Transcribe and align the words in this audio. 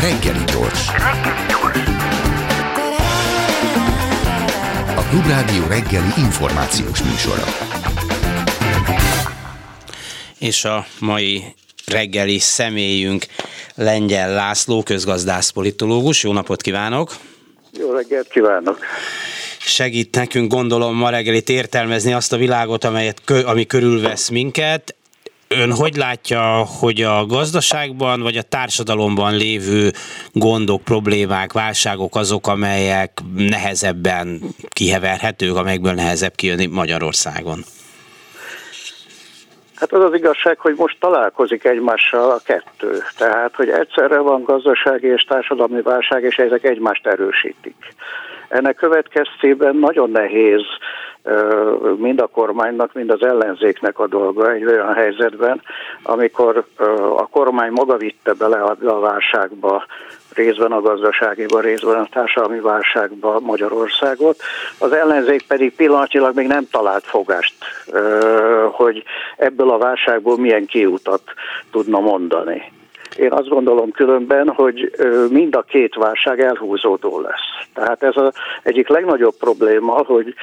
Reggeli 0.00 0.44
gyors. 0.44 0.88
A 4.96 5.02
Klubrádió 5.10 5.66
reggeli 5.68 6.12
információs 6.16 7.02
műsora. 7.02 7.44
És 10.38 10.64
a 10.64 10.86
mai 10.98 11.44
reggeli 11.86 12.38
személyünk 12.38 13.26
Lengyel 13.74 14.34
László, 14.34 14.82
közgazdász 14.82 15.50
politológus. 15.50 16.22
Jó 16.22 16.32
napot 16.32 16.62
kívánok! 16.62 17.16
Jó 17.72 17.92
reggelt 17.92 18.28
kívánok! 18.28 18.78
Segít 19.58 20.14
nekünk, 20.14 20.50
gondolom, 20.52 20.96
ma 20.96 21.10
reggelit 21.10 21.48
értelmezni 21.48 22.12
azt 22.12 22.32
a 22.32 22.36
világot, 22.36 22.84
amelyet, 22.84 23.22
ami 23.44 23.66
körülvesz 23.66 24.28
minket. 24.28 24.94
Ön 25.60 25.72
hogy 25.72 25.96
látja, 25.96 26.40
hogy 26.80 27.00
a 27.00 27.26
gazdaságban 27.26 28.20
vagy 28.20 28.36
a 28.36 28.42
társadalomban 28.42 29.36
lévő 29.36 29.90
gondok, 30.32 30.82
problémák, 30.82 31.52
válságok 31.52 32.16
azok, 32.16 32.46
amelyek 32.46 33.10
nehezebben 33.36 34.40
kiheverhetők, 34.68 35.56
amelyekből 35.56 35.92
nehezebb 35.92 36.34
kijönni 36.34 36.66
Magyarországon? 36.66 37.58
Hát 39.74 39.92
az 39.92 40.04
az 40.04 40.14
igazság, 40.14 40.58
hogy 40.58 40.74
most 40.76 40.96
találkozik 41.00 41.64
egymással 41.64 42.30
a 42.30 42.40
kettő. 42.44 43.02
Tehát, 43.16 43.54
hogy 43.54 43.68
egyszerre 43.68 44.18
van 44.18 44.42
gazdasági 44.42 45.06
és 45.06 45.22
társadalmi 45.22 45.82
válság, 45.82 46.22
és 46.22 46.36
ezek 46.36 46.64
egymást 46.64 47.06
erősítik. 47.06 47.76
Ennek 48.48 48.74
következtében 48.74 49.76
nagyon 49.76 50.10
nehéz 50.10 50.62
mind 51.96 52.20
a 52.20 52.26
kormánynak, 52.26 52.92
mind 52.92 53.10
az 53.10 53.22
ellenzéknek 53.22 53.98
a 53.98 54.06
dolga 54.06 54.52
egy 54.52 54.64
olyan 54.64 54.94
helyzetben, 54.94 55.62
amikor 56.02 56.64
a 57.16 57.26
kormány 57.26 57.70
maga 57.70 57.96
vitte 57.96 58.32
bele 58.32 58.60
a 58.62 58.98
válságba 59.00 59.86
részben 60.34 60.72
a 60.72 60.80
gazdaságiba, 60.80 61.60
részben 61.60 62.00
a 62.00 62.08
társadalmi 62.10 62.60
válságba 62.60 63.40
Magyarországot. 63.40 64.36
Az 64.78 64.92
ellenzék 64.92 65.46
pedig 65.46 65.74
pillanatilag 65.74 66.34
még 66.34 66.46
nem 66.46 66.68
talált 66.70 67.04
fogást, 67.04 67.54
hogy 68.70 69.02
ebből 69.36 69.70
a 69.70 69.78
válságból 69.78 70.38
milyen 70.38 70.66
kiutat 70.66 71.22
tudna 71.70 72.00
mondani. 72.00 72.72
Én 73.16 73.32
azt 73.32 73.48
gondolom 73.48 73.90
különben, 73.90 74.48
hogy 74.48 74.90
mind 75.30 75.54
a 75.54 75.62
két 75.62 75.94
válság 75.94 76.40
elhúzódó 76.40 77.20
lesz. 77.20 77.66
Tehát 77.74 78.02
ez 78.02 78.16
az 78.16 78.34
egyik 78.62 78.88
legnagyobb 78.88 79.36
probléma, 79.36 79.92
hogy 79.92 80.34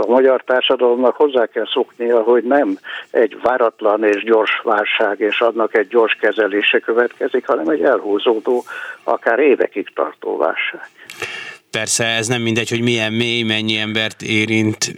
a 0.00 0.06
magyar 0.06 0.42
társadalomnak 0.42 1.16
hozzá 1.16 1.46
kell 1.46 1.66
szoknia, 1.72 2.22
hogy 2.22 2.44
nem 2.44 2.78
egy 3.10 3.36
váratlan 3.42 4.04
és 4.04 4.24
gyors 4.24 4.60
válság, 4.64 5.20
és 5.20 5.40
annak 5.40 5.76
egy 5.76 5.88
gyors 5.88 6.14
kezelése 6.20 6.78
következik, 6.78 7.46
hanem 7.46 7.68
egy 7.68 7.82
elhúzódó, 7.82 8.64
akár 9.04 9.38
évekig 9.38 9.92
tartó 9.94 10.36
válság 10.36 10.88
persze 11.70 12.04
ez 12.04 12.26
nem 12.26 12.42
mindegy, 12.42 12.68
hogy 12.68 12.80
milyen 12.80 13.12
mély, 13.12 13.42
mennyi 13.42 13.76
embert 13.76 14.22
érint, 14.22 14.94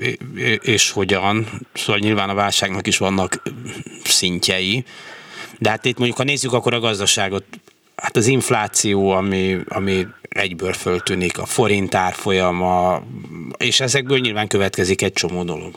és 0.61 0.91
hogyan. 0.91 1.47
Szóval 1.73 1.99
nyilván 1.99 2.29
a 2.29 2.35
válságnak 2.35 2.87
is 2.87 2.99
vannak 2.99 3.43
szintjei. 4.05 4.85
De 5.59 5.71
hát 5.71 5.85
itt 5.85 5.97
mondjuk, 5.97 6.19
ha 6.19 6.25
nézzük 6.25 6.53
akkor 6.53 6.75
a 6.75 6.81
gazdaságot, 6.81 7.45
hát 7.97 8.17
az 8.17 8.27
infláció, 8.27 9.11
ami, 9.11 9.59
ami 9.69 10.07
egyből 10.29 10.73
föltűnik, 10.73 11.39
a 11.39 11.47
forint 11.47 11.95
árfolyama, 11.95 13.03
és 13.57 13.81
ezekből 13.81 14.19
nyilván 14.19 14.49
következik 14.49 15.03
egy 15.03 15.13
csomó 15.13 15.43
dolog. 15.43 15.75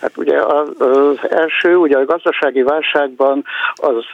Hát 0.00 0.16
ugye 0.16 0.40
az 0.40 1.18
első, 1.28 1.76
ugye 1.76 1.96
a 1.98 2.04
gazdasági 2.04 2.62
válságban 2.62 3.44
az, 3.74 4.04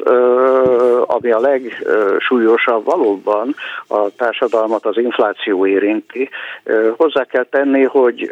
ami 1.06 1.30
a 1.30 1.40
legsúlyosabb 1.40 2.84
valóban 2.84 3.54
a 3.86 4.14
társadalmat 4.16 4.86
az 4.86 4.96
infláció 4.96 5.66
érinti. 5.66 6.28
Hozzá 6.96 7.24
kell 7.24 7.44
tenni, 7.44 7.82
hogy 7.82 8.30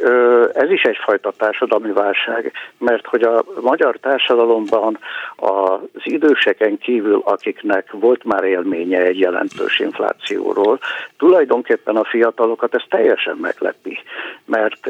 ez 0.54 0.70
is 0.70 0.82
egyfajta 0.82 1.32
társadalmi 1.36 1.92
válság, 1.92 2.52
mert 2.78 3.06
hogy 3.06 3.22
a 3.22 3.44
magyar 3.60 3.96
társadalomban 4.00 4.98
az 5.36 6.02
időseken 6.02 6.78
kívül, 6.78 7.22
akiknek 7.24 7.90
volt 7.92 8.24
már 8.24 8.44
élménye 8.44 9.00
egy 9.00 9.18
jelentős 9.18 9.78
inflációról, 9.78 10.78
tulajdonképpen 11.18 11.96
a 11.96 12.04
fiatalokat 12.04 12.74
ez 12.74 12.82
teljesen 12.88 13.36
meglepi, 13.40 13.98
mert 14.44 14.88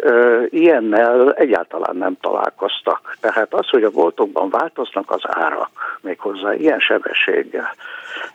ilyennel 0.50 1.32
egyáltalán 1.32 1.96
nem 1.96 2.16
találkoznak 2.20 2.49
találkoztak. 2.50 3.16
Tehát 3.20 3.54
az, 3.54 3.68
hogy 3.68 3.82
a 3.82 3.90
boltokban 3.90 4.50
változnak 4.50 5.10
az 5.10 5.20
árak, 5.22 5.98
méghozzá 6.00 6.54
ilyen 6.54 6.78
sebességgel, 6.78 7.74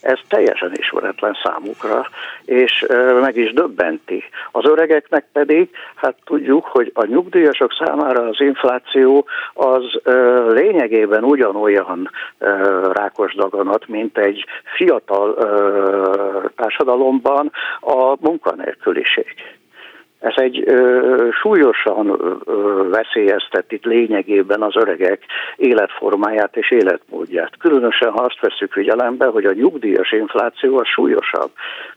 ez 0.01 0.19
teljesen 0.27 0.71
ismeretlen 0.75 1.37
számukra, 1.43 2.09
és 2.45 2.85
meg 3.21 3.37
is 3.37 3.53
döbbenti. 3.53 4.23
Az 4.51 4.65
öregeknek 4.65 5.25
pedig, 5.33 5.69
hát 5.95 6.15
tudjuk, 6.25 6.65
hogy 6.65 6.91
a 6.93 7.05
nyugdíjasok 7.05 7.71
számára 7.73 8.21
az 8.27 8.39
infláció 8.39 9.25
az 9.53 9.83
lényegében 10.49 11.23
ugyanolyan 11.23 12.09
rákos 12.91 13.35
daganat, 13.35 13.87
mint 13.87 14.17
egy 14.17 14.45
fiatal 14.75 15.35
társadalomban 16.55 17.51
a 17.79 18.15
munkanélküliség. 18.19 19.35
Ez 20.19 20.33
egy 20.35 20.63
ö, 20.65 21.27
súlyosan 21.41 22.07
ö, 22.09 22.89
veszélyezteti 22.89 23.79
lényegében 23.83 24.61
az 24.61 24.75
öregek 24.75 25.23
életformáját 25.55 26.57
és 26.57 26.71
életmódját. 26.71 27.57
Különösen, 27.59 28.11
ha 28.11 28.23
azt 28.23 28.39
veszük 28.39 28.71
figyelembe, 28.71 29.25
hogy 29.25 29.45
a 29.45 29.53
nyugdíjas 29.53 30.11
infláció 30.11 30.77
a 30.77 30.85
súlyosabb, 30.85 31.51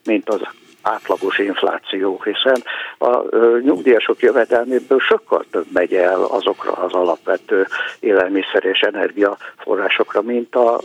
mint 0.04 0.28
az 0.28 0.40
átlagos 0.88 1.38
infláció, 1.38 2.22
hiszen 2.24 2.62
a 2.98 3.36
nyugdíjasok 3.62 4.20
jövedelméből 4.20 4.98
sokkal 4.98 5.44
több 5.50 5.66
megy 5.72 5.94
el 5.94 6.22
azokra 6.22 6.72
az 6.72 6.92
alapvető 6.92 7.66
élelmiszer 8.00 8.64
és 8.64 8.80
energiaforrásokra, 8.80 10.22
mint 10.22 10.54
a 10.54 10.80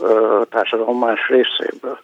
társadalom 0.49 0.99
más 0.99 1.27
részéből. 1.27 1.99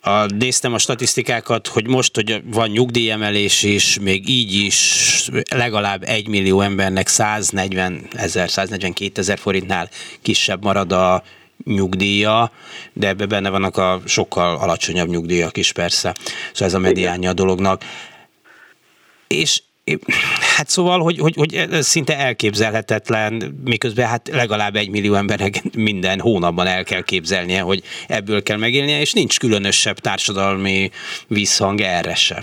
A, 0.00 0.26
néztem 0.38 0.74
a 0.74 0.78
statisztikákat, 0.78 1.66
hogy 1.66 1.88
most, 1.88 2.14
hogy 2.14 2.42
van 2.54 2.68
nyugdíjemelés 2.68 3.62
is, 3.62 3.98
még 4.00 4.28
így 4.28 4.54
is 4.54 5.30
legalább 5.54 6.02
egy 6.04 6.28
millió 6.28 6.60
embernek 6.60 7.06
140 7.06 8.00
ezer, 8.12 8.48
142 8.48 9.20
ezer 9.20 9.38
forintnál 9.38 9.88
kisebb 10.22 10.64
marad 10.64 10.92
a 10.92 11.22
nyugdíja, 11.64 12.50
de 12.92 13.08
ebbe 13.08 13.26
benne 13.26 13.50
vannak 13.50 13.76
a 13.76 14.00
sokkal 14.04 14.56
alacsonyabb 14.56 15.08
nyugdíjak 15.08 15.56
is 15.56 15.72
persze. 15.72 16.14
Szóval 16.52 16.68
ez 16.68 16.74
a 16.74 16.78
mediánja 16.78 17.30
a 17.30 17.34
dolognak. 17.34 17.82
És 19.26 19.62
Hát 20.56 20.68
szóval, 20.68 21.00
hogy, 21.00 21.18
hogy, 21.18 21.34
hogy 21.36 21.54
ez 21.54 21.86
szinte 21.86 22.18
elképzelhetetlen, 22.18 23.60
miközben 23.64 24.06
hát 24.06 24.28
legalább 24.32 24.74
egy 24.74 24.90
millió 24.90 25.14
embernek 25.14 25.54
minden 25.76 26.20
hónapban 26.20 26.66
el 26.66 26.84
kell 26.84 27.02
képzelnie, 27.02 27.60
hogy 27.60 27.82
ebből 28.08 28.42
kell 28.42 28.56
megélnie, 28.56 29.00
és 29.00 29.12
nincs 29.12 29.38
különösebb 29.38 29.96
társadalmi 29.96 30.90
visszhang 31.28 31.80
erre 31.80 32.14
se. 32.14 32.42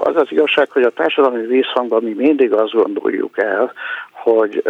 Az 0.00 0.16
az 0.16 0.26
igazság, 0.28 0.70
hogy 0.70 0.82
a 0.82 0.90
társadalmi 0.90 1.46
visszhangban 1.46 2.02
mi 2.02 2.12
mindig 2.12 2.52
azt 2.52 2.72
gondoljuk 2.72 3.38
el, 3.38 3.72
hogy 4.12 4.62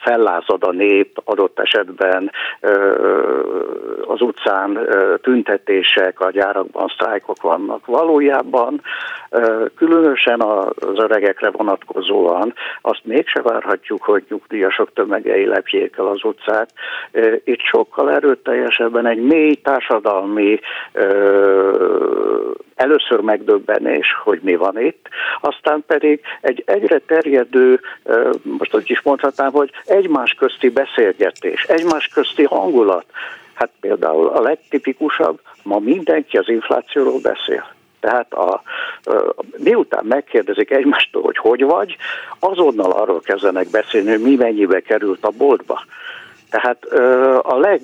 fellázad 0.00 0.62
a 0.64 0.70
nép 0.70 1.20
adott 1.24 1.60
esetben 1.60 2.30
az 4.06 4.20
utcán 4.20 4.78
tüntetések, 5.22 6.20
a 6.20 6.30
gyárakban 6.30 6.88
sztrájkok 6.88 7.42
vannak. 7.42 7.86
Valójában 7.86 8.80
különösen 9.76 10.40
az 10.40 10.98
öregekre 10.98 11.50
vonatkozóan 11.50 12.54
azt 12.80 13.04
mégse 13.04 13.42
várhatjuk, 13.42 14.02
hogy 14.02 14.24
nyugdíjasok 14.28 14.92
tömegei 14.92 15.46
lepjék 15.46 15.96
el 15.96 16.06
az 16.06 16.24
utcát. 16.24 16.70
Itt 17.44 17.60
sokkal 17.60 18.12
erőteljesebben 18.12 19.06
egy 19.06 19.22
mély 19.22 19.54
társadalmi 19.54 20.60
először 22.78 23.20
megdöbbenés, 23.20 24.06
hogy 24.24 24.40
mi 24.42 24.56
van 24.56 24.80
itt, 24.80 25.08
aztán 25.40 25.84
pedig 25.86 26.20
egy 26.40 26.62
egyre 26.66 26.98
terjedő, 26.98 27.80
most 28.42 28.74
úgy 28.74 28.90
is 28.90 29.02
mondhatnám, 29.02 29.52
hogy 29.52 29.70
egymás 29.84 30.32
közti 30.32 30.68
beszélgetés, 30.68 31.62
egymás 31.62 32.06
közti 32.06 32.44
hangulat. 32.44 33.04
Hát 33.54 33.70
például 33.80 34.28
a 34.28 34.40
legtipikusabb, 34.40 35.40
ma 35.62 35.78
mindenki 35.78 36.36
az 36.36 36.48
inflációról 36.48 37.20
beszél. 37.22 37.76
Tehát 38.00 38.32
a, 38.32 38.62
miután 39.56 40.04
megkérdezik 40.04 40.70
egymástól, 40.70 41.22
hogy 41.22 41.36
hogy 41.36 41.62
vagy, 41.62 41.96
azonnal 42.38 42.90
arról 42.90 43.20
kezdenek 43.20 43.70
beszélni, 43.70 44.10
hogy 44.10 44.22
mi 44.22 44.34
mennyibe 44.34 44.80
került 44.80 45.24
a 45.24 45.30
boltba. 45.36 45.84
Tehát 46.50 46.84
a, 47.42 47.58
leg, 47.58 47.80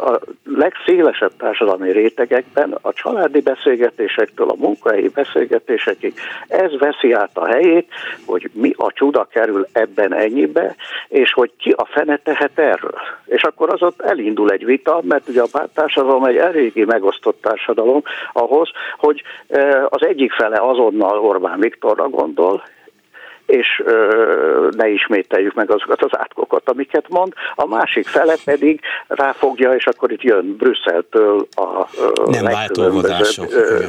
a 0.00 0.20
legszélesebb 0.44 1.32
társadalmi 1.36 1.92
rétegekben 1.92 2.78
a 2.80 2.92
családi 2.92 3.40
beszélgetésektől 3.40 4.48
a 4.48 4.56
munkahelyi 4.58 5.08
beszélgetésekig 5.08 6.14
ez 6.48 6.78
veszi 6.78 7.12
át 7.12 7.30
a 7.34 7.46
helyét, 7.46 7.88
hogy 8.26 8.50
mi 8.52 8.72
a 8.76 8.92
csuda 8.92 9.24
kerül 9.24 9.66
ebben 9.72 10.14
ennyibe, 10.14 10.74
és 11.08 11.32
hogy 11.32 11.50
ki 11.58 11.70
a 11.70 11.84
fene 11.84 12.16
tehet 12.16 12.58
erről. 12.58 12.94
És 13.26 13.42
akkor 13.42 13.72
az 13.72 13.82
ott 13.82 14.00
elindul 14.00 14.50
egy 14.50 14.64
vita, 14.64 15.00
mert 15.02 15.28
ugye 15.28 15.42
a 15.52 15.68
társadalom 15.74 16.24
egy 16.24 16.36
eléggé 16.36 16.84
megosztott 16.84 17.40
társadalom 17.40 18.02
ahhoz, 18.32 18.70
hogy 18.96 19.22
az 19.88 20.06
egyik 20.06 20.32
fele 20.32 20.56
azonnal 20.60 21.18
Orbán 21.18 21.60
Viktorra 21.60 22.08
gondol, 22.08 22.62
és 23.46 23.82
ö, 23.84 24.68
ne 24.76 24.88
ismételjük 24.88 25.54
meg 25.54 25.70
azokat 25.70 26.02
az 26.02 26.18
átkokat, 26.18 26.68
amiket 26.68 27.08
mond. 27.08 27.32
A 27.54 27.66
másik 27.66 28.06
fele 28.06 28.34
pedig 28.44 28.80
ráfogja, 29.06 29.74
és 29.74 29.86
akkor 29.86 30.12
itt 30.12 30.22
jön 30.22 30.56
Brüsszeltől 30.56 31.46
a 31.54 31.88
ö, 31.98 32.30
nem 32.30 32.44
váltóvodások. 32.44 33.46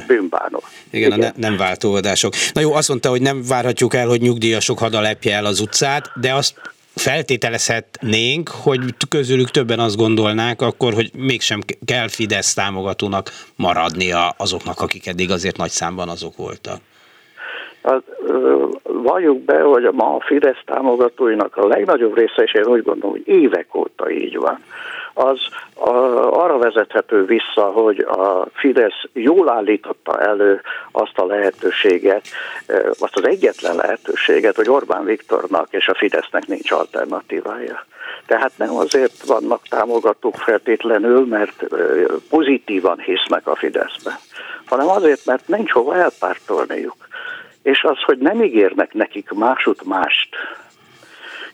bűnbánok. 0.07 0.63
Igen, 0.91 1.11
Igen. 1.11 1.11
A 1.11 1.31
ne, 1.35 1.47
nem 1.47 1.57
váltóvodások. 1.57 2.33
Na 2.53 2.61
jó, 2.61 2.73
azt 2.73 2.89
mondta, 2.89 3.09
hogy 3.09 3.21
nem 3.21 3.41
várhatjuk 3.47 3.93
el, 3.93 4.07
hogy 4.07 4.21
nyugdíjasok 4.21 4.79
hada 4.79 5.01
lepje 5.01 5.35
el 5.35 5.45
az 5.45 5.59
utcát, 5.59 6.11
de 6.15 6.33
azt 6.33 6.73
feltételezhetnénk, 6.95 8.49
hogy 8.49 8.79
közülük 9.09 9.49
többen 9.49 9.79
azt 9.79 9.95
gondolnák 9.95 10.61
akkor, 10.61 10.93
hogy 10.93 11.11
mégsem 11.17 11.59
kell 11.85 12.07
Fidesz 12.07 12.53
támogatónak 12.53 13.29
maradnia 13.55 14.29
azoknak, 14.37 14.79
akik 14.79 15.07
eddig 15.07 15.31
azért 15.31 15.57
nagy 15.57 15.69
számban 15.69 16.09
azok 16.09 16.37
voltak. 16.37 16.79
Az, 17.81 18.01
valljuk 19.05 19.39
be, 19.39 19.61
hogy 19.61 19.89
ma 19.91 20.15
a 20.15 20.19
Fidesz 20.19 20.61
támogatóinak 20.65 21.57
a 21.57 21.67
legnagyobb 21.67 22.17
része, 22.17 22.43
és 22.43 22.53
én 22.53 22.65
úgy 22.65 22.83
gondolom, 22.83 23.11
hogy 23.11 23.27
évek 23.27 23.75
óta 23.75 24.11
így 24.11 24.37
van, 24.37 24.59
az 25.17 25.39
a, 25.73 25.89
arra 26.43 26.57
vezethető 26.57 27.25
vissza, 27.25 27.63
hogy 27.63 27.99
a 27.99 28.45
Fidesz 28.53 29.03
jól 29.13 29.49
állította 29.49 30.19
elő 30.19 30.61
azt 30.91 31.17
a 31.17 31.25
lehetőséget, 31.25 32.21
azt 32.99 33.15
az 33.15 33.27
egyetlen 33.27 33.75
lehetőséget, 33.75 34.55
hogy 34.55 34.69
Orbán 34.69 35.03
Viktornak 35.03 35.67
és 35.69 35.87
a 35.87 35.95
Fidesznek 35.95 36.47
nincs 36.47 36.71
alternatívája. 36.71 37.85
Tehát 38.25 38.51
nem 38.55 38.75
azért 38.75 39.25
vannak 39.25 39.67
támogatók 39.69 40.35
feltétlenül, 40.35 41.25
mert 41.25 41.65
pozitívan 42.29 42.99
hisznek 42.99 43.47
a 43.47 43.55
Fideszbe, 43.55 44.19
hanem 44.65 44.87
azért, 44.87 45.25
mert 45.25 45.47
nincs 45.47 45.71
hova 45.71 45.95
elpártolniuk 45.95 47.05
és 47.65 47.83
az, 47.83 48.01
hogy 48.05 48.17
nem 48.17 48.43
ígérnek 48.43 48.93
nekik 48.93 49.31
másút 49.31 49.83
mást. 49.83 50.35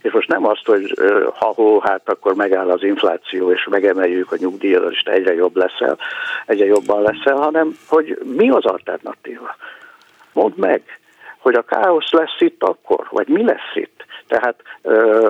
És 0.01 0.11
most 0.11 0.27
nem 0.27 0.45
azt, 0.45 0.65
hogy 0.65 0.93
ha 1.33 1.45
hó, 1.45 1.79
hát 1.79 2.09
akkor 2.09 2.35
megáll 2.35 2.69
az 2.69 2.83
infláció, 2.83 3.51
és 3.51 3.67
megemeljük 3.69 4.31
a 4.31 4.35
nyugdíjat, 4.39 4.91
és 4.91 5.01
egyre 5.03 5.33
jobb 5.33 5.55
leszel, 5.55 5.97
egyre 6.45 6.65
jobban 6.65 7.01
leszel, 7.01 7.35
hanem 7.35 7.77
hogy 7.87 8.17
mi 8.23 8.49
az 8.49 8.65
alternatíva. 8.65 9.55
Mondd 10.33 10.53
meg, 10.55 10.81
hogy 11.37 11.55
a 11.55 11.61
káosz 11.61 12.11
lesz 12.11 12.39
itt 12.39 12.63
akkor, 12.63 13.07
vagy 13.09 13.27
mi 13.27 13.43
lesz 13.43 13.71
itt. 13.73 14.05
Tehát 14.27 14.55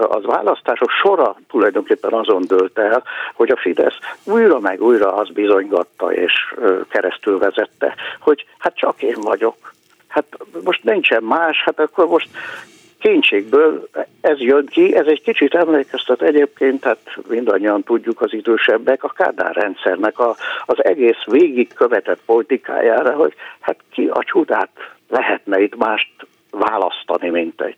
az 0.09 0.25
választások 0.25 0.89
sora 0.89 1.35
tulajdonképpen 1.49 2.13
azon 2.13 2.41
dőlt 2.47 2.77
el, 2.77 3.03
hogy 3.33 3.49
a 3.49 3.57
Fidesz 3.57 3.97
újra 4.23 4.59
meg 4.59 4.81
újra 4.81 5.13
azt 5.15 5.33
bizonygatta 5.33 6.13
és 6.13 6.55
keresztül 6.89 7.37
vezette, 7.37 7.95
hogy 8.19 8.45
hát 8.57 8.75
csak 8.75 9.01
én 9.01 9.17
vagyok, 9.21 9.73
hát 10.11 10.25
most 10.63 10.83
nincsen 10.83 11.23
más, 11.23 11.63
hát 11.63 11.79
akkor 11.79 12.07
most 12.07 12.29
kénységből 12.99 13.89
ez 14.21 14.39
jön 14.39 14.65
ki, 14.65 14.95
ez 14.95 15.05
egy 15.05 15.21
kicsit 15.21 15.53
emlékeztet 15.53 16.21
egyébként, 16.21 16.83
hát 16.83 17.17
mindannyian 17.27 17.83
tudjuk 17.83 18.21
az 18.21 18.33
idősebbek, 18.33 19.03
a 19.03 19.09
Kádár 19.09 19.55
rendszernek 19.55 20.19
a, 20.19 20.35
az 20.65 20.83
egész 20.83 21.23
végig 21.25 21.73
követett 21.73 22.19
politikájára, 22.25 23.13
hogy 23.13 23.33
hát 23.59 23.77
ki 23.91 24.07
a 24.07 24.23
csodát 24.23 24.69
lehetne 25.09 25.61
itt 25.61 25.75
mást 25.75 26.11
választani, 26.51 27.29
mint 27.29 27.61
egy. 27.61 27.77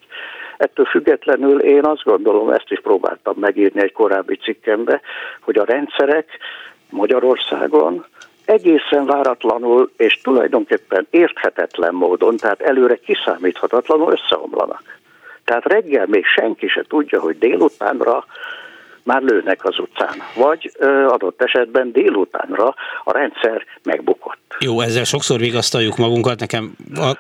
Ettől 0.57 0.85
függetlenül 0.85 1.59
én 1.59 1.85
azt 1.85 2.03
gondolom, 2.03 2.49
ezt 2.49 2.71
is 2.71 2.79
próbáltam 2.81 3.35
megírni 3.39 3.81
egy 3.81 3.91
korábbi 3.91 4.35
cikkembe, 4.35 5.01
hogy 5.41 5.57
a 5.57 5.65
rendszerek 5.65 6.29
Magyarországon 6.89 8.05
egészen 8.45 9.05
váratlanul 9.05 9.91
és 9.97 10.19
tulajdonképpen 10.21 11.07
érthetetlen 11.09 11.93
módon, 11.93 12.37
tehát 12.37 12.61
előre 12.61 12.95
kiszámíthatatlanul 12.95 14.11
összeomlanak. 14.11 14.83
Tehát 15.45 15.65
reggel 15.65 16.05
még 16.05 16.25
senki 16.25 16.67
se 16.67 16.83
tudja, 16.87 17.19
hogy 17.19 17.37
délutánra 17.37 18.25
már 19.03 19.21
lőnek 19.21 19.65
az 19.65 19.79
utcán, 19.79 20.17
vagy 20.35 20.71
adott 21.07 21.41
esetben 21.41 21.91
délutánra 21.91 22.75
a 23.03 23.11
rendszer 23.11 23.65
megbukott. 23.83 24.41
Jó, 24.59 24.81
ezzel 24.81 25.03
sokszor 25.03 25.39
vigasztaljuk 25.39 25.97
magunkat. 25.97 26.39
Nekem 26.39 26.75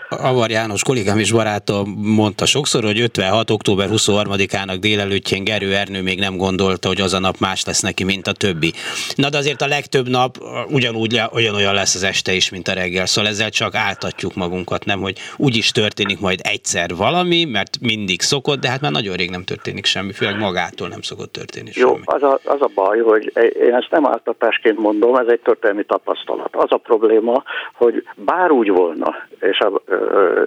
Avar 0.09 0.49
János 0.49 0.83
kollégám 0.83 1.19
és 1.19 1.31
barátom 1.31 1.89
mondta 1.97 2.45
sokszor, 2.45 2.83
hogy 2.83 2.99
56. 2.99 3.49
október 3.49 3.87
23-ának 3.91 4.77
délelőttjén 4.79 5.43
Gerő 5.43 5.75
Ernő 5.75 6.01
még 6.01 6.19
nem 6.19 6.37
gondolta, 6.37 6.87
hogy 6.87 7.01
az 7.01 7.13
a 7.13 7.19
nap 7.19 7.35
más 7.39 7.65
lesz 7.65 7.81
neki, 7.81 8.03
mint 8.03 8.27
a 8.27 8.31
többi. 8.31 8.73
Na 9.15 9.29
de 9.29 9.37
azért 9.37 9.61
a 9.61 9.67
legtöbb 9.67 10.09
nap 10.09 10.37
ugyanúgy 10.69 11.21
olyan 11.31 11.73
lesz 11.73 11.95
az 11.95 12.03
este 12.03 12.33
is, 12.33 12.49
mint 12.49 12.67
a 12.67 12.73
reggel. 12.73 13.05
Szóval 13.05 13.29
ezzel 13.29 13.49
csak 13.49 13.75
áltatjuk 13.75 14.35
magunkat, 14.35 14.85
nem, 14.85 14.99
hogy 14.99 15.17
úgy 15.37 15.55
is 15.55 15.71
történik 15.71 16.19
majd 16.19 16.39
egyszer 16.43 16.95
valami, 16.95 17.43
mert 17.43 17.77
mindig 17.79 18.21
szokott, 18.21 18.59
de 18.59 18.69
hát 18.69 18.81
már 18.81 18.91
nagyon 18.91 19.15
rég 19.15 19.29
nem 19.29 19.43
történik 19.43 19.85
semmi, 19.85 20.11
főleg 20.11 20.37
magától 20.37 20.87
nem 20.87 21.01
szokott 21.01 21.31
történni 21.31 21.71
Jó, 21.75 21.87
semmi. 21.87 22.01
az 22.05 22.23
a, 22.23 22.39
az 22.43 22.61
a 22.61 22.69
baj, 22.75 22.99
hogy 22.99 23.31
én 23.59 23.73
ezt 23.73 23.91
nem 23.91 24.05
áltatásként 24.05 24.77
mondom, 24.77 25.15
ez 25.15 25.27
egy 25.27 25.39
történelmi 25.39 25.83
tapasztalat. 25.83 26.55
Az 26.55 26.71
a 26.71 26.77
probléma, 26.77 27.13
probléma, 27.23 27.43
hogy 27.73 28.03
bár 28.15 28.51
úgy 28.51 28.69
volna, 28.69 29.15
és, 29.39 29.59
a, 29.59 29.81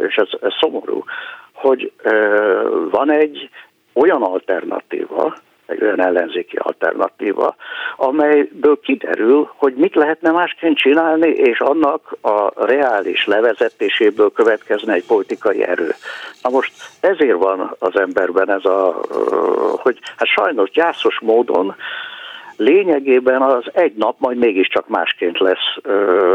és 0.09 0.15
ez, 0.15 0.29
ez 0.41 0.53
szomorú, 0.61 1.05
hogy 1.53 1.93
van 2.91 3.11
egy 3.11 3.51
olyan 3.93 4.23
alternatíva, 4.23 5.37
egy 5.67 5.83
olyan 5.83 6.01
ellenzéki 6.01 6.57
alternatíva, 6.57 7.57
amelyből 7.97 8.81
kiderül, 8.81 9.51
hogy 9.57 9.75
mit 9.75 9.95
lehetne 9.95 10.31
másként 10.31 10.79
csinálni, 10.79 11.29
és 11.29 11.61
annak 11.61 12.17
a 12.21 12.65
reális 12.67 13.27
levezetéséből 13.27 14.33
következne 14.33 14.93
egy 14.93 15.07
politikai 15.07 15.63
erő. 15.63 15.95
Na 16.43 16.51
most 16.51 16.73
ezért 17.01 17.39
van 17.39 17.77
az 17.79 17.99
emberben 17.99 18.51
ez 18.51 18.65
a, 18.65 19.01
hogy 19.77 19.99
hát 20.17 20.29
sajnos 20.29 20.71
gyászos 20.71 21.21
módon 21.21 21.75
lényegében 22.57 23.43
az 23.43 23.65
egy 23.73 23.95
nap 23.95 24.17
majd 24.19 24.39
mégiscsak 24.39 24.89
másként 24.89 25.39
lesz 25.39 25.77
ö, 25.83 25.93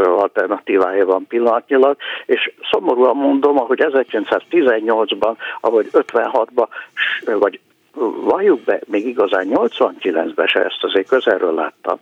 alternatívája 0.08 1.06
van 1.06 1.26
pillanatnyilag, 1.26 1.96
és 2.26 2.52
szomorúan 2.70 3.16
mondom, 3.16 3.58
ahogy 3.58 3.78
1918-ban, 3.82 5.34
ahogy 5.60 5.88
56-ban, 5.92 6.66
vagy 7.24 7.60
valljuk 8.24 8.60
be, 8.60 8.80
még 8.86 9.06
igazán 9.06 9.46
89-ben 9.50 10.46
se 10.46 10.64
ezt 10.64 10.84
azért 10.84 11.08
közelről 11.08 11.54
láttam, 11.54 11.98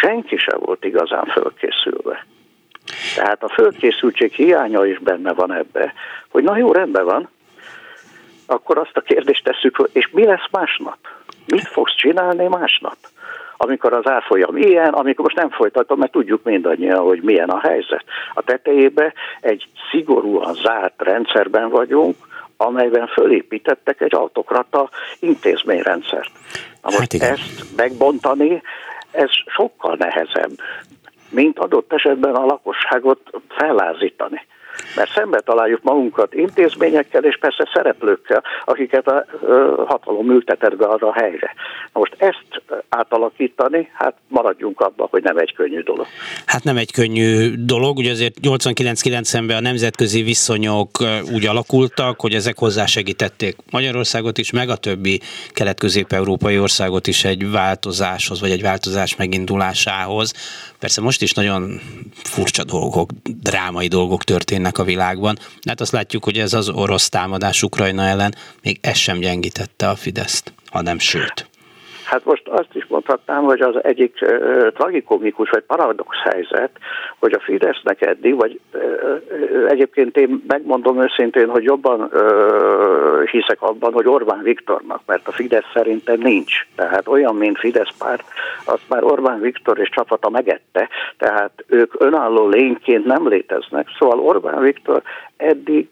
senki 0.00 0.36
se 0.36 0.56
volt 0.56 0.84
igazán 0.84 1.24
fölkészülve. 1.24 2.26
Tehát 3.16 3.42
a 3.42 3.48
fölkészültség 3.48 4.32
hiánya 4.32 4.84
is 4.84 4.98
benne 4.98 5.32
van 5.32 5.52
ebbe, 5.52 5.92
hogy 6.28 6.42
na 6.42 6.56
jó, 6.56 6.72
rendben 6.72 7.04
van, 7.04 7.28
akkor 8.46 8.78
azt 8.78 8.96
a 8.96 9.00
kérdést 9.00 9.44
tesszük, 9.44 9.88
és 9.92 10.08
mi 10.12 10.24
lesz 10.24 10.48
másnap? 10.50 10.98
Mit 11.46 11.68
fogsz 11.68 11.94
csinálni 11.94 12.46
másnap? 12.46 12.96
amikor 13.60 13.92
az 13.92 14.06
árfolyam 14.06 14.56
ilyen, 14.56 14.92
amikor 14.92 15.24
most 15.24 15.36
nem 15.36 15.50
folytatom, 15.50 15.98
mert 15.98 16.12
tudjuk 16.12 16.42
mindannyian, 16.42 16.98
hogy 16.98 17.22
milyen 17.22 17.48
a 17.48 17.58
helyzet. 17.58 18.04
A 18.34 18.42
tetejébe 18.42 19.12
egy 19.40 19.68
szigorúan 19.90 20.54
zárt 20.54 21.02
rendszerben 21.02 21.68
vagyunk, 21.68 22.16
amelyben 22.60 23.06
fölépítettek 23.06 24.00
egy 24.00 24.14
autokrata 24.14 24.90
intézményrendszert. 25.18 26.30
Na 26.82 26.90
most 26.98 27.12
hát 27.12 27.30
ezt 27.30 27.76
megbontani, 27.76 28.62
ez 29.10 29.30
sokkal 29.46 29.96
nehezebb, 29.98 30.50
mint 31.30 31.58
adott 31.58 31.92
esetben 31.92 32.34
a 32.34 32.44
lakosságot 32.44 33.20
fellázítani 33.48 34.46
mert 34.96 35.12
szembe 35.12 35.40
találjuk 35.40 35.82
magunkat 35.82 36.34
intézményekkel 36.34 37.24
és 37.24 37.38
persze 37.38 37.68
szereplőkkel, 37.74 38.42
akiket 38.64 39.06
a 39.06 39.24
hatalom 39.86 40.30
ültetett 40.30 40.76
be 40.76 40.84
arra 40.84 41.08
a 41.08 41.12
helyre. 41.12 41.54
Most 41.92 42.14
ezt 42.18 42.62
átalakítani, 42.88 43.90
hát 43.94 44.14
maradjunk 44.28 44.80
abban, 44.80 45.06
hogy 45.10 45.22
nem 45.22 45.36
egy 45.36 45.54
könnyű 45.54 45.80
dolog. 45.80 46.06
Hát 46.46 46.64
nem 46.64 46.76
egy 46.76 46.92
könnyű 46.92 47.54
dolog, 47.56 47.96
ugye 47.96 48.10
azért 48.10 48.34
89-90-ben 48.42 49.56
a 49.56 49.60
nemzetközi 49.60 50.22
viszonyok 50.22 50.90
úgy 51.32 51.46
alakultak, 51.46 52.20
hogy 52.20 52.34
ezek 52.34 52.58
hozzásegítették 52.58 53.56
Magyarországot 53.70 54.38
is, 54.38 54.50
meg 54.50 54.68
a 54.68 54.76
többi 54.76 55.20
kelet-közép-európai 55.52 56.58
országot 56.58 57.06
is 57.06 57.24
egy 57.24 57.50
változáshoz, 57.50 58.40
vagy 58.40 58.50
egy 58.50 58.62
változás 58.62 59.16
megindulásához. 59.16 60.32
Persze 60.78 61.00
most 61.00 61.22
is 61.22 61.32
nagyon 61.32 61.80
furcsa 62.12 62.64
dolgok, 62.64 63.10
drámai 63.22 63.88
dolgok 63.88 64.24
történnek 64.24 64.78
a 64.78 64.84
világban, 64.84 65.38
hát 65.66 65.80
azt 65.80 65.92
látjuk, 65.92 66.24
hogy 66.24 66.38
ez 66.38 66.52
az 66.52 66.68
orosz 66.68 67.08
támadás 67.08 67.62
Ukrajna 67.62 68.02
ellen 68.02 68.34
még 68.62 68.78
ez 68.80 68.96
sem 68.96 69.18
gyengítette 69.18 69.88
a 69.88 69.96
Fideszt, 69.96 70.52
hanem 70.66 70.98
sőt. 70.98 71.48
Hát 72.10 72.24
most 72.24 72.48
azt 72.48 72.74
is 72.74 72.86
mondhatnám, 72.86 73.42
hogy 73.42 73.60
az 73.60 73.84
egyik 73.84 74.18
uh, 74.20 74.68
tragikomikus 74.72 75.50
vagy 75.50 75.62
paradox 75.62 76.16
helyzet, 76.16 76.70
hogy 77.18 77.32
a 77.32 77.40
Fidesznek 77.40 78.00
eddig, 78.00 78.34
vagy 78.34 78.60
egyébként 79.68 80.16
én 80.16 80.44
megmondom 80.46 81.02
őszintén, 81.02 81.48
hogy 81.48 81.62
jobban 81.62 82.00
uh, 82.00 83.28
hiszek 83.30 83.62
abban, 83.62 83.92
hogy 83.92 84.06
Orbán 84.06 84.42
Viktornak, 84.42 85.00
mert 85.06 85.28
a 85.28 85.32
Fidesz 85.32 85.70
szerintem 85.74 86.20
nincs. 86.20 86.66
Tehát 86.76 87.08
olyan, 87.08 87.36
mint 87.36 87.58
Fidesz 87.58 87.96
párt, 87.98 88.24
azt 88.64 88.88
már 88.88 89.04
Orbán 89.04 89.40
Viktor 89.40 89.78
és 89.78 89.88
csapata 89.88 90.30
megette, 90.30 90.88
tehát 91.18 91.64
ők 91.66 91.94
önálló 91.98 92.48
lényként 92.48 93.04
nem 93.04 93.28
léteznek. 93.28 93.86
Szóval 93.98 94.20
Orbán 94.20 94.60
Viktor 94.60 95.02
eddig 95.36 95.88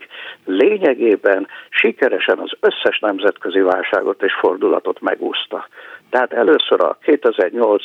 lényegében 0.46 1.46
sikeresen 1.68 2.38
az 2.38 2.52
összes 2.60 2.98
nemzetközi 2.98 3.60
válságot 3.60 4.22
és 4.22 4.32
fordulatot 4.40 5.00
megúszta. 5.00 5.68
Tehát 6.10 6.32
először 6.32 6.80
a 6.80 6.98
2008 7.02 7.82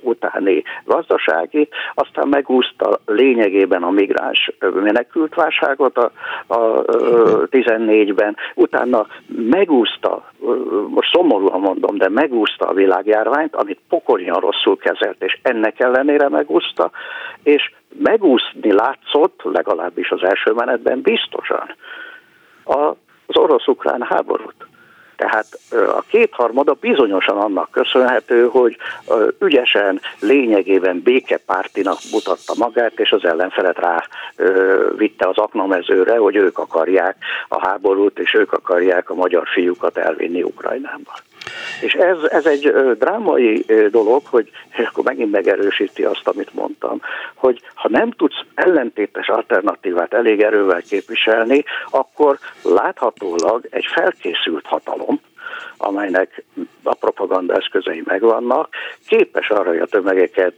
utáni 0.00 0.62
gazdasági, 0.84 1.68
aztán 1.94 2.28
megúszta 2.28 2.98
lényegében 3.06 3.82
a 3.82 3.90
migráns 3.90 4.50
menekült 4.60 5.34
válságot 5.34 5.96
a, 5.96 6.10
a 6.46 6.84
14-ben, 7.50 8.36
utána 8.54 9.06
megúszta, 9.26 10.30
most 10.88 11.12
szomorúan 11.12 11.60
mondom, 11.60 11.96
de 11.96 12.08
megúszta 12.08 12.66
a 12.66 12.74
világjárványt, 12.74 13.54
amit 13.56 13.80
pokolyan 13.88 14.40
rosszul 14.40 14.76
kezelt, 14.76 15.22
és 15.22 15.38
ennek 15.42 15.80
ellenére 15.80 16.28
megúszta, 16.28 16.90
és 17.42 17.72
megúszni 17.98 18.72
látszott, 18.72 19.40
legalábbis 19.42 20.10
az 20.10 20.22
első 20.22 20.52
menetben 20.52 21.00
biztosan, 21.00 21.74
az 22.64 23.36
orosz-ukrán 23.36 24.02
háborút. 24.02 24.54
Tehát 25.16 25.46
a 25.70 26.02
kétharmada 26.08 26.76
bizonyosan 26.80 27.36
annak 27.36 27.70
köszönhető, 27.70 28.46
hogy 28.46 28.76
ügyesen, 29.38 30.00
lényegében 30.20 31.02
békepártinak 31.02 31.98
mutatta 32.12 32.54
magát, 32.58 33.00
és 33.00 33.10
az 33.10 33.24
ellenfelet 33.24 33.78
rá 33.78 34.06
vitte 34.96 35.28
az 35.28 35.36
aknamezőre, 35.36 36.16
hogy 36.16 36.36
ők 36.36 36.58
akarják 36.58 37.16
a 37.48 37.66
háborút, 37.66 38.18
és 38.18 38.34
ők 38.34 38.52
akarják 38.52 39.10
a 39.10 39.14
magyar 39.14 39.48
fiúkat 39.48 39.96
elvinni 39.96 40.42
Ukrajnába. 40.42 41.12
És 41.80 41.92
ez, 41.92 42.16
ez 42.22 42.46
egy 42.46 42.72
drámai 42.98 43.64
dolog, 43.90 44.22
hogy 44.24 44.50
akkor 44.84 45.04
megint 45.04 45.30
megerősíti 45.30 46.04
azt, 46.04 46.28
amit 46.28 46.54
mondtam, 46.54 47.00
hogy 47.34 47.60
ha 47.74 47.88
nem 47.88 48.10
tudsz 48.10 48.40
ellentétes 48.54 49.28
alternatívát 49.28 50.14
elég 50.14 50.40
erővel 50.40 50.82
képviselni, 50.82 51.64
akkor 51.90 52.38
láthatólag 52.62 53.66
egy 53.70 53.86
felkészült 53.94 54.66
hatalom, 54.66 55.20
amelynek 55.76 56.44
a 56.82 56.94
propaganda 56.94 57.54
eszközei 57.54 58.02
megvannak, 58.04 58.68
képes 59.06 59.48
arra, 59.48 59.68
hogy 59.68 59.78
a 59.78 59.86
tömegeket 59.86 60.54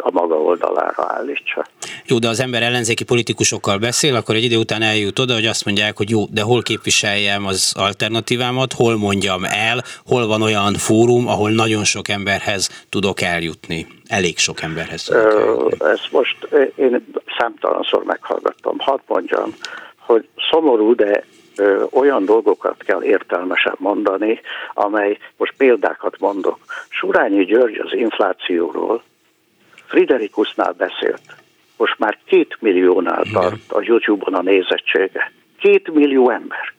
a 0.00 0.10
maga 0.10 0.34
oldalára 0.34 1.04
állítsa. 1.06 1.66
Jó, 2.06 2.18
de 2.18 2.28
az 2.28 2.40
ember 2.40 2.62
ellenzéki 2.62 3.04
politikusokkal 3.04 3.78
beszél, 3.78 4.14
akkor 4.14 4.34
egy 4.34 4.44
idő 4.44 4.56
után 4.56 4.82
eljut 4.82 5.18
oda, 5.18 5.34
hogy 5.34 5.46
azt 5.46 5.64
mondják, 5.64 5.96
hogy 5.96 6.10
jó, 6.10 6.24
de 6.30 6.42
hol 6.42 6.62
képviseljem 6.62 7.46
az 7.46 7.72
alternatívámat, 7.78 8.72
hol 8.72 8.96
mondjam 8.96 9.44
el, 9.44 9.82
hol 10.06 10.26
van 10.26 10.42
olyan 10.42 10.74
fórum, 10.74 11.28
ahol 11.28 11.50
nagyon 11.50 11.84
sok 11.84 12.08
emberhez 12.08 12.84
tudok 12.88 13.20
eljutni. 13.20 13.86
Elég 14.06 14.38
sok 14.38 14.62
emberhez 14.62 15.10
eljutni. 15.10 15.86
Ezt 15.86 16.08
most 16.10 16.48
én 16.76 17.04
számtalanszor 17.38 18.04
meghallgattam. 18.04 18.78
Hadd 18.78 19.00
mondjam, 19.06 19.54
hogy 19.96 20.28
szomorú, 20.50 20.94
de 20.94 21.24
olyan 21.90 22.24
dolgokat 22.24 22.82
kell 22.82 23.02
értelmesen 23.02 23.74
mondani, 23.78 24.40
amely, 24.74 25.18
most 25.36 25.54
példákat 25.56 26.18
mondok. 26.18 26.58
Surányi 26.88 27.44
György 27.44 27.78
az 27.78 27.92
inflációról 27.92 29.02
Friderikusnál 29.86 30.72
beszélt. 30.72 31.22
Most 31.76 31.98
már 31.98 32.18
két 32.24 32.56
milliónál 32.60 33.22
tart 33.32 33.72
a 33.72 33.80
YouTube-on 33.82 34.34
a 34.34 34.42
nézettsége. 34.42 35.32
Két 35.58 35.92
millió 35.92 36.30
ember. 36.30 36.72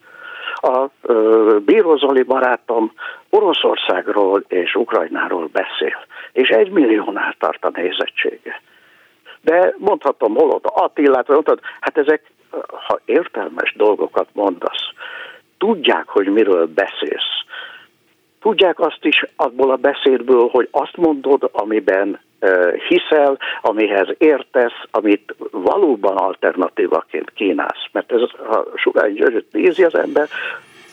A 0.62 0.86
ö, 1.02 1.58
Bíró 1.66 1.96
Zoli 1.98 2.24
barátom 2.24 2.92
Oroszországról 3.30 4.44
és 4.48 4.76
Ukrajnáról 4.76 5.50
beszél, 5.52 6.06
és 6.32 6.50
egy 6.50 6.72
milliónál 6.72 7.36
tart 7.40 7.66
a 7.66 7.72
nézettsége. 7.74 8.62
De 9.42 9.74
mondhatom 9.78 10.36
Holod 10.36 10.62
Attilát, 10.64 11.28
mondhatod, 11.28 11.60
hát 11.80 11.98
ezek 11.98 12.32
ha 12.88 13.00
értelmes 13.06 13.74
dolgokat 13.78 14.28
mondasz, 14.34 14.92
tudják, 15.58 16.08
hogy 16.08 16.28
miről 16.28 16.68
beszélsz. 16.68 17.44
Tudják 18.42 18.80
azt 18.80 19.06
is 19.06 19.26
abból 19.36 19.72
a 19.72 19.76
beszédből, 19.76 20.48
hogy 20.48 20.68
azt 20.72 20.98
mondod, 20.98 21.50
amiben 21.52 22.20
hiszel, 22.88 23.38
amihez 23.62 24.08
értesz, 24.18 24.82
amit 24.92 25.36
valóban 25.52 26.18
alternatívaként 26.18 27.32
kínálsz. 27.32 27.86
Mert 27.92 28.12
ez, 28.12 28.22
ha 28.48 28.66
Sugály 28.76 29.14
Györgyöt 29.14 29.52
nézi 29.52 29.84
az 29.84 29.96
ember, 29.96 30.28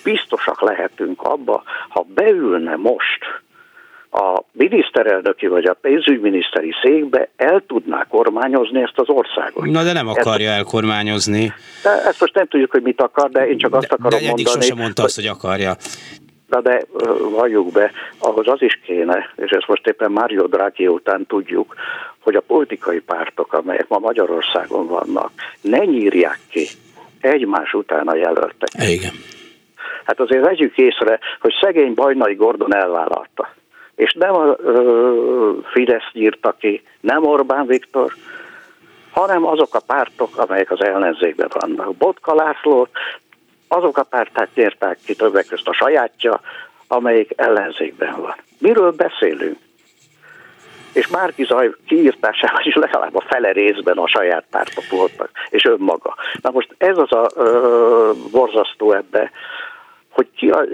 biztosak 0.05 0.61
lehetünk 0.61 1.23
abba, 1.23 1.63
ha 1.89 2.05
beülne 2.15 2.77
most 2.77 3.25
a 4.11 4.43
miniszterelnöki 4.53 5.47
vagy 5.47 5.65
a 5.65 5.75
pénzügyminiszteri 5.75 6.73
székbe 6.83 7.29
el 7.37 7.63
tudná 7.67 8.07
kormányozni 8.09 8.83
ezt 8.83 8.99
az 8.99 9.09
országot. 9.09 9.65
Na 9.65 9.83
de 9.83 9.93
nem 9.93 10.09
akarja 10.09 10.49
ezt, 10.49 10.57
elkormányozni. 10.57 11.53
De 11.83 11.91
ezt 11.91 12.21
most 12.21 12.35
nem 12.35 12.47
tudjuk, 12.47 12.71
hogy 12.71 12.83
mit 12.83 13.01
akar, 13.01 13.31
de 13.31 13.49
én 13.49 13.59
csak 13.59 13.75
azt 13.75 13.93
akarom 13.93 14.11
de, 14.11 14.19
de 14.19 14.27
mondani. 14.27 14.43
De 14.43 14.51
sosem 14.51 14.77
mondta 14.77 15.03
azt, 15.03 15.15
hogy 15.15 15.27
akarja. 15.27 15.77
Na 16.49 16.61
de 16.61 16.83
valljuk 17.31 17.73
be, 17.73 17.91
ahhoz 18.19 18.49
az 18.49 18.63
is 18.63 18.81
kéne, 18.85 19.31
és 19.37 19.51
ezt 19.51 19.69
most 19.69 19.87
éppen 19.87 20.11
Mário 20.11 20.47
Draghi 20.47 20.87
után 20.87 21.27
tudjuk, 21.27 21.75
hogy 22.21 22.35
a 22.35 22.41
politikai 22.41 23.01
pártok, 23.01 23.53
amelyek 23.53 23.89
ma 23.89 23.99
Magyarországon 23.99 24.87
vannak, 24.87 25.31
ne 25.61 25.85
nyírják 25.85 26.39
ki 26.51 26.69
egymás 27.21 27.73
után 27.73 28.07
a 28.07 28.15
jelöltek. 28.15 28.69
Igen. 28.89 29.13
Hát 30.05 30.21
azért 30.21 30.45
vegyük 30.45 30.79
észre, 30.79 31.19
hogy 31.41 31.55
szegény 31.61 31.95
Bajnai 31.95 32.35
Gordon 32.35 32.75
elvállalta 32.75 33.55
és 33.97 34.13
nem 34.13 34.35
a 34.35 34.57
ö, 34.59 35.53
Fidesz 35.65 36.11
írta 36.13 36.53
ki, 36.59 36.83
nem 37.01 37.25
Orbán 37.25 37.67
Viktor, 37.67 38.13
hanem 39.11 39.47
azok 39.47 39.75
a 39.75 39.81
pártok, 39.87 40.39
amelyek 40.39 40.71
az 40.71 40.81
ellenzékben 40.81 41.51
vannak. 41.53 41.95
Botka 41.95 42.35
László, 42.35 42.89
azok 43.69 43.99
a 43.99 44.03
párták 44.03 44.49
nyerták 44.55 44.99
ki 45.07 45.15
többek 45.15 45.47
között 45.47 45.69
a 45.69 45.73
sajátja, 45.73 46.41
amelyik 46.89 47.33
ellenzékben 47.37 48.21
van. 48.21 48.35
Miről 48.59 48.91
beszélünk? 48.91 49.59
És 50.93 51.09
Márki 51.09 51.45
Zaj 51.45 51.71
kiírtásában 51.87 52.61
is 52.65 52.75
legalább 52.75 53.15
a 53.15 53.25
fele 53.27 53.53
részben 53.53 53.97
a 53.99 54.09
saját 54.09 54.45
pártok 54.51 54.85
voltak, 54.91 55.31
és 55.51 55.65
önmaga. 55.65 56.15
Na 56.43 56.51
most 56.51 56.75
ez 56.79 56.99
az 56.99 57.13
a 57.13 57.29
ö, 57.35 58.13
borzasztó 58.31 58.93
ebbe, 58.93 59.31
hogy 60.11 60.27
ki 60.37 60.51
az, 60.51 60.67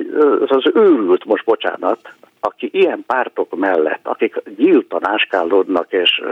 az 0.50 0.70
őrült, 0.74 1.24
most 1.24 1.44
bocsánat, 1.44 2.12
aki 2.44 2.68
ilyen 2.72 3.04
pártok 3.06 3.56
mellett, 3.56 4.00
akik 4.02 4.42
gyíltan 4.56 5.06
áskálódnak 5.06 5.92
és 5.92 6.22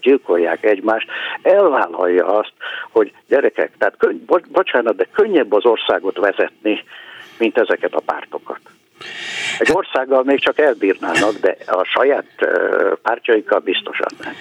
gyilkolják 0.00 0.64
egymást, 0.64 1.08
elvállalja 1.42 2.26
azt, 2.26 2.52
hogy 2.90 3.12
gyerekek, 3.28 3.72
tehát 3.78 3.96
könny, 3.98 4.16
bocsánat, 4.48 4.96
de 4.96 5.08
könnyebb 5.12 5.52
az 5.52 5.64
országot 5.64 6.16
vezetni, 6.16 6.84
mint 7.38 7.58
ezeket 7.58 7.94
a 7.94 8.00
pártokat. 8.00 8.60
Egy 9.58 9.70
országgal 9.72 10.22
még 10.22 10.40
csak 10.40 10.58
elbírnának, 10.58 11.32
de 11.40 11.56
a 11.66 11.84
saját 11.84 12.26
pártjaikkal 13.02 13.58
biztosan 13.58 14.08
nem. 14.22 14.32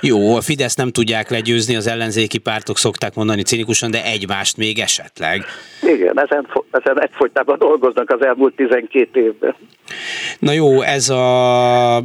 Jó, 0.00 0.36
a 0.36 0.40
Fidesz 0.40 0.74
nem 0.74 0.90
tudják 0.90 1.30
legyőzni, 1.30 1.76
az 1.76 1.86
ellenzéki 1.86 2.38
pártok 2.38 2.76
szokták 2.76 3.14
mondani 3.14 3.42
cinikusan, 3.42 3.90
de 3.90 4.04
egymást 4.04 4.56
még 4.56 4.78
esetleg. 4.78 5.44
Igen, 5.82 6.20
ezen, 6.20 6.46
ezen 6.70 7.00
egyfolytában 7.00 7.58
dolgoznak 7.58 8.10
az 8.10 8.24
elmúlt 8.24 8.54
12 8.56 9.20
évben. 9.20 9.54
Na 10.38 10.52
jó, 10.52 10.82
ez 10.82 11.08
a, 11.08 12.02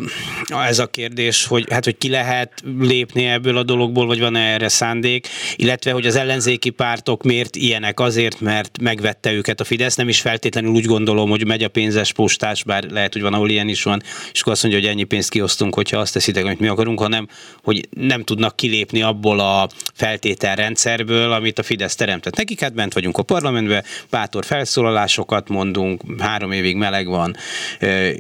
ez 0.68 0.80
a 0.80 0.88
kérdés, 0.88 1.46
hogy, 1.46 1.66
hát, 1.70 1.84
hogy 1.84 1.98
ki 1.98 2.10
lehet 2.10 2.64
lépni 2.80 3.26
ebből 3.26 3.58
a 3.58 3.64
dologból, 3.64 4.06
vagy 4.06 4.20
van-e 4.20 4.40
erre 4.40 4.68
szándék, 4.68 5.28
illetve, 5.56 5.92
hogy 5.92 6.06
az 6.06 6.16
ellenzéki 6.16 6.70
pártok 6.70 7.24
miért 7.24 7.56
ilyenek? 7.56 8.00
Azért, 8.00 8.40
mert 8.40 8.82
megvette 8.82 9.32
őket 9.32 9.60
a 9.60 9.64
Fidesz, 9.64 9.96
nem 9.96 10.08
is 10.08 10.22
feltétlenül 10.22 10.72
úgy 10.72 10.86
gondolom, 10.86 11.30
hogy 11.30 11.46
megy 11.46 11.64
a 11.64 11.68
pénzes 11.68 12.14
postás, 12.14 12.64
bár 12.64 12.84
lehet, 12.84 13.14
hogy 13.14 13.22
van, 13.22 13.34
ahol 13.34 13.50
ilyen 13.50 13.68
is 13.68 13.84
van, 13.84 14.02
és 14.34 14.42
akkor 14.42 14.54
azt 14.54 14.64
mondja, 14.64 14.82
hogy 14.82 14.90
ennyi 14.90 15.04
pénzt 15.04 15.30
kiosztunk, 15.30 15.76
hogyha 15.76 15.98
azt 15.98 16.14
teszitek, 16.14 16.46
amit 16.46 16.60
mi 16.60 16.68
akarunk, 16.68 17.00
hanem, 17.00 17.28
hogy 17.64 17.88
nem 17.90 18.24
tudnak 18.24 18.56
kilépni 18.56 19.02
abból 19.02 19.40
a 19.40 19.70
feltételrendszerből, 19.94 21.32
amit 21.32 21.60
a 21.60 21.64
Fidesz 21.64 21.96
teremtett. 21.96 22.36
Nekik 22.36 22.60
hát 22.60 22.74
bent 22.74 22.94
vagyunk 22.94 23.18
a 23.18 23.24
parlamentben, 23.24 23.84
bátor 24.10 24.46
felszólalásokat 24.46 25.50
mondunk, 25.50 26.02
három 26.20 26.52
évig 26.52 26.76
meleg 26.76 27.08
van, 27.08 27.36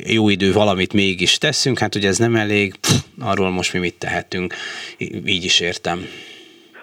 jó 0.05 0.29
idő, 0.29 0.51
valamit 0.51 0.93
mégis 0.93 1.38
teszünk, 1.38 1.79
hát 1.79 1.95
ugye 1.95 2.07
ez 2.07 2.17
nem 2.17 2.35
elég, 2.35 2.75
pff, 2.79 2.93
arról 3.21 3.50
most 3.50 3.74
mi 3.74 3.79
mit 3.79 4.00
tehetünk, 4.00 4.53
így 5.25 5.43
is 5.43 5.59
értem. 5.59 6.05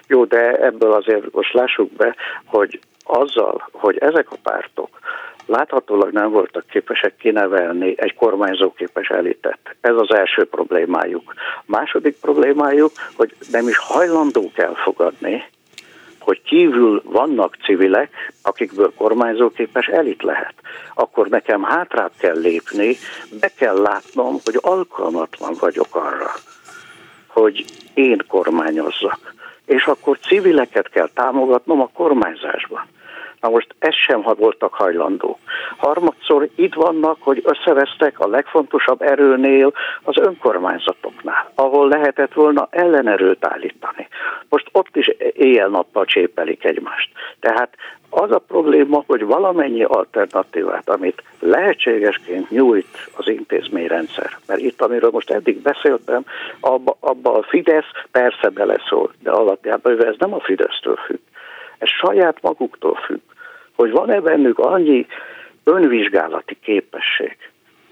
Jó, 0.07 0.25
de 0.25 0.51
ebből 0.51 0.91
azért 0.91 1.31
most 1.31 1.53
lássuk 1.53 1.91
be, 1.91 2.15
hogy 2.45 2.79
azzal, 3.03 3.69
hogy 3.71 3.97
ezek 3.97 4.31
a 4.31 4.37
pártok 4.43 5.01
láthatólag 5.45 6.11
nem 6.11 6.31
voltak 6.31 6.67
képesek 6.67 7.15
kinevelni 7.15 7.93
egy 7.97 8.13
kormányzóképes 8.13 9.07
elitet. 9.07 9.59
Ez 9.81 9.95
az 9.95 10.13
első 10.13 10.45
problémájuk. 10.45 11.33
Második 11.65 12.17
problémájuk, 12.21 12.91
hogy 13.15 13.35
nem 13.51 13.67
is 13.67 13.77
hajlandók 13.77 14.57
elfogadni, 14.57 15.43
hogy 16.23 16.41
kívül 16.41 17.01
vannak 17.05 17.57
civilek, 17.63 18.33
akikből 18.41 18.93
kormányzóképes 18.97 19.87
elit 19.87 20.23
lehet, 20.23 20.53
akkor 20.93 21.27
nekem 21.27 21.63
hátrát 21.63 22.11
kell 22.17 22.39
lépni, 22.39 22.97
be 23.39 23.51
kell 23.55 23.81
látnom, 23.81 24.37
hogy 24.43 24.57
alkalmatlan 24.61 25.53
vagyok 25.59 25.95
arra, 25.95 26.31
hogy 27.27 27.65
én 27.93 28.23
kormányozzak. 28.27 29.33
És 29.65 29.85
akkor 29.85 30.17
civileket 30.19 30.89
kell 30.89 31.09
támogatnom 31.13 31.81
a 31.81 31.89
kormányzásban. 31.93 32.85
Na 33.43 33.49
most 33.49 33.75
ez 33.79 33.95
sem 33.95 34.21
voltak 34.21 34.73
hajlandó. 34.73 35.39
Harmadszor 35.77 36.49
itt 36.55 36.73
vannak, 36.73 37.17
hogy 37.19 37.43
összevesztek 37.45 38.19
a 38.19 38.27
legfontosabb 38.27 39.01
erőnél 39.01 39.73
az 40.03 40.17
önkormányzatoknál, 40.17 41.51
ahol 41.55 41.87
lehetett 41.87 42.33
volna 42.33 42.67
ellenerőt 42.71 43.45
állítani. 43.45 44.07
Most 44.49 44.69
ott 44.71 44.95
is 44.95 45.07
éjjel-nappal 45.33 46.05
csépelik 46.05 46.63
egymást. 46.63 47.09
Tehát 47.39 47.75
az 48.09 48.31
a 48.31 48.39
probléma, 48.39 49.03
hogy 49.07 49.25
valamennyi 49.25 49.83
alternatívát, 49.83 50.89
amit 50.89 51.23
lehetségesként 51.39 52.49
nyújt 52.49 53.09
az 53.15 53.27
intézményrendszer, 53.27 54.37
mert 54.47 54.61
itt, 54.61 54.81
amiről 54.81 55.09
most 55.11 55.29
eddig 55.29 55.61
beszéltem, 55.61 56.25
abba, 56.59 56.97
abba 56.99 57.33
a 57.33 57.43
Fidesz 57.43 57.91
persze 58.11 58.49
beleszól, 58.49 59.13
de 59.19 59.31
alapjában 59.31 60.05
ez 60.05 60.15
nem 60.17 60.33
a 60.33 60.39
Fidesztől 60.39 60.95
függ. 60.95 61.19
Ez 61.77 61.89
saját 61.89 62.41
maguktól 62.41 62.95
függ 62.95 63.19
hogy 63.75 63.91
van-e 63.91 64.21
bennük 64.21 64.59
annyi 64.59 65.05
önvizsgálati 65.63 66.57
képesség, 66.61 67.37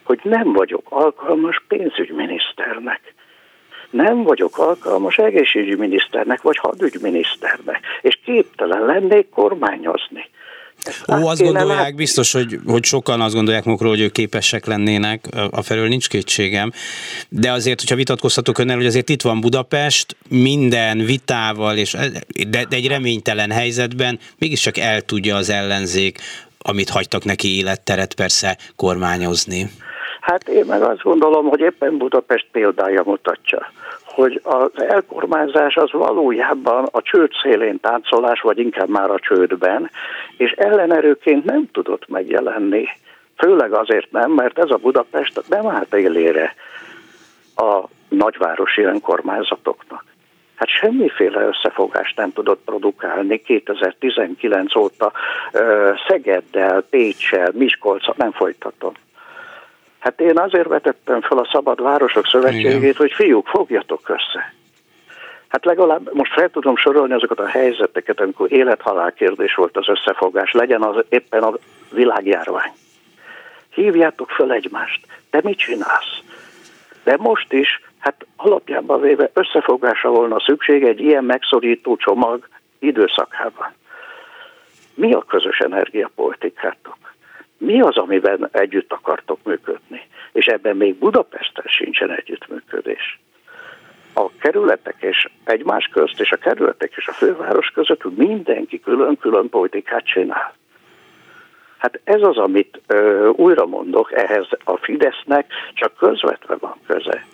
hogy 0.04 0.20
nem 0.24 0.54
vagyok 0.54 0.86
alkalmas 0.90 1.64
pénzügyminiszternek, 1.68 3.14
nem 3.90 4.24
vagyok 4.24 4.58
alkalmas 4.58 5.18
egészségügyminiszternek 5.18 6.42
vagy 6.42 6.58
hadügyminiszternek, 6.58 7.80
és 8.02 8.20
képtelen 8.26 8.86
lennék 8.86 9.30
kormányozni. 9.30 10.30
Ó, 11.08 11.28
azt 11.28 11.42
gondolják 11.42 11.80
lát... 11.80 11.96
biztos, 11.96 12.32
hogy, 12.32 12.60
hogy 12.66 12.84
sokan 12.84 13.22
azt 13.22 13.34
gondolják 13.34 13.64
magukról, 13.64 13.90
hogy 13.90 14.02
ők 14.02 14.12
képesek 14.12 14.66
lennének, 14.66 15.26
a 15.52 15.62
felől 15.62 15.88
nincs 15.88 16.10
kétségem, 16.10 16.72
de 17.30 17.52
azért, 17.52 17.80
hogyha 17.80 17.96
vitatkozhatok 17.96 18.58
önnel, 18.58 18.76
hogy 18.76 18.86
azért 18.86 19.10
itt 19.10 19.22
van 19.22 19.42
Budapest, 19.42 20.16
minden 20.30 20.98
vitával, 20.98 21.78
és 21.78 21.92
de, 22.50 22.66
de 22.70 22.76
egy 22.76 22.88
reménytelen 22.88 23.52
helyzetben 23.52 24.20
mégiscsak 24.38 24.78
el 24.78 25.02
tudja 25.02 25.36
az 25.36 25.50
ellenzék, 25.50 26.20
amit 26.58 26.90
hagytak 26.90 27.24
neki 27.24 27.58
életteret 27.58 28.14
persze 28.14 28.58
kormányozni. 28.76 29.70
Hát 30.22 30.48
én 30.48 30.66
meg 30.66 30.82
azt 30.82 31.02
gondolom, 31.02 31.46
hogy 31.46 31.60
éppen 31.60 31.98
Budapest 31.98 32.48
példája 32.52 33.04
mutatja, 33.06 33.72
hogy 34.12 34.42
az 34.44 34.82
elkormányzás 34.82 35.76
az 35.76 35.92
valójában 35.92 36.88
a 36.92 37.02
csőd 37.02 37.32
szélén 37.42 37.80
táncolás, 37.80 38.42
vagy 38.42 38.60
inkább 38.60 38.90
már 38.90 39.10
a 39.10 39.20
csődben, 39.20 39.90
és 40.38 40.52
ellenerőként 40.52 41.46
nem 41.46 41.70
tudott 41.72 42.08
megjelenni. 42.08 42.86
Főleg 43.38 43.74
azért 43.74 44.12
nem, 44.12 44.32
mert 44.32 44.60
ez 44.60 44.70
a 44.70 44.78
Budapest 44.78 45.42
nem 45.50 45.68
állt 45.68 45.94
élére 45.94 46.56
a 47.56 47.84
nagyvárosi 48.10 48.82
önkormányzatoknak. 48.82 50.04
Hát 50.56 50.70
semmiféle 50.70 51.42
összefogást 51.42 52.18
nem 52.18 52.34
tudott 52.34 52.62
produkálni 52.66 53.42
2019 53.42 54.76
óta 54.76 55.12
Szegeddel, 56.08 56.82
Pécsel, 56.90 57.52
Miskolca, 57.54 58.14
nem 58.18 58.32
folytatom. 58.32 58.94
Hát 60.02 60.20
én 60.20 60.40
azért 60.40 60.68
vetettem 60.68 61.22
fel 61.22 61.38
a 61.38 61.50
Szabad 61.52 61.82
Városok 61.82 62.28
Szövetségét, 62.28 62.76
Igen. 62.76 62.96
hogy 62.98 63.12
fiúk, 63.12 63.48
fogjatok 63.48 64.10
össze. 64.10 64.54
Hát 65.48 65.66
legalább 65.66 66.14
most 66.14 66.34
fel 66.34 66.50
tudom 66.50 66.76
sorolni 66.76 67.14
azokat 67.14 67.40
a 67.40 67.48
helyzeteket, 67.48 68.20
amikor 68.20 68.52
élet-halál 68.52 69.12
kérdés 69.12 69.56
volt 69.56 69.78
az 69.78 69.90
összefogás, 69.90 70.52
legyen 70.52 70.82
az 70.82 71.06
éppen 71.10 71.44
a 71.44 71.54
világjárvány. 71.92 72.72
Hívjátok 73.70 74.30
föl 74.30 74.52
egymást. 74.52 75.06
Te 75.30 75.40
mit 75.44 75.58
csinálsz? 75.58 76.20
De 77.04 77.18
most 77.18 77.54
is, 77.54 77.82
hát 78.00 78.26
alapjában 78.36 79.02
véve 79.02 79.30
összefogásra 79.34 80.10
volna 80.10 80.40
szükség 80.40 80.84
egy 80.84 81.00
ilyen 81.00 81.24
megszorító 81.24 81.96
csomag 81.96 82.48
időszakában. 82.80 83.74
Mi 84.94 85.14
a 85.14 85.22
közös 85.28 85.58
energiapolitikátok? 85.58 86.98
Mi 87.62 87.82
az, 87.82 87.98
amiben 87.98 88.50
együtt 88.52 88.92
akartok 88.92 89.40
működni. 89.44 90.02
És 90.32 90.46
ebben 90.46 90.76
még 90.76 90.96
Budapesten 90.96 91.66
sincsen 91.68 92.12
együttműködés. 92.12 93.20
A 94.14 94.30
kerületek 94.40 94.96
és 95.00 95.28
egymás 95.44 95.90
közt, 95.94 96.20
és 96.20 96.32
a 96.32 96.38
kerületek 96.38 96.94
és 96.96 97.08
a 97.08 97.14
főváros 97.14 97.68
között 97.68 98.18
mindenki 98.18 98.80
külön-külön 98.80 99.50
politikát 99.50 100.06
csinál. 100.06 100.54
Hát 101.78 102.00
ez 102.04 102.22
az, 102.22 102.38
amit 102.38 102.82
ö, 102.88 103.28
újra 103.28 103.66
mondok, 103.66 104.12
ehhez 104.14 104.48
a 104.64 104.78
Fidesznek 104.78 105.52
csak 105.74 105.96
közvetve 105.96 106.56
van 106.60 106.76
köze. 106.88 107.26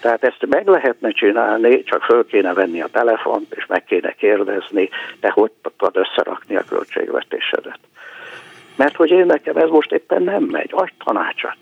Tehát 0.00 0.24
ezt 0.24 0.46
meg 0.46 0.66
lehetne 0.66 1.10
csinálni, 1.10 1.82
csak 1.82 2.02
föl 2.02 2.26
kéne 2.26 2.52
venni 2.52 2.82
a 2.82 2.88
telefont, 2.92 3.52
és 3.54 3.66
meg 3.66 3.84
kéne 3.84 4.12
kérdezni, 4.12 4.88
de 5.20 5.30
hogy 5.30 5.50
tudod 5.62 5.96
összerakni 5.96 6.56
a 6.56 6.64
költségvetésedet. 6.68 7.78
Mert 8.76 8.96
hogy 8.96 9.10
én 9.10 9.26
nekem 9.26 9.56
ez 9.56 9.68
most 9.68 9.92
éppen 9.92 10.22
nem 10.22 10.42
megy, 10.42 10.70
adj 10.72 10.92
tanácsot. 11.04 11.56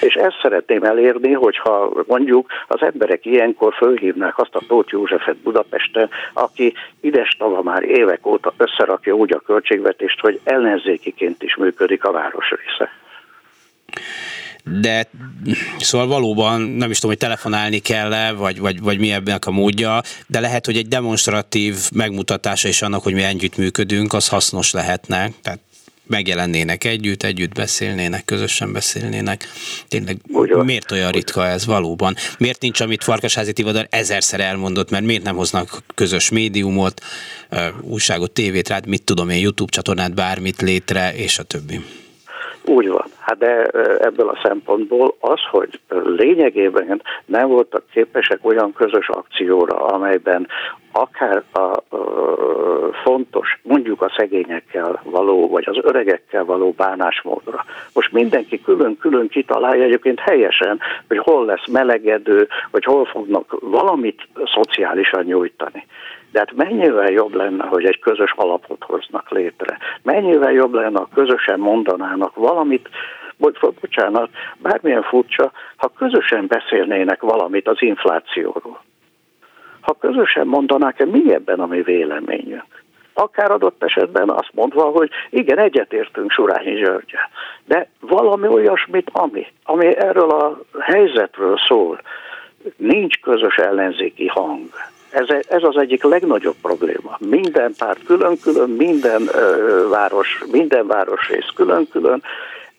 És 0.00 0.14
ezt 0.14 0.38
szeretném 0.42 0.82
elérni, 0.82 1.32
hogyha 1.32 1.92
mondjuk 2.06 2.50
az 2.68 2.82
emberek 2.82 3.26
ilyenkor 3.26 3.74
fölhívnák 3.74 4.38
azt 4.38 4.54
a 4.54 4.62
Tóth 4.68 4.92
Józsefet 4.92 5.36
Budapesten, 5.36 6.10
aki 6.32 6.74
ides 7.00 7.36
tava 7.38 7.62
már 7.62 7.82
évek 7.82 8.26
óta 8.26 8.52
összerakja 8.56 9.14
úgy 9.14 9.32
a 9.32 9.38
költségvetést, 9.40 10.20
hogy 10.20 10.40
ellenzékiként 10.44 11.42
is 11.42 11.56
működik 11.56 12.04
a 12.04 12.12
városrésze 12.12 12.90
de 14.80 15.08
szóval 15.78 16.06
valóban 16.06 16.60
nem 16.60 16.90
is 16.90 16.98
tudom, 16.98 17.16
hogy 17.16 17.26
telefonálni 17.26 17.78
kell-e, 17.78 18.32
vagy, 18.32 18.58
vagy, 18.58 18.80
vagy 18.80 18.98
mi 18.98 19.12
ebben 19.12 19.38
a 19.46 19.50
módja, 19.50 20.00
de 20.26 20.40
lehet, 20.40 20.66
hogy 20.66 20.76
egy 20.76 20.88
demonstratív 20.88 21.76
megmutatása 21.94 22.68
is 22.68 22.82
annak, 22.82 23.02
hogy 23.02 23.14
mi 23.14 23.22
együttműködünk, 23.22 24.12
az 24.12 24.28
hasznos 24.28 24.72
lehetne. 24.72 25.30
Tehát 25.42 25.60
megjelennének 26.08 26.84
együtt, 26.84 27.22
együtt 27.22 27.54
beszélnének, 27.54 28.24
közösen 28.24 28.72
beszélnének. 28.72 29.48
Tényleg 29.88 30.16
Ugyan. 30.28 30.64
miért 30.64 30.92
olyan 30.92 31.10
ritka 31.10 31.46
ez 31.46 31.66
valóban? 31.66 32.16
Miért 32.38 32.60
nincs, 32.60 32.80
amit 32.80 33.04
Farkasházi 33.04 33.52
Tivadar 33.52 33.86
ezerszer 33.90 34.40
elmondott, 34.40 34.90
mert 34.90 35.04
miért 35.04 35.22
nem 35.22 35.36
hoznak 35.36 35.82
közös 35.94 36.28
médiumot, 36.28 37.02
újságot, 37.80 38.30
tévét, 38.30 38.68
rád, 38.68 38.86
mit 38.86 39.02
tudom 39.02 39.28
én, 39.28 39.38
YouTube 39.38 39.72
csatornát, 39.72 40.14
bármit 40.14 40.60
létre, 40.60 41.14
és 41.14 41.38
a 41.38 41.42
többi? 41.42 41.80
Úgy 42.68 42.88
van. 42.88 43.04
Hát 43.18 43.38
de 43.38 43.62
ebből 43.98 44.28
a 44.28 44.38
szempontból 44.42 45.14
az, 45.20 45.40
hogy 45.50 45.80
lényegében 46.04 47.02
nem 47.24 47.48
voltak 47.48 47.82
képesek 47.92 48.38
olyan 48.42 48.72
közös 48.72 49.08
akcióra, 49.08 49.86
amelyben 49.86 50.48
akár 50.92 51.42
a, 51.52 51.82
fontos, 53.04 53.58
mondjuk 53.62 54.02
a 54.02 54.12
szegényekkel 54.16 55.00
való, 55.04 55.48
vagy 55.48 55.64
az 55.68 55.78
öregekkel 55.82 56.44
való 56.44 56.74
bánásmódra. 56.76 57.64
Most 57.92 58.12
mindenki 58.12 58.60
külön-külön 58.60 59.28
kitalálja 59.28 59.84
egyébként 59.84 60.20
helyesen, 60.20 60.80
hogy 61.08 61.18
hol 61.18 61.44
lesz 61.44 61.66
melegedő, 61.70 62.48
vagy 62.70 62.84
hol 62.84 63.04
fognak 63.04 63.56
valamit 63.60 64.28
szociálisan 64.54 65.24
nyújtani. 65.24 65.86
De 66.32 66.38
hát 66.38 66.52
mennyivel 66.52 67.10
jobb 67.10 67.34
lenne, 67.34 67.66
hogy 67.66 67.84
egy 67.84 67.98
közös 67.98 68.32
alapot 68.36 68.82
hoznak 68.82 69.30
létre? 69.30 69.78
Mennyivel 70.02 70.52
jobb 70.52 70.74
lenne, 70.74 70.98
ha 70.98 71.08
közösen 71.14 71.58
mondanának 71.58 72.34
valamit, 72.34 72.88
bocsánat, 73.80 74.30
bármilyen 74.56 75.02
furcsa, 75.02 75.52
ha 75.76 75.92
közösen 75.96 76.46
beszélnének 76.46 77.20
valamit 77.20 77.68
az 77.68 77.82
inflációról. 77.82 78.80
Ha 79.80 79.96
közösen 80.00 80.46
mondanák, 80.46 81.06
mi 81.06 81.32
ebben 81.32 81.60
a 81.60 81.66
mi 81.66 81.82
véleményünk? 81.82 82.82
Akár 83.14 83.50
adott 83.50 83.82
esetben 83.82 84.28
azt 84.28 84.50
mondva, 84.52 84.82
hogy 84.82 85.10
igen, 85.30 85.58
egyetértünk 85.58 86.30
Surányi 86.30 86.72
Györgyel, 86.72 87.28
de 87.64 87.88
valami 88.00 88.48
olyasmit, 88.48 89.10
ami, 89.12 89.46
ami 89.64 89.96
erről 89.96 90.30
a 90.30 90.58
helyzetről 90.78 91.58
szól, 91.68 92.00
nincs 92.76 93.20
közös 93.20 93.56
ellenzéki 93.56 94.26
hang. 94.26 94.68
Ez, 95.10 95.26
ez 95.48 95.62
az 95.62 95.76
egyik 95.76 96.02
legnagyobb 96.02 96.56
probléma. 96.62 97.16
Minden 97.18 97.74
párt 97.78 98.04
külön-külön, 98.04 98.70
minden 98.70 99.28
ö, 99.34 99.88
város, 99.88 100.42
minden 100.50 100.86
városrész 100.86 101.48
külön-külön, 101.54 102.22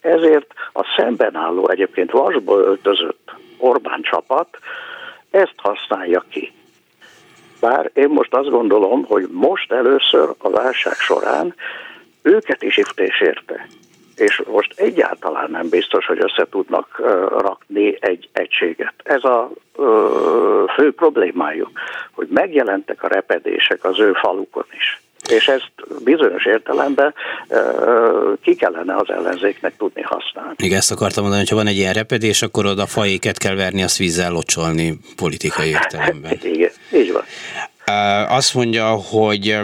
ezért 0.01 0.53
a 0.73 0.85
szemben 0.97 1.35
álló 1.35 1.69
egyébként 1.69 2.11
vasba 2.11 2.57
öltözött 2.57 3.31
Orbán 3.57 4.01
csapat 4.01 4.47
ezt 5.31 5.55
használja 5.55 6.25
ki. 6.29 6.51
Bár 7.59 7.91
én 7.93 8.09
most 8.09 8.33
azt 8.33 8.49
gondolom, 8.49 9.03
hogy 9.05 9.27
most 9.31 9.71
először 9.71 10.29
a 10.37 10.49
válság 10.49 10.93
során 10.93 11.55
őket 12.21 12.63
is 12.63 12.77
iftés 12.77 13.21
érte. 13.21 13.67
És 14.19 14.41
most 14.47 14.73
egyáltalán 14.75 15.51
nem 15.51 15.69
biztos, 15.69 16.05
hogy 16.05 16.19
össze 16.21 16.47
tudnak 16.51 17.01
rakni 17.37 17.97
egy 17.99 18.29
egységet. 18.31 18.93
Ez 19.03 19.23
a 19.23 19.51
fő 20.75 20.93
problémájuk, 20.93 21.71
hogy 22.11 22.27
megjelentek 22.29 23.03
a 23.03 23.07
repedések 23.07 23.83
az 23.83 23.99
ő 23.99 24.13
falukon 24.13 24.65
is. 24.71 25.01
És 25.29 25.47
ezt 25.47 25.71
bizonyos 26.03 26.45
értelemben 26.45 27.13
ki 28.41 28.55
kellene 28.55 28.95
az 28.95 29.09
ellenzéknek 29.09 29.77
tudni 29.77 30.01
használni. 30.01 30.53
Igen, 30.57 30.77
ezt 30.77 30.91
akartam 30.91 31.23
mondani, 31.23 31.41
hogy 31.41 31.49
ha 31.49 31.63
van 31.63 31.67
egy 31.67 31.77
ilyen 31.77 31.93
repedés, 31.93 32.41
akkor 32.41 32.65
oda 32.65 32.85
fajéket 32.85 33.37
kell 33.37 33.55
verni, 33.55 33.83
azt 33.83 33.97
vízzel 33.97 34.31
locsolni 34.31 34.99
politikai 35.15 35.69
értelemben. 35.69 36.31
Igen, 36.41 36.71
így 36.93 37.11
van. 37.11 37.23
Azt 38.27 38.53
mondja, 38.53 38.87
hogy 38.89 39.57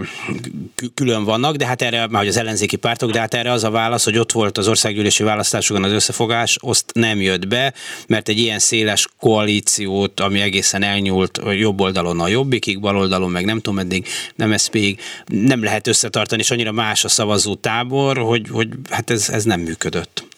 külön 0.94 1.24
vannak, 1.24 1.56
de 1.56 1.66
hát 1.66 1.82
erre, 1.82 2.08
már 2.08 2.22
hogy 2.22 2.28
az 2.28 2.38
ellenzéki 2.38 2.76
pártok, 2.76 3.12
de 3.12 3.20
hát 3.20 3.34
erre 3.34 3.52
az 3.52 3.64
a 3.64 3.70
válasz, 3.70 4.04
hogy 4.04 4.18
ott 4.18 4.32
volt 4.32 4.58
az 4.58 4.68
országgyűlési 4.68 5.24
választásokon 5.24 5.84
az 5.84 5.92
összefogás, 5.92 6.58
azt 6.62 6.92
nem 6.94 7.22
jött 7.22 7.48
be, 7.48 7.74
mert 8.08 8.30
egy 8.30 8.40
ilyen 8.40 8.60
széles 8.60 9.08
koalíciót, 9.20 10.20
ami 10.20 10.42
egészen 10.42 10.84
elnyúlt 10.84 11.42
jobb 11.58 11.82
oldalon 11.82 12.20
a 12.20 12.28
jobbikig, 12.28 12.80
bal 12.80 12.98
oldalon 12.98 13.32
meg 13.32 13.46
nem 13.46 13.60
tudom 13.60 13.80
eddig, 13.80 14.08
nem 14.36 14.54
még 14.72 15.00
nem 15.26 15.64
lehet 15.64 15.88
összetartani, 15.88 16.42
és 16.42 16.52
annyira 16.52 16.72
más 16.72 17.04
a 17.04 17.10
szavazó 17.10 17.56
tábor, 17.56 18.18
hogy, 18.18 18.48
hogy 18.52 18.68
hát 18.90 19.10
ez, 19.10 19.30
ez 19.30 19.44
nem 19.44 19.60
működött. 19.60 20.35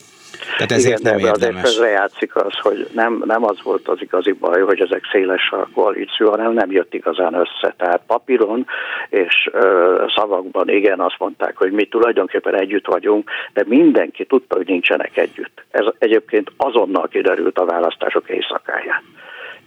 Tehát 0.58 0.72
ezért 0.72 1.00
Igen, 1.00 1.12
nem 1.14 1.22
de 1.22 1.28
érdemes. 1.28 1.64
azért 1.64 1.92
játszik 1.92 2.36
az, 2.36 2.54
hogy 2.62 2.88
nem, 2.94 3.24
nem 3.26 3.44
az 3.44 3.62
volt 3.64 3.88
az 3.88 4.02
igazi 4.02 4.32
baj, 4.32 4.62
hogy 4.62 4.82
ezek 4.82 5.02
széles 5.12 5.52
a 5.52 5.68
koalíció, 5.74 6.30
hanem 6.30 6.54
nem 6.54 6.72
jött 6.72 6.94
igazán 6.94 7.34
össze. 7.34 7.74
Tehát 7.78 8.02
papíron 8.08 8.66
és 9.10 9.50
ö, 9.52 10.06
szavakban 10.16 10.70
igen, 10.70 11.00
azt 11.00 11.16
mondták, 11.20 11.58
hogy 11.58 11.72
mi 11.72 11.86
tulajdonképpen 11.86 12.56
együtt 12.56 12.86
vagyunk, 12.86 13.30
de 13.54 13.64
mindenki 13.68 14.26
tudta, 14.26 14.56
hogy 14.56 14.68
nincsenek 14.68 15.18
együtt. 15.18 15.64
Ez 15.72 15.86
egyébként 16.00 16.52
azonnal 16.58 17.08
kiderült 17.08 17.58
a 17.60 17.66
választások 17.66 18.30
éjszakáján. 18.30 19.02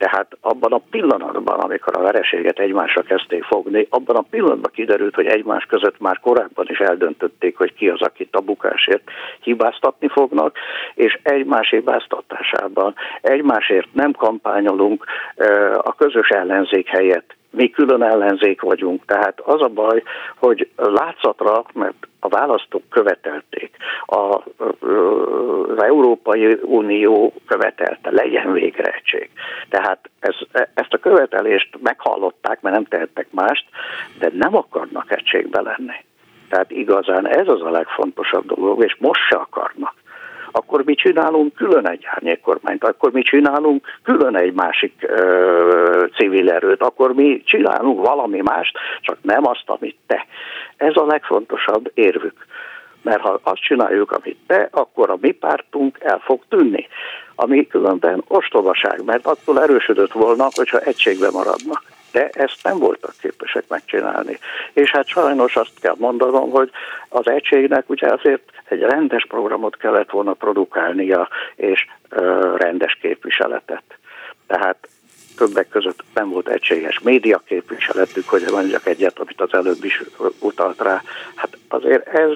Tehát 0.01 0.37
abban 0.41 0.73
a 0.73 0.81
pillanatban, 0.91 1.59
amikor 1.59 1.97
a 1.97 2.03
vereséget 2.03 2.59
egymásra 2.59 3.03
kezdték 3.03 3.45
fogni, 3.45 3.87
abban 3.91 4.17
a 4.17 4.25
pillanatban 4.31 4.71
kiderült, 4.75 5.15
hogy 5.15 5.27
egymás 5.27 5.65
között 5.65 6.01
már 6.01 6.19
korábban 6.21 6.67
is 6.69 6.79
eldöntötték, 6.79 7.57
hogy 7.57 7.75
ki 7.75 7.89
az, 7.89 8.01
akit 8.01 8.37
a 8.37 8.41
bukásért 8.41 9.11
hibáztatni 9.41 10.09
fognak, 10.09 10.57
és 10.95 11.19
egymás 11.23 11.71
hibáztatásában 11.71 12.95
egymásért 13.21 13.95
nem 13.95 14.13
kampányolunk 14.13 15.05
a 15.83 15.95
közös 15.95 16.29
ellenzék 16.29 16.89
helyett 16.89 17.39
mi 17.51 17.71
külön 17.71 18.03
ellenzék 18.03 18.61
vagyunk. 18.61 19.05
Tehát 19.05 19.41
az 19.41 19.63
a 19.63 19.69
baj, 19.69 20.03
hogy 20.37 20.69
látszatra, 20.77 21.65
mert 21.75 22.09
a 22.21 22.29
választók 22.29 22.83
követelték, 22.89 23.77
a, 24.07 24.43
az 25.69 25.83
Európai 25.83 26.59
Unió 26.63 27.33
követelte, 27.47 28.11
legyen 28.11 28.53
végre 28.53 28.93
egység. 28.93 29.31
Tehát 29.69 30.11
ez, 30.21 30.35
ezt 30.53 30.93
a 30.93 30.99
követelést 30.99 31.69
meghallották, 31.83 32.61
mert 32.61 32.75
nem 32.75 32.85
tehettek 32.85 33.27
mást, 33.31 33.65
de 34.19 34.31
nem 34.33 34.57
akarnak 34.57 35.13
egységbe 35.13 35.61
lenni. 35.61 36.05
Tehát 36.49 36.71
igazán 36.71 37.27
ez 37.27 37.49
az 37.49 37.63
a 37.63 37.71
legfontosabb 37.71 38.47
dolog, 38.47 38.85
és 38.85 38.97
most 38.99 39.21
se 39.29 39.37
akarnak 39.37 39.95
akkor 40.53 40.85
mi 40.85 40.95
csinálunk 40.95 41.55
külön 41.55 41.89
egy 41.89 42.07
árnyékkormányt, 42.07 42.85
akkor 42.85 43.13
mi 43.13 43.23
csinálunk 43.23 43.87
külön 44.03 44.37
egy 44.37 44.53
másik 44.53 44.95
ö, 45.01 46.07
civil 46.17 46.51
erőt, 46.51 46.83
akkor 46.83 47.15
mi 47.15 47.43
csinálunk 47.45 48.07
valami 48.07 48.41
mást, 48.41 48.77
csak 49.01 49.17
nem 49.23 49.47
azt, 49.47 49.65
amit 49.67 49.97
te. 50.07 50.27
Ez 50.77 50.97
a 50.97 51.07
legfontosabb 51.07 51.91
érvük. 51.95 52.47
Mert 53.03 53.21
ha 53.21 53.41
azt 53.43 53.63
csináljuk, 53.63 54.13
amit 54.13 54.39
te, 54.47 54.69
akkor 54.73 55.11
a 55.11 55.19
mi 55.21 55.31
pártunk 55.31 55.99
el 56.01 56.19
fog 56.19 56.43
tűnni. 56.49 56.89
Ami 57.35 57.67
különben 57.67 58.25
ostobaság, 58.29 59.05
mert 59.05 59.27
attól 59.27 59.63
erősödött 59.63 60.13
volna, 60.13 60.49
hogyha 60.55 60.79
egységbe 60.79 61.31
maradnak 61.31 61.83
de 62.12 62.29
ezt 62.29 62.59
nem 62.62 62.79
voltak 62.79 63.14
képesek 63.20 63.64
megcsinálni. 63.68 64.38
És 64.73 64.90
hát 64.90 65.07
sajnos 65.07 65.57
azt 65.57 65.81
kell 65.81 65.94
mondanom, 65.99 66.51
hogy 66.51 66.70
az 67.09 67.29
egységnek 67.29 67.90
ugye 67.90 68.12
azért 68.12 68.42
egy 68.64 68.81
rendes 68.81 69.27
programot 69.27 69.77
kellett 69.77 70.11
volna 70.11 70.33
produkálnia, 70.33 71.29
és 71.55 71.87
ö, 72.09 72.55
rendes 72.57 72.99
képviseletet. 73.01 73.83
Tehát 74.46 74.88
többek 75.37 75.68
között 75.68 76.05
nem 76.14 76.31
volt 76.31 76.49
egységes 76.49 77.01
média 77.01 77.42
képviseletük, 77.44 78.29
hogy 78.29 78.44
mondjak 78.51 78.87
egyet, 78.87 79.18
amit 79.18 79.40
az 79.40 79.55
előbb 79.55 79.85
is 79.85 80.03
utalt 80.38 80.81
rá. 80.81 81.03
Hát 81.35 81.59
azért 81.68 82.09
ez 82.09 82.31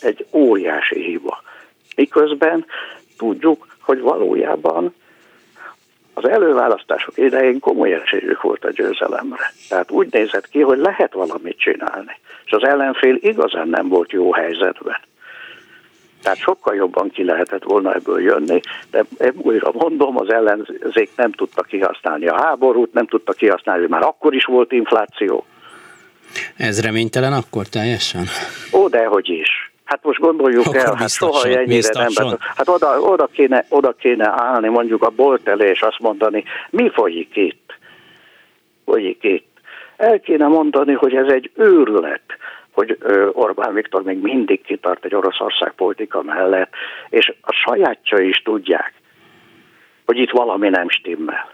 egy 0.00 0.26
óriási 0.32 1.02
hiba. 1.04 1.42
Miközben 1.96 2.66
tudjuk, 3.18 3.66
hogy 3.80 4.00
valójában 4.00 4.94
az 6.22 6.30
előválasztások 6.30 7.18
idején 7.18 7.58
komoly 7.60 7.92
esélyük 7.92 8.42
volt 8.42 8.64
a 8.64 8.70
győzelemre. 8.70 9.52
Tehát 9.68 9.90
úgy 9.90 10.08
nézett 10.10 10.48
ki, 10.48 10.60
hogy 10.60 10.78
lehet 10.78 11.12
valamit 11.12 11.58
csinálni. 11.58 12.18
És 12.44 12.52
az 12.52 12.64
ellenfél 12.64 13.14
igazán 13.20 13.68
nem 13.68 13.88
volt 13.88 14.12
jó 14.12 14.32
helyzetben. 14.32 14.96
Tehát 16.22 16.38
sokkal 16.38 16.74
jobban 16.74 17.10
ki 17.10 17.24
lehetett 17.24 17.62
volna 17.62 17.94
ebből 17.94 18.20
jönni, 18.20 18.60
de 18.90 19.04
újra 19.32 19.70
mondom, 19.72 20.18
az 20.18 20.32
ellenzék 20.32 21.10
nem 21.16 21.32
tudta 21.32 21.62
kihasználni 21.62 22.26
a 22.26 22.42
háborút, 22.42 22.92
nem 22.92 23.06
tudta 23.06 23.32
kihasználni, 23.32 23.86
már 23.88 24.02
akkor 24.02 24.34
is 24.34 24.44
volt 24.44 24.72
infláció. 24.72 25.44
Ez 26.56 26.82
reménytelen 26.82 27.32
akkor 27.32 27.66
teljesen? 27.66 28.24
Ó, 28.72 28.88
dehogy 28.88 29.28
is. 29.28 29.69
Hát 29.90 30.02
most 30.04 30.20
gondoljuk 30.20 30.66
Akkor 30.66 30.76
el, 30.76 30.94
hát 30.94 31.10
soha 31.10 31.48
ennyire 31.48 31.88
nem. 31.92 32.38
Hát 32.56 32.68
oda, 32.68 33.00
oda, 33.00 33.26
kéne, 33.26 33.64
oda 33.68 33.92
kéne 33.92 34.28
állni 34.36 34.68
mondjuk 34.68 35.02
a 35.02 35.10
bolt 35.10 35.48
elé, 35.48 35.68
és 35.68 35.82
azt 35.82 35.98
mondani, 35.98 36.44
mi 36.70 36.90
folyik 36.90 37.36
itt? 37.36 37.74
Folyik 38.84 39.22
itt. 39.22 39.48
El 39.96 40.20
kéne 40.20 40.46
mondani, 40.46 40.92
hogy 40.92 41.14
ez 41.14 41.26
egy 41.26 41.50
őrület, 41.54 42.22
hogy 42.72 42.98
Orbán 43.32 43.74
Viktor 43.74 44.02
még 44.02 44.18
mindig 44.20 44.62
kitart 44.62 45.04
egy 45.04 45.14
Oroszország 45.14 45.72
politika 45.72 46.22
mellett, 46.22 46.72
és 47.08 47.32
a 47.40 47.52
sajátja 47.52 48.18
is 48.18 48.42
tudják, 48.42 48.92
hogy 50.06 50.18
itt 50.18 50.30
valami 50.30 50.68
nem 50.68 50.88
stimmel. 50.88 51.50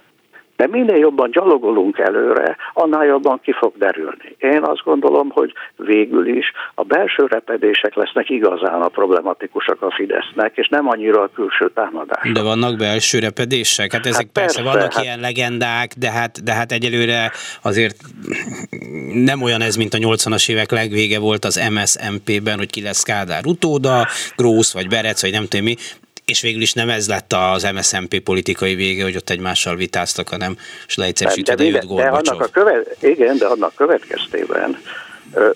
De 0.56 0.66
minél 0.66 0.96
jobban 0.96 1.30
gyalogolunk 1.30 1.98
előre, 1.98 2.56
annál 2.72 3.04
jobban 3.04 3.40
ki 3.42 3.52
fog 3.52 3.72
derülni. 3.78 4.36
Én 4.38 4.62
azt 4.62 4.82
gondolom, 4.84 5.30
hogy 5.30 5.52
végül 5.76 6.36
is 6.36 6.52
a 6.74 6.82
belső 6.82 7.26
repedések 7.28 7.94
lesznek 7.94 8.30
igazán 8.30 8.82
a 8.82 8.88
problematikusak 8.88 9.82
a 9.82 9.90
Fidesznek, 9.90 10.56
és 10.56 10.68
nem 10.68 10.88
annyira 10.88 11.22
a 11.22 11.30
külső 11.34 11.70
támadás. 11.74 12.32
De 12.32 12.42
vannak 12.42 12.76
belső 12.76 13.18
repedések? 13.18 13.92
Hát 13.92 14.06
ezek 14.06 14.14
hát 14.22 14.32
persze, 14.32 14.62
persze 14.62 14.76
vannak 14.76 14.92
hát... 14.92 15.04
ilyen 15.04 15.20
legendák, 15.20 15.92
de 15.98 16.10
hát, 16.10 16.42
de 16.44 16.52
hát 16.52 16.72
egyelőre 16.72 17.30
azért 17.62 17.96
nem 19.12 19.42
olyan 19.42 19.60
ez, 19.60 19.76
mint 19.76 19.94
a 19.94 19.98
80-as 19.98 20.50
évek 20.50 20.70
legvége 20.70 21.18
volt 21.18 21.44
az 21.44 21.70
MSZMP-ben, 21.70 22.58
hogy 22.58 22.70
ki 22.70 22.82
lesz 22.82 23.02
Kádár 23.02 23.46
utóda, 23.46 24.06
Grósz 24.36 24.72
vagy 24.72 24.88
Berec, 24.88 25.22
vagy 25.22 25.32
nem 25.32 25.46
tudom 25.46 25.64
mi 25.64 25.74
és 26.26 26.40
végül 26.40 26.62
is 26.62 26.72
nem 26.72 26.88
ez 26.88 27.08
lett 27.08 27.32
az 27.32 27.62
MSZMP 27.62 28.20
politikai 28.20 28.74
vége, 28.74 29.02
hogy 29.02 29.16
ott 29.16 29.30
egymással 29.30 29.76
vitáztak, 29.76 30.28
hanem 30.28 30.56
és 30.86 30.96
leegyszerűsítve 30.96 31.64
jött 31.64 31.84
de 31.84 32.08
annak 32.08 32.40
a 32.40 32.46
követ, 32.46 32.96
Igen, 33.00 33.36
de 33.38 33.46
annak 33.46 33.74
következtében 33.74 34.78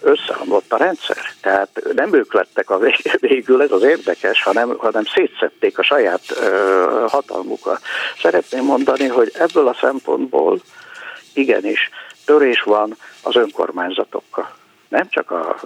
összeomlott 0.02 0.72
a 0.72 0.76
rendszer. 0.76 1.16
Tehát 1.40 1.82
nem 1.94 2.14
ők 2.14 2.34
lettek 2.34 2.70
a 2.70 2.78
végül, 3.20 3.62
ez 3.62 3.70
az 3.70 3.82
érdekes, 3.82 4.42
hanem, 4.42 4.76
hanem 4.78 5.04
szétszették 5.04 5.78
a 5.78 5.82
saját 5.82 6.22
hatalmukat. 7.06 7.80
Szeretném 8.18 8.64
mondani, 8.64 9.06
hogy 9.06 9.32
ebből 9.34 9.68
a 9.68 9.76
szempontból 9.80 10.60
igenis 11.34 11.90
törés 12.24 12.62
van 12.62 12.96
az 13.22 13.36
önkormányzatokkal. 13.36 14.54
Nem 14.88 15.08
csak 15.08 15.30
a 15.30 15.60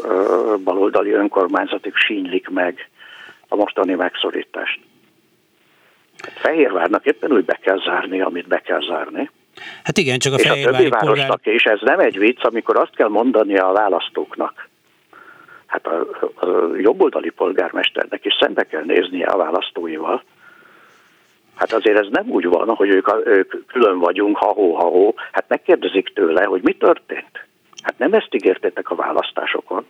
baloldali 0.65 1.11
önkormányzatok 1.11 1.97
sínylik 1.97 2.49
meg 2.49 2.89
a 3.49 3.57
mostani 3.57 3.95
megszorítást. 3.95 4.81
Fehérvárnak 6.35 7.07
éppen 7.07 7.33
úgy 7.33 7.45
be 7.45 7.59
kell 7.63 7.81
zárni, 7.85 8.21
amit 8.21 8.49
be 8.49 8.59
kell 8.59 8.81
zárni. 8.81 9.31
Hát 9.85 9.99
igen, 9.99 10.19
csak 10.19 10.33
a 10.33 10.37
és 10.37 10.49
a 10.49 10.55
többi 10.55 10.89
városnak, 10.89 11.27
polgár... 11.27 11.55
és 11.55 11.65
ez 11.65 11.79
nem 11.81 11.99
egy 11.99 12.19
vicc, 12.19 12.45
amikor 12.45 12.77
azt 12.77 12.95
kell 12.95 13.09
mondani 13.09 13.57
a 13.57 13.73
választóknak, 13.73 14.69
hát 15.67 15.87
a, 15.87 16.01
a 16.35 16.77
jobboldali 16.77 17.31
polgármesternek 17.31 18.25
is 18.25 18.37
szembe 18.41 18.65
kell 18.65 18.83
néznie 18.85 19.27
a 19.27 19.37
választóival. 19.37 20.23
Hát 21.55 21.73
azért 21.73 21.99
ez 21.99 22.07
nem 22.11 22.29
úgy 22.29 22.47
van, 22.47 22.69
hogy 22.69 22.89
ők, 22.89 23.09
ők 23.25 23.67
külön 23.67 23.99
vagyunk, 23.99 24.37
ha-hó, 24.37 24.75
ha-hó. 24.75 25.15
Hát 25.33 25.45
megkérdezik 25.49 26.13
tőle, 26.15 26.45
hogy 26.45 26.63
mi 26.63 26.73
történt. 26.73 27.47
Hát 27.83 27.99
nem 27.99 28.13
ezt 28.13 28.35
ígértétek 28.35 28.91
a 28.91 28.95
választásokon. 28.95 29.87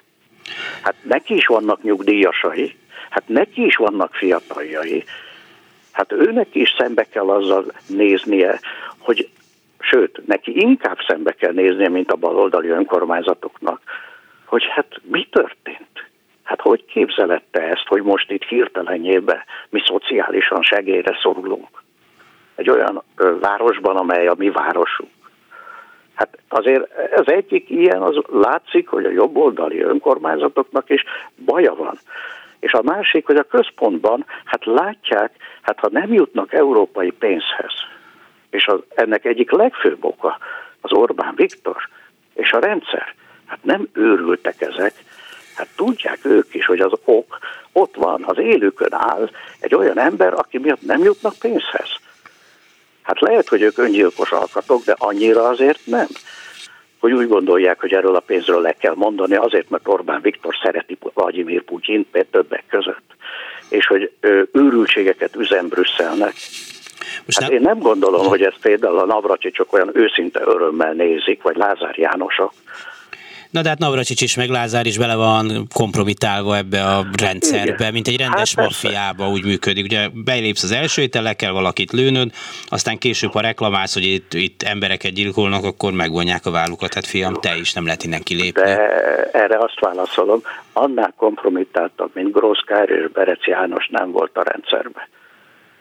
Hát 0.83 0.95
neki 1.03 1.35
is 1.35 1.47
vannak 1.47 1.83
nyugdíjasai, 1.83 2.77
hát 3.11 3.29
neki 3.29 3.65
is 3.65 3.77
vannak 3.77 4.15
fiataljai, 4.15 5.05
hát 5.95 6.13
őnek 6.13 6.55
is 6.55 6.75
szembe 6.79 7.05
kell 7.05 7.31
azzal 7.31 7.65
néznie, 7.87 8.61
hogy 8.99 9.29
sőt, 9.79 10.27
neki 10.27 10.61
inkább 10.61 10.99
szembe 11.07 11.33
kell 11.33 11.53
néznie, 11.53 11.89
mint 11.89 12.11
a 12.13 12.17
baloldali 12.17 12.69
önkormányzatoknak, 12.69 13.81
hogy 14.45 14.65
hát 14.71 15.01
mi 15.03 15.27
történt? 15.31 16.11
Hát 16.43 16.61
hogy 16.61 16.85
képzelette 16.85 17.61
ezt, 17.63 17.87
hogy 17.87 18.03
most 18.03 18.31
itt 18.31 18.45
hirtelenjébe 18.45 19.45
mi 19.71 19.81
szociálisan 19.87 20.63
segélyre 20.63 21.19
szorulunk? 21.23 21.83
Egy 22.55 22.71
olyan 22.71 23.03
városban, 23.41 23.97
amely 23.97 24.27
a 24.27 24.35
mi 24.39 24.51
városunk. 24.51 25.11
Hát 26.15 26.39
azért 26.49 26.89
az 27.15 27.29
egyik 27.31 27.71
ilyen, 27.71 28.03
az 28.03 28.17
látszik, 28.31 28.89
hogy 28.89 29.05
a 29.05 29.11
jobboldali 29.11 29.81
önkormányzatoknak 29.81 30.91
is 30.91 31.05
baja 31.45 31.75
van. 31.75 31.99
És 32.65 32.73
a 32.73 32.83
másik, 32.83 33.27
hogy 33.27 33.37
a 33.37 33.43
központban, 33.43 34.25
hát 34.45 34.65
látják, 34.65 35.31
hát 35.63 35.79
ha 35.79 35.89
nem 35.91 36.13
jutnak 36.13 36.53
európai 36.53 37.11
pénzhez, 37.11 37.73
és 38.51 38.67
az, 38.67 38.79
ennek 38.95 39.25
egyik 39.25 39.51
legfőbb 39.51 40.05
oka 40.05 40.39
az 40.81 40.93
Orbán 40.93 41.35
Viktor 41.35 41.77
és 42.35 42.53
a 42.53 42.59
rendszer, 42.59 43.15
hát 43.47 43.59
nem 43.63 43.89
őrültek 43.93 44.61
ezek, 44.61 44.93
hát 45.55 45.69
tudják 45.77 46.19
ők 46.25 46.55
is, 46.55 46.67
hogy 46.67 46.81
az 46.81 46.93
ok 47.05 47.39
ott 47.73 47.95
van, 47.95 48.25
az 48.27 48.39
élőkön 48.39 48.93
áll 48.93 49.31
egy 49.61 49.75
olyan 49.75 49.99
ember, 49.99 50.33
aki 50.33 50.59
miatt 50.59 50.83
nem 50.83 51.03
jutnak 51.03 51.35
pénzhez. 51.41 51.91
Hát 53.03 53.21
lehet, 53.21 53.49
hogy 53.49 53.63
ők 53.63 53.79
öngyilkos 53.79 54.33
alkatok, 54.33 54.85
de 54.85 54.95
annyira 54.99 55.49
azért 55.49 55.81
nem 55.85 56.07
hogy 57.05 57.13
úgy 57.13 57.29
gondolják, 57.29 57.81
hogy 57.81 57.93
erről 57.93 58.15
a 58.15 58.21
pénzről 58.21 58.61
le 58.61 58.73
kell 58.73 58.95
mondani, 58.97 59.35
azért, 59.35 59.71
mert 59.71 59.89
Orbán 59.89 60.21
Viktor 60.21 60.55
szereti 60.63 60.99
Vladimir 61.15 61.63
Putyin 61.63 62.07
többek 62.31 62.65
között, 62.69 63.17
és 63.69 63.87
hogy 63.87 64.11
őrültségeket 64.53 65.37
üzen 65.37 65.69
Brüsszelnek. 65.69 66.33
Most 67.25 67.41
hát 67.41 67.49
nem... 67.49 67.53
én 67.53 67.61
nem 67.61 67.79
gondolom, 67.79 68.27
hogy 68.27 68.43
ezt 68.43 68.61
például 68.61 68.99
a 68.99 69.05
Navracsicsok 69.05 69.73
olyan 69.73 69.91
őszinte 69.93 70.41
örömmel 70.45 70.93
nézik, 70.93 71.43
vagy 71.43 71.57
Lázár 71.57 71.99
Jánosok, 71.99 72.53
Na 73.55 73.63
de 73.63 73.69
hát 73.69 73.79
Navracsics 73.79 74.21
is, 74.21 74.37
meg 74.37 74.49
Lázár 74.49 74.87
is 74.87 74.99
bele 74.99 75.15
van 75.15 75.67
kompromitálva 75.75 76.57
ebbe 76.57 76.85
a 76.85 77.07
rendszerbe, 77.21 77.73
Igen. 77.73 77.93
mint 77.93 78.09
egy 78.09 78.17
rendes 78.17 78.55
hát 78.55 78.65
maffiába 78.65 79.29
úgy 79.29 79.45
működik. 79.45 79.85
Ugye 79.85 80.09
belépsz 80.25 80.63
az 80.63 80.73
első 80.73 81.03
ételekkel, 81.03 81.53
valakit 81.53 81.93
lőnöd, 81.93 82.31
aztán 82.69 82.99
később, 82.99 83.33
ha 83.33 83.41
reklamálsz, 83.41 83.95
hogy 83.95 84.05
itt, 84.05 84.35
itt 84.35 84.63
embereket 84.63 85.13
gyilkolnak, 85.13 85.65
akkor 85.65 85.93
megvonják 85.93 86.47
a 86.47 86.51
vállukat. 86.51 86.95
Hát 86.95 87.07
fiam, 87.07 87.35
te 87.35 87.57
is 87.57 87.73
nem 87.73 87.85
lehet 87.85 88.05
innen 88.05 88.23
kilépni. 88.23 88.63
De 88.63 88.77
erre 89.33 89.59
azt 89.59 89.81
válaszolom, 89.81 90.41
annál 90.73 91.15
kompromittáltabb, 91.17 92.11
mint 92.15 92.33
Grósz 92.33 92.65
és 92.87 93.11
Berec 93.13 93.47
János 93.47 93.89
nem 93.91 94.11
volt 94.11 94.37
a 94.37 94.43
rendszerben. 94.43 95.09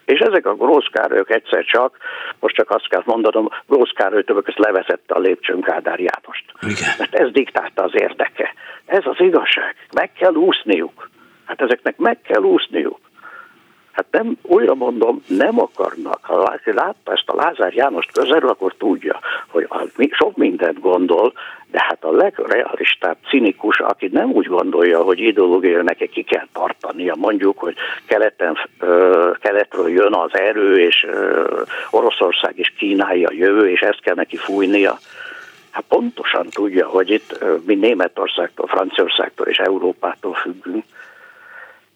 És 0.05 0.19
ezek 0.19 0.45
a 0.45 0.55
Grószkárolyok 0.55 1.31
egyszer 1.31 1.63
csak, 1.65 1.97
most 2.39 2.55
csak 2.55 2.69
azt 2.69 2.87
kell 2.87 3.01
mondanom, 3.05 3.49
Grószkároly 3.67 4.23
többek 4.23 4.47
ezt 4.47 4.57
levezette 4.57 5.13
a 5.13 5.19
lépcsőn 5.19 5.61
Kádár 5.61 5.99
Jánost. 5.99 6.45
Igen. 6.61 6.93
Mert 6.97 7.15
ez 7.15 7.31
diktálta 7.31 7.83
az 7.83 7.91
érdeke. 7.93 8.53
Ez 8.85 9.03
az 9.05 9.19
igazság. 9.19 9.75
Meg 9.95 10.11
kell 10.13 10.33
úszniuk. 10.33 11.09
Hát 11.45 11.61
ezeknek 11.61 11.97
meg 11.97 12.21
kell 12.21 12.41
úszniuk. 12.41 12.99
Hát 13.93 14.05
nem, 14.11 14.37
újra 14.41 14.73
mondom, 14.73 15.23
nem 15.27 15.59
akarnak. 15.59 16.19
Ha 16.21 16.57
látta 16.65 17.11
ezt 17.11 17.29
a 17.29 17.35
Lázár 17.35 17.73
Jánost 17.73 18.11
közelről, 18.11 18.49
akkor 18.49 18.73
tudja, 18.77 19.19
hogy 19.47 19.67
sok 20.11 20.37
mindent 20.37 20.79
gondol, 20.79 21.33
de 21.71 21.83
hát 21.87 22.03
a 22.03 22.11
legrealistább 22.11 23.17
cinikus, 23.29 23.79
aki 23.79 24.09
nem 24.11 24.31
úgy 24.31 24.45
gondolja, 24.45 25.01
hogy 25.01 25.19
ideológia 25.19 25.81
neki 25.81 26.07
ki 26.07 26.23
kell 26.23 26.47
tartania, 26.53 27.15
mondjuk, 27.15 27.57
hogy 27.59 27.75
keleten, 28.05 28.57
keletről 29.39 29.89
jön 29.89 30.13
az 30.13 30.37
erő, 30.37 30.79
és 30.79 31.07
Oroszország 31.91 32.57
és 32.57 32.73
Kínája 32.77 33.29
jövő, 33.31 33.69
és 33.69 33.79
ezt 33.79 34.01
kell 34.01 34.15
neki 34.15 34.37
fújnia. 34.37 34.97
Hát 35.71 35.83
pontosan 35.87 36.49
tudja, 36.49 36.87
hogy 36.87 37.09
itt 37.09 37.43
mi 37.65 37.75
Németországtól, 37.75 38.67
Franciaországtól 38.67 39.47
és 39.47 39.57
Európától 39.57 40.33
függünk, 40.33 40.83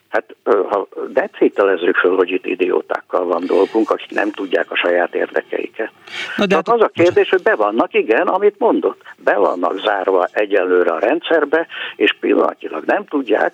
Hát 0.09 0.35
ha 0.43 0.87
decételezzük 1.07 1.95
föl, 1.95 2.15
hogy 2.15 2.31
itt 2.31 2.45
idiótákkal 2.45 3.25
van 3.25 3.43
dolgunk, 3.45 3.89
akik 3.89 4.11
nem 4.11 4.31
tudják 4.31 4.71
a 4.71 4.75
saját 4.75 5.15
érdekeiket. 5.15 5.91
Na 6.35 6.45
de 6.45 6.55
hát... 6.55 6.69
az 6.69 6.81
a 6.81 6.87
kérdés, 6.87 7.29
hogy 7.29 7.41
be 7.41 7.55
vannak, 7.55 7.93
igen, 7.93 8.27
amit 8.27 8.59
mondott, 8.59 9.01
be 9.17 9.35
vannak 9.35 9.79
zárva 9.79 10.27
egyelőre 10.31 10.91
a 10.91 10.99
rendszerbe, 10.99 11.67
és 11.95 12.15
pillanatilag 12.19 12.83
nem 12.83 13.05
tudják, 13.05 13.53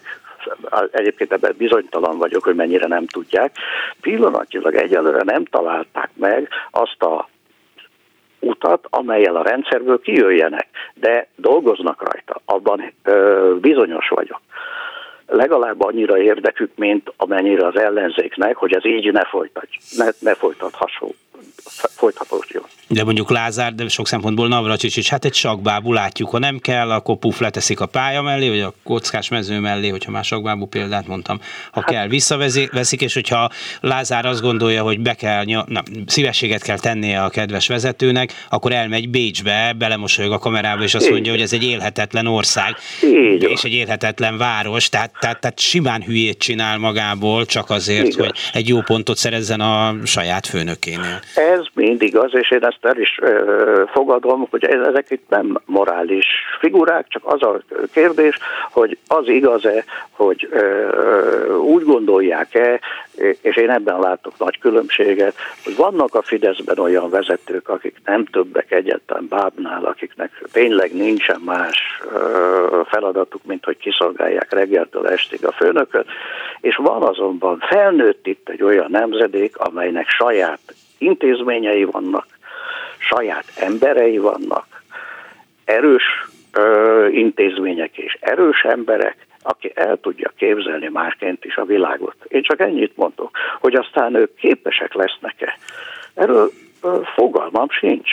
egyébként 0.92 1.32
ebben 1.32 1.54
bizonytalan 1.58 2.18
vagyok, 2.18 2.44
hogy 2.44 2.56
mennyire 2.56 2.88
nem 2.88 3.08
tudják, 3.08 3.56
pillanatilag 4.02 4.76
egyelőre 4.76 5.22
nem 5.24 5.46
találták 5.46 6.10
meg 6.14 6.50
azt 6.72 7.02
a 7.02 7.30
utat, 8.40 8.88
amelyel 8.90 9.36
a 9.36 9.44
rendszerből 9.44 10.02
kijöjjenek, 10.02 10.68
de 10.94 11.28
dolgoznak 11.36 12.12
rajta, 12.12 12.42
abban 12.46 12.94
ö, 13.04 13.56
bizonyos 13.62 14.08
vagyok 14.08 14.42
legalább 15.28 15.82
annyira 15.82 16.18
érdekük, 16.18 16.72
mint 16.76 17.14
amennyire 17.18 17.68
az 17.68 17.78
ellenzéknek, 17.78 18.56
hogy 18.56 18.74
ez 18.74 18.86
így 18.86 19.12
ne, 19.12 19.26
folytat, 19.26 19.68
ne, 19.98 20.06
ne 20.20 20.34
folytathasson 20.34 21.12
folytatódjon. 21.96 22.64
De 22.88 23.04
mondjuk 23.04 23.30
Lázár, 23.30 23.74
de 23.76 23.88
sok 23.88 24.08
szempontból 24.08 24.48
Navracsics 24.48 24.98
is, 24.98 25.10
hát 25.10 25.26
egy 25.26 25.34
sakbábú 25.34 25.94
látjuk, 25.94 26.30
ha 26.30 26.40
nem 26.40 26.60
kell, 26.60 26.92
akkor 26.92 27.18
puf 27.18 27.40
leteszik 27.40 27.80
a 27.80 27.86
pálya 27.86 28.22
mellé, 28.22 28.50
vagy 28.50 28.60
a 28.60 28.74
kockás 28.84 29.30
mező 29.30 29.60
mellé, 29.60 29.88
hogyha 29.90 30.12
már 30.12 30.24
sakbábú 30.24 30.66
példát 30.66 31.08
mondtam, 31.08 31.40
ha 31.72 31.82
hát, 31.82 31.90
kell, 31.90 32.08
visszaveszik, 32.08 33.02
és 33.02 33.14
hogyha 33.14 33.50
Lázár 33.82 34.26
azt 34.26 34.42
gondolja, 34.42 34.84
hogy 34.84 35.00
be 35.00 35.14
kell, 35.14 35.44
na, 35.46 35.84
szívességet 36.06 36.62
kell 36.62 36.80
tennie 36.80 37.24
a 37.24 37.30
kedves 37.30 37.68
vezetőnek, 37.68 38.46
akkor 38.50 38.72
elmegy 38.72 39.10
Bécsbe, 39.10 39.74
belemosolyog 39.78 40.32
a 40.32 40.38
kamerába, 40.38 40.84
és 40.84 40.94
azt 40.94 41.10
mondja, 41.10 41.32
hogy 41.32 41.42
ez 41.42 41.54
egy 41.54 41.64
élhetetlen 41.64 42.28
ország, 42.28 42.76
Így 43.04 43.44
és 43.44 43.64
egy 43.64 43.74
élhetetlen 43.74 44.38
város, 44.38 44.90
tehát, 44.90 45.12
tehát, 45.20 45.40
tehát 45.40 45.60
simán 45.60 46.04
hülyét 46.04 46.38
csinál 46.38 46.78
magából, 46.78 47.46
csak 47.46 47.70
azért, 47.70 48.08
Igaz. 48.08 48.16
hogy 48.16 48.36
egy 48.54 48.68
jó 48.68 48.82
pontot 48.82 49.18
szerezzen 49.18 49.62
a 49.62 49.96
saját 50.06 50.48
főnökénél. 50.48 51.22
Ez 51.36 51.66
mind 51.74 52.02
igaz, 52.02 52.36
és 52.36 52.52
én 52.52 52.64
ezt 52.64 52.86
el 52.86 52.98
is 52.98 53.20
ö, 53.22 53.84
fogadom, 53.92 54.48
hogy 54.50 54.66
ezek 54.66 55.10
itt 55.10 55.30
nem 55.30 55.60
morális 55.66 56.26
figurák, 56.60 57.08
csak 57.08 57.22
az 57.26 57.44
a 57.44 57.62
kérdés, 57.94 58.38
hogy 58.72 58.98
az 59.08 59.28
igaz-e, 59.28 59.84
hogy 60.12 60.48
ö, 60.52 61.56
úgy 61.56 61.84
gondolják-e, 61.84 62.80
és 63.42 63.56
én 63.56 63.70
ebben 63.70 64.00
látok 64.00 64.34
nagy 64.38 64.60
különbséget, 64.60 65.36
hogy 65.64 65.76
vannak 65.76 66.16
a 66.16 66.22
Fideszben 66.22 66.80
olyan 66.80 67.10
vezetők, 67.10 67.70
akik 67.70 67.98
nem 68.06 68.26
többek 68.26 68.72
egyetlen 68.72 69.28
bábnál, 69.30 69.86
akiknek 69.86 70.44
tényleg 70.52 70.94
nincsen 70.94 71.42
más 71.46 72.02
ö, 72.14 72.82
feladatuk, 72.86 73.42
mint 73.44 73.66
hogy 73.66 73.78
kiszolgálják 73.78 74.54
reggeltől 74.54 75.08
estig 75.08 75.46
a 75.46 75.52
főnököt, 75.52 76.06
és 76.62 76.76
van 76.76 77.04
azonban 77.04 77.60
felnőtt 77.60 78.28
itt 78.28 78.50
egy 78.50 78.64
olyan 78.64 78.92
nemzedék, 78.92 79.58
amelynek 79.58 80.10
saját 80.10 80.60
intézményei 81.04 81.84
vannak, 81.84 82.26
saját 82.98 83.46
emberei 83.56 84.18
vannak, 84.18 84.84
erős 85.66 86.04
ö, 86.54 87.08
intézmények 87.08 87.98
és 87.98 88.18
erős 88.20 88.62
emberek, 88.62 89.28
aki 89.42 89.72
el 89.76 89.98
tudja 90.02 90.32
képzelni 90.38 90.90
másként 90.90 91.46
is 91.46 91.56
a 91.56 91.66
világot. 91.66 92.16
Én 92.28 92.42
csak 92.42 92.60
ennyit 92.60 92.98
mondok, 92.98 93.38
hogy 93.60 93.76
aztán 93.76 94.16
ők 94.16 94.36
képesek 94.36 94.94
lesznek-e. 94.94 95.58
Erről 96.14 96.52
ö, 96.82 97.00
fogalmam 97.16 97.70
sincs. 97.70 98.12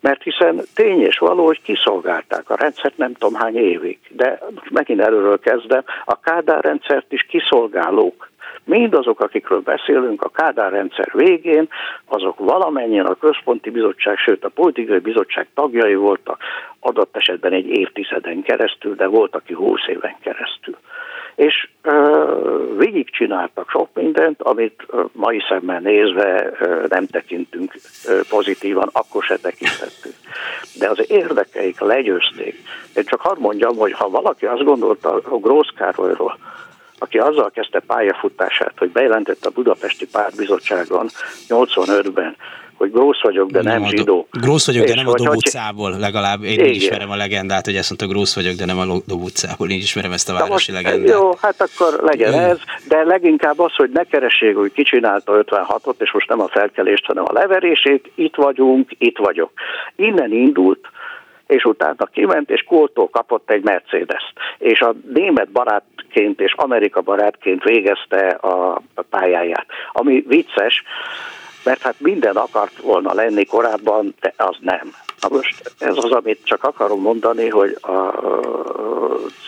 Mert 0.00 0.22
hiszen 0.22 0.60
tény 0.74 1.00
és 1.00 1.18
való, 1.18 1.44
hogy 1.44 1.62
kiszolgálták 1.62 2.50
a 2.50 2.56
rendszert 2.56 2.96
nem 2.96 3.12
tudom 3.12 3.34
hány 3.34 3.56
évig. 3.56 3.98
De 4.08 4.38
most 4.54 4.70
megint 4.70 5.00
előről 5.00 5.38
kezdem, 5.38 5.84
a 6.04 6.20
Kádár 6.20 6.64
rendszert 6.64 7.12
is 7.12 7.22
kiszolgálók 7.22 8.30
Mindazok, 8.68 9.20
akikről 9.20 9.60
beszélünk 9.60 10.22
a 10.22 10.28
Kádár 10.28 10.72
rendszer 10.72 11.10
végén, 11.12 11.68
azok 12.04 12.38
valamennyien 12.38 13.06
a 13.06 13.14
központi 13.14 13.70
bizottság, 13.70 14.16
sőt 14.16 14.44
a 14.44 14.48
politikai 14.48 14.98
bizottság 14.98 15.46
tagjai 15.54 15.94
voltak, 15.94 16.42
adott 16.80 17.16
esetben 17.16 17.52
egy 17.52 17.66
évtizeden 17.66 18.42
keresztül, 18.42 18.94
de 18.94 19.06
volt, 19.06 19.34
aki 19.34 19.54
húsz 19.54 19.86
éven 19.88 20.16
keresztül. 20.20 20.76
És 21.34 21.68
uh, 21.84 22.76
végigcsináltak 22.76 23.70
sok 23.70 23.88
mindent, 23.94 24.42
amit 24.42 24.86
uh, 24.88 25.04
mai 25.12 25.40
szemmel 25.48 25.80
nézve 25.80 26.50
uh, 26.60 26.86
nem 26.88 27.06
tekintünk 27.06 27.74
uh, 27.74 28.20
pozitívan, 28.28 28.88
akkor 28.92 29.22
se 29.22 29.36
tekintettük. 29.36 30.14
De 30.78 30.88
az 30.88 31.10
érdekeik 31.10 31.80
legyőzték. 31.80 32.54
Én 32.94 33.04
csak 33.04 33.20
hadd 33.20 33.38
mondjam, 33.38 33.76
hogy 33.76 33.92
ha 33.92 34.08
valaki 34.08 34.46
azt 34.46 34.64
gondolta 34.64 35.14
a 35.14 35.38
Grósz 35.38 35.70
Károlyról, 35.76 36.38
aki 36.98 37.18
azzal 37.18 37.50
kezdte 37.50 37.80
pályafutását, 37.86 38.72
hogy 38.76 38.90
bejelentette 38.90 39.48
a 39.48 39.52
Budapesti 39.54 40.06
Pártbizottságon 40.06 41.08
85-ben, 41.48 42.36
hogy 42.78 42.92
grósz 42.92 43.22
vagyok, 43.22 43.50
de 43.50 43.62
nem, 43.62 43.80
nem 43.80 43.90
zsidó. 43.90 44.26
Grósz 44.30 44.66
vagyok, 44.66 44.86
de 44.86 44.94
nem 44.94 45.08
a 45.08 45.14
Dob 45.14 45.36
utcából, 45.36 45.98
legalább 45.98 46.42
én 46.42 46.64
így 46.64 46.76
ismerem 46.76 47.10
a 47.10 47.16
legendát, 47.16 47.64
hogy 47.64 47.74
ezt 47.76 47.88
mondta, 47.88 48.06
grósz 48.06 48.34
vagyok, 48.34 48.54
de 48.54 48.64
nem 48.64 48.78
a 48.78 48.84
Dob 48.84 49.22
utcából, 49.22 49.70
én 49.70 49.76
ismerem 49.76 50.12
ezt 50.12 50.28
a 50.28 50.32
városi 50.32 50.52
most, 50.52 50.68
legendát. 50.68 51.16
Jó, 51.16 51.30
hát 51.40 51.60
akkor 51.60 52.00
legyen 52.02 52.32
jó. 52.32 52.38
ez, 52.38 52.58
de 52.88 53.02
leginkább 53.02 53.58
az, 53.58 53.74
hogy 53.74 53.90
ne 53.90 54.04
keressék, 54.04 54.56
hogy 54.56 54.72
kicsinálta 54.72 55.44
56-ot, 55.44 55.94
és 55.98 56.12
most 56.12 56.28
nem 56.28 56.40
a 56.40 56.48
felkelést, 56.48 57.06
hanem 57.06 57.24
a 57.26 57.32
leverését, 57.32 58.10
itt 58.14 58.34
vagyunk, 58.34 58.90
itt 58.98 59.18
vagyok. 59.18 59.50
Innen 59.96 60.32
indult, 60.32 60.80
és 61.48 61.64
utána 61.64 62.06
kiment, 62.12 62.50
és 62.50 62.62
Koltó 62.62 63.10
kapott 63.10 63.50
egy 63.50 63.62
Mercedes-t. 63.62 64.32
És 64.58 64.80
a 64.80 64.94
német 65.12 65.50
barátként 65.50 66.40
és 66.40 66.52
Amerika 66.56 67.00
barátként 67.00 67.64
végezte 67.64 68.26
a 68.28 68.82
pályáját. 69.10 69.66
Ami 69.92 70.24
vicces, 70.26 70.82
mert 71.68 71.82
hát 71.82 72.00
minden 72.00 72.36
akart 72.36 72.76
volna 72.80 73.14
lenni 73.14 73.44
korábban, 73.44 74.14
de 74.20 74.34
az 74.36 74.56
nem. 74.60 74.94
Na 75.20 75.28
most 75.30 75.72
ez 75.78 75.96
az, 75.96 76.10
amit 76.10 76.40
csak 76.44 76.64
akarom 76.64 77.00
mondani, 77.00 77.48
hogy 77.48 77.76
a 77.80 78.12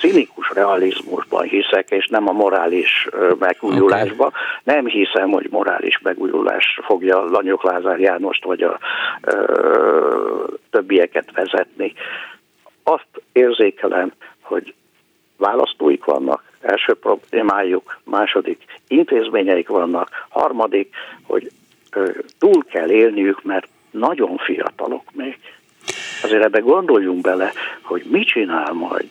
cinikus 0.01 0.51
realizmusban 0.55 1.43
hiszek, 1.43 1.91
és 1.91 2.07
nem 2.07 2.29
a 2.29 2.33
morális 2.33 3.09
megújulásban. 3.39 4.27
Okay. 4.27 4.41
Nem 4.63 4.87
hiszem, 4.87 5.31
hogy 5.31 5.47
morális 5.51 5.99
megújulás 6.03 6.81
fogja 6.85 7.25
Lanyok 7.25 7.63
Lázár 7.63 8.01
Jánost 8.01 8.45
vagy 8.45 8.63
a 8.63 8.79
ö, 9.21 10.45
többieket 10.71 11.33
vezetni. 11.33 11.93
Azt 12.83 13.23
érzékelem, 13.33 14.13
hogy 14.41 14.75
választóik 15.37 16.05
vannak, 16.05 16.43
első 16.61 16.95
problémájuk, 16.95 18.01
második 18.05 18.65
intézményeik 18.89 19.69
vannak, 19.69 20.27
harmadik, 20.29 20.95
hogy 21.23 21.51
túl 22.39 22.65
kell 22.65 22.91
élniük, 22.91 23.43
mert 23.43 23.69
nagyon 23.91 24.37
fiatalok 24.37 25.13
még. 25.13 25.39
Azért 26.23 26.45
ebbe 26.45 26.59
gondoljunk 26.59 27.21
bele, 27.21 27.53
hogy 27.83 28.03
mit 28.11 28.27
csinál 28.27 28.73
majd 28.73 29.09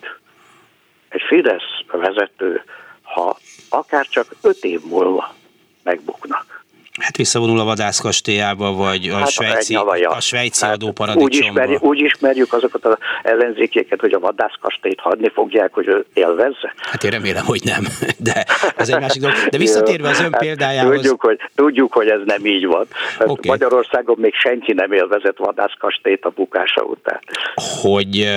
egy 1.08 1.22
Fidesz 1.26 1.84
vezető, 1.92 2.62
ha 3.02 3.38
akár 3.68 4.06
csak 4.06 4.26
öt 4.42 4.64
év 4.64 4.80
múlva 4.84 5.34
megbuknak. 5.82 6.59
Hát 6.98 7.16
visszavonul 7.16 7.60
a 7.60 7.64
vadászkastélyába, 7.64 8.72
vagy 8.72 9.08
a 9.08 9.16
hát 9.16 9.30
svájci, 9.30 9.74
a 10.04 10.20
svájci 10.20 10.64
hát 10.64 10.74
adóparadicsomba. 10.74 11.24
Úgy 11.24 11.34
ismerjük, 11.34 11.82
úgy 11.82 12.00
ismerjük 12.00 12.52
azokat 12.52 12.84
az 12.84 12.96
ellenzékeket, 13.22 14.00
hogy 14.00 14.12
a 14.12 14.18
vadászkastélyt 14.18 15.00
hadni 15.00 15.30
fogják, 15.34 15.74
hogy 15.74 15.86
ő 15.86 16.04
élvezze. 16.14 16.74
Hát 16.76 17.04
én 17.04 17.10
remélem, 17.10 17.44
hogy 17.44 17.60
nem, 17.64 17.86
de 18.28 18.46
ez 18.76 18.88
egy 18.88 19.00
másik 19.00 19.22
dolog. 19.22 19.36
De 19.36 19.58
visszatérve 19.58 20.08
az 20.08 20.20
ön 20.20 20.32
hát 20.32 20.40
példájához... 20.40 20.94
Tudjuk, 20.94 21.20
hogy, 21.20 21.38
tudjuk, 21.54 21.92
hogy 21.92 22.08
ez 22.08 22.20
nem 22.24 22.46
így 22.46 22.66
van. 22.66 22.86
Okay. 23.18 23.50
Magyarországon 23.50 24.16
még 24.18 24.34
senki 24.34 24.72
nem 24.72 24.92
élvezett 24.92 25.36
vadászkastélyt 25.36 26.24
a 26.24 26.30
bukása 26.30 26.82
után. 26.82 27.20
Hogy 27.82 28.28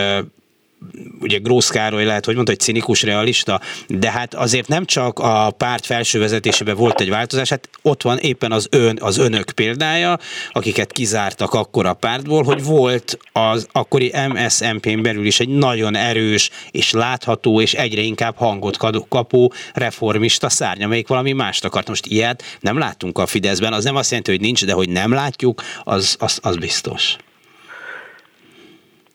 ugye 1.19 1.38
Grósz 1.38 1.69
Károly 1.69 2.06
lehet, 2.06 2.26
hogy 2.26 2.36
mondta, 2.36 2.52
hogy 2.52 2.62
cinikus 2.62 3.02
realista, 3.02 3.62
de 3.88 4.12
hát 4.12 4.34
azért 4.34 4.67
nem 4.67 4.86
csak 4.86 5.19
a 5.19 5.52
párt 5.52 5.86
felső 5.86 6.19
vezetésében 6.19 6.76
volt 6.76 7.02
egy 7.02 7.10
változás, 7.10 7.50
hát 7.50 7.69
ott 7.82 8.02
van 8.02 8.17
éppen 8.17 8.52
az 8.52 8.67
ön, 8.69 8.98
az 9.02 9.17
önök 9.17 9.52
példája, 9.52 10.19
akiket 10.52 10.91
kizártak 10.91 11.54
akkor 11.54 11.86
a 11.86 11.93
pártból, 11.93 12.43
hogy 12.43 12.63
volt 12.63 13.17
az 13.32 13.67
akkori 13.72 14.13
MSZMP-n 14.28 15.02
belül 15.02 15.26
is 15.26 15.39
egy 15.39 15.50
nagyon 15.50 15.96
erős 15.96 16.50
és 16.72 16.91
látható 16.91 17.62
és 17.62 17.74
egyre 17.74 18.02
inkább 18.02 18.36
hangot 18.38 18.78
kapó 19.10 19.54
reformista 19.74 20.50
szárny, 20.50 20.84
amelyik 20.84 21.08
valami 21.08 21.32
mást 21.32 21.65
akart. 21.65 21.88
Most 21.88 22.06
ilyet 22.06 22.43
nem 22.60 22.78
láttunk 22.78 23.17
a 23.17 23.26
Fideszben, 23.26 23.74
az 23.74 23.84
nem 23.84 23.96
azt 23.96 24.10
jelenti, 24.10 24.32
hogy 24.32 24.41
nincs, 24.41 24.65
de 24.65 24.74
hogy 24.74 24.89
nem 24.89 25.12
látjuk, 25.12 25.62
az, 25.84 26.15
az, 26.19 26.39
az 26.41 26.56
biztos. 26.56 27.15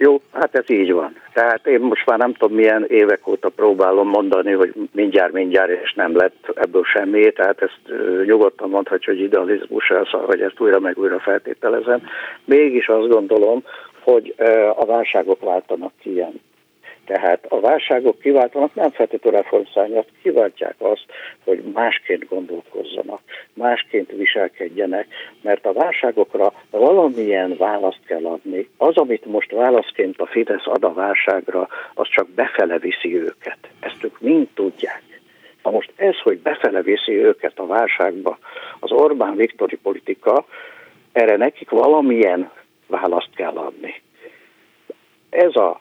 Jó, 0.00 0.20
hát 0.32 0.54
ez 0.54 0.70
így 0.70 0.92
van. 0.92 1.16
Tehát 1.32 1.66
én 1.66 1.80
most 1.80 2.06
már 2.06 2.18
nem 2.18 2.32
tudom 2.32 2.56
milyen 2.56 2.84
évek 2.88 3.26
óta 3.28 3.48
próbálom 3.48 4.08
mondani, 4.08 4.52
hogy 4.52 4.72
mindjárt, 4.92 5.32
mindjárt, 5.32 5.70
és 5.82 5.92
nem 5.92 6.16
lett 6.16 6.52
ebből 6.54 6.84
semmi, 6.84 7.32
tehát 7.32 7.62
ezt 7.62 7.80
nyugodtan 8.24 8.68
mondhatja, 8.68 9.12
hogy 9.12 9.22
idealizmus 9.22 9.88
elszal, 9.88 10.24
hogy 10.26 10.40
ezt 10.40 10.61
újra 10.61 10.80
meg 10.80 10.98
újra 10.98 11.18
feltételezem. 11.18 12.02
Mégis 12.44 12.88
azt 12.88 13.08
gondolom, 13.08 13.62
hogy 14.00 14.34
a 14.76 14.84
válságok 14.84 15.40
váltanak 15.40 15.92
ki 16.00 16.12
ilyen 16.12 16.40
tehát 17.09 17.47
a 17.49 17.61
válságok 17.61 18.18
kiváltanak 18.18 18.75
nem 18.75 18.90
feltétlenül 18.90 19.40
reformszányat, 19.40 20.09
kiváltják 20.23 20.75
azt, 20.79 21.05
hogy 21.44 21.62
másként 21.75 22.29
gondolkozzanak, 22.29 23.21
másként 23.55 24.11
viselkedjenek, 24.11 25.07
mert 25.42 25.66
a 25.66 25.73
válságokra 25.73 26.53
valamilyen 26.71 27.57
választ 27.57 28.01
kell 28.07 28.25
adni. 28.25 28.68
Az, 28.77 28.97
amit 28.97 29.25
most 29.25 29.51
válaszként 29.51 30.18
a 30.18 30.27
Fidesz 30.27 30.66
ad 30.66 30.85
a 30.85 30.92
válságra, 30.92 31.68
az 31.94 32.09
csak 32.09 32.29
befele 32.29 32.79
viszi 32.79 33.16
őket. 33.16 33.59
Ezt 33.81 34.05
ők 34.05 34.21
mind 34.21 34.49
tudják. 34.55 35.03
Na 35.62 35.71
most 35.71 35.92
ez, 35.97 36.18
hogy 36.18 36.38
befele 36.38 36.83
viszi 36.83 37.12
őket 37.12 37.59
a 37.59 37.66
válságba, 37.66 38.38
az 38.81 38.92
Orbán 38.92 39.37
Viktori 39.37 39.77
politika, 39.77 40.47
erre 41.12 41.37
nekik 41.37 41.71
valamilyen 41.71 42.51
választ 42.87 43.35
kell 43.35 43.57
adni. 43.57 44.03
Ez 45.31 45.57
a 45.57 45.81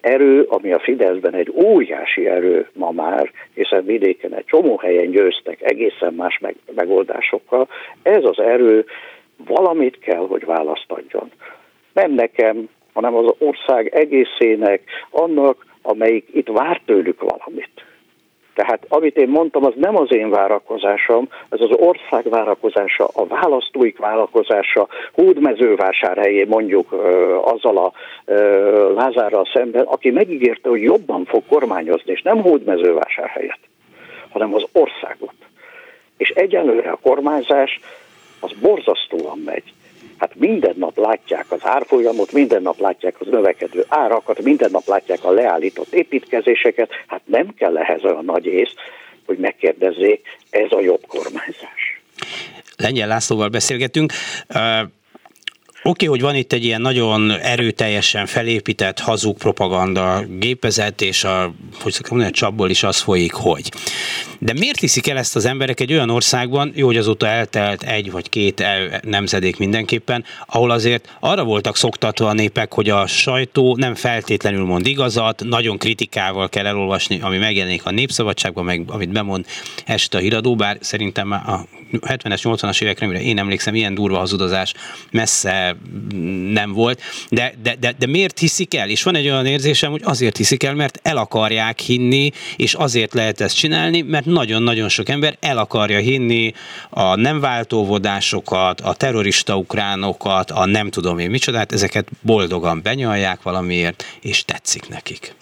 erő, 0.00 0.42
ami 0.42 0.72
a 0.72 0.78
Fideszben 0.78 1.34
egy 1.34 1.52
óriási 1.54 2.28
erő 2.28 2.68
ma 2.72 2.90
már, 2.90 3.30
hiszen 3.54 3.84
vidéken 3.84 4.34
egy 4.34 4.44
csomó 4.44 4.76
helyen 4.76 5.10
győztek 5.10 5.62
egészen 5.62 6.14
más 6.14 6.38
meg, 6.38 6.54
megoldásokkal, 6.74 7.68
ez 8.02 8.24
az 8.24 8.38
erő 8.38 8.84
valamit 9.46 9.98
kell, 9.98 10.26
hogy 10.26 10.44
választ 10.44 10.84
adjon. 10.86 11.30
Nem 11.92 12.12
nekem, 12.12 12.68
hanem 12.92 13.14
az 13.14 13.34
ország 13.38 13.94
egészének, 13.94 14.82
annak, 15.10 15.66
amelyik 15.82 16.28
itt 16.32 16.48
vár 16.48 16.80
tőlük 16.84 17.20
valamit. 17.20 17.70
Tehát 18.58 18.86
amit 18.88 19.16
én 19.16 19.28
mondtam, 19.28 19.64
az 19.64 19.72
nem 19.76 19.96
az 19.96 20.12
én 20.12 20.30
várakozásom, 20.30 21.28
ez 21.48 21.60
az 21.60 21.70
ország 21.70 22.28
várakozása, 22.28 23.08
a 23.12 23.26
választóik 23.26 23.98
várakozása, 23.98 24.88
Hódmezővásárhelyé 25.12 26.44
mondjuk 26.44 26.92
azzal 27.44 27.76
a 27.76 27.92
Lázárral 28.94 29.48
szemben, 29.52 29.84
aki 29.84 30.10
megígérte, 30.10 30.68
hogy 30.68 30.82
jobban 30.82 31.24
fog 31.24 31.42
kormányozni, 31.48 32.12
és 32.12 32.22
nem 32.22 32.42
Hódmezővásárhelyet, 32.42 33.58
hanem 34.30 34.54
az 34.54 34.64
országot. 34.72 35.34
És 36.16 36.28
egyelőre 36.28 36.90
a 36.90 36.98
kormányzás 37.02 37.80
az 38.40 38.50
borzasztóan 38.60 39.38
megy. 39.44 39.72
Hát 40.18 40.34
minden 40.34 40.74
nap 40.78 40.96
látják 40.96 41.52
az 41.52 41.60
árfolyamot, 41.62 42.32
minden 42.32 42.62
nap 42.62 42.80
látják 42.80 43.20
az 43.20 43.26
növekedő 43.26 43.84
árakat, 43.88 44.42
minden 44.42 44.70
nap 44.70 44.86
látják 44.86 45.24
a 45.24 45.30
leállított 45.30 45.92
építkezéseket, 45.92 46.90
hát 47.06 47.22
nem 47.24 47.54
kell 47.54 47.78
ehhez 47.78 48.04
olyan 48.04 48.24
nagy 48.24 48.46
ész, 48.46 48.72
hogy 49.26 49.38
megkérdezzék, 49.38 50.26
ez 50.50 50.72
a 50.72 50.80
jobb 50.80 51.06
kormányzás. 51.06 52.00
Lengyel 52.76 53.08
Lászlóval 53.08 53.48
beszélgetünk. 53.48 54.12
Oké, 55.82 56.06
okay, 56.06 56.08
hogy 56.08 56.26
van 56.26 56.34
itt 56.34 56.52
egy 56.52 56.64
ilyen 56.64 56.80
nagyon 56.80 57.30
erőteljesen 57.30 58.26
felépített 58.26 58.98
hazug 58.98 59.36
propaganda 59.36 60.24
gépezet, 60.38 61.00
és 61.00 61.24
a, 61.24 61.54
hogy 61.80 61.96
mondani, 62.10 62.30
a 62.30 62.34
csapból 62.34 62.70
is 62.70 62.82
az 62.82 63.00
folyik, 63.00 63.32
hogy. 63.32 63.70
De 64.38 64.52
miért 64.52 64.80
hiszik 64.80 65.08
el 65.08 65.16
ezt 65.16 65.36
az 65.36 65.44
emberek 65.44 65.80
egy 65.80 65.92
olyan 65.92 66.10
országban, 66.10 66.72
jó, 66.74 66.86
hogy 66.86 66.96
azóta 66.96 67.26
eltelt 67.26 67.82
egy 67.82 68.10
vagy 68.10 68.28
két 68.28 68.64
nemzedék 69.02 69.58
mindenképpen, 69.58 70.24
ahol 70.46 70.70
azért 70.70 71.16
arra 71.20 71.44
voltak 71.44 71.76
szoktatva 71.76 72.28
a 72.28 72.32
népek, 72.32 72.72
hogy 72.72 72.90
a 72.90 73.06
sajtó 73.06 73.76
nem 73.76 73.94
feltétlenül 73.94 74.64
mond 74.64 74.86
igazat, 74.86 75.42
nagyon 75.44 75.78
kritikával 75.78 76.48
kell 76.48 76.66
elolvasni, 76.66 77.20
ami 77.20 77.38
megjelenik 77.38 77.86
a 77.86 77.90
népszabadságban, 77.90 78.64
meg 78.64 78.82
amit 78.86 79.12
bemond 79.12 79.46
este 79.84 80.18
a 80.18 80.20
híradó, 80.20 80.56
bár 80.56 80.78
szerintem 80.80 81.32
a 81.32 81.66
70-es, 81.92 82.40
80-as 82.42 82.82
évekre, 82.82 83.06
amire 83.06 83.22
én 83.22 83.38
emlékszem, 83.38 83.74
ilyen 83.74 83.94
durva 83.94 84.18
hazudozás 84.18 84.74
messze 85.10 85.76
nem 86.52 86.72
volt, 86.72 87.02
de, 87.28 87.54
de, 87.62 87.74
de, 87.80 87.94
de 87.98 88.06
miért 88.06 88.38
hiszik 88.38 88.74
el? 88.74 88.88
És 88.88 89.02
van 89.02 89.14
egy 89.14 89.28
olyan 89.28 89.46
érzésem, 89.46 89.90
hogy 89.90 90.00
azért 90.04 90.36
hiszik 90.36 90.62
el, 90.62 90.74
mert 90.74 91.00
el 91.02 91.16
akarják 91.16 91.78
hinni, 91.78 92.30
és 92.56 92.74
azért 92.74 93.14
lehet 93.14 93.40
ezt 93.40 93.56
csinálni, 93.56 94.00
mert 94.00 94.24
nagyon-nagyon 94.24 94.88
sok 94.88 95.08
ember 95.08 95.36
el 95.40 95.58
akarja 95.58 95.98
hinni 95.98 96.52
a 96.90 97.14
nem 97.14 97.40
váltóvodásokat, 97.40 98.80
a 98.80 98.94
terrorista 98.94 99.56
ukránokat, 99.56 100.50
a 100.50 100.66
nem 100.66 100.90
tudom 100.90 101.18
én 101.18 101.30
micsodát, 101.30 101.72
ezeket 101.72 102.08
boldogan 102.20 102.80
benyalják 102.82 103.42
valamiért, 103.42 104.04
és 104.20 104.44
tetszik 104.44 104.88
nekik. 104.88 105.34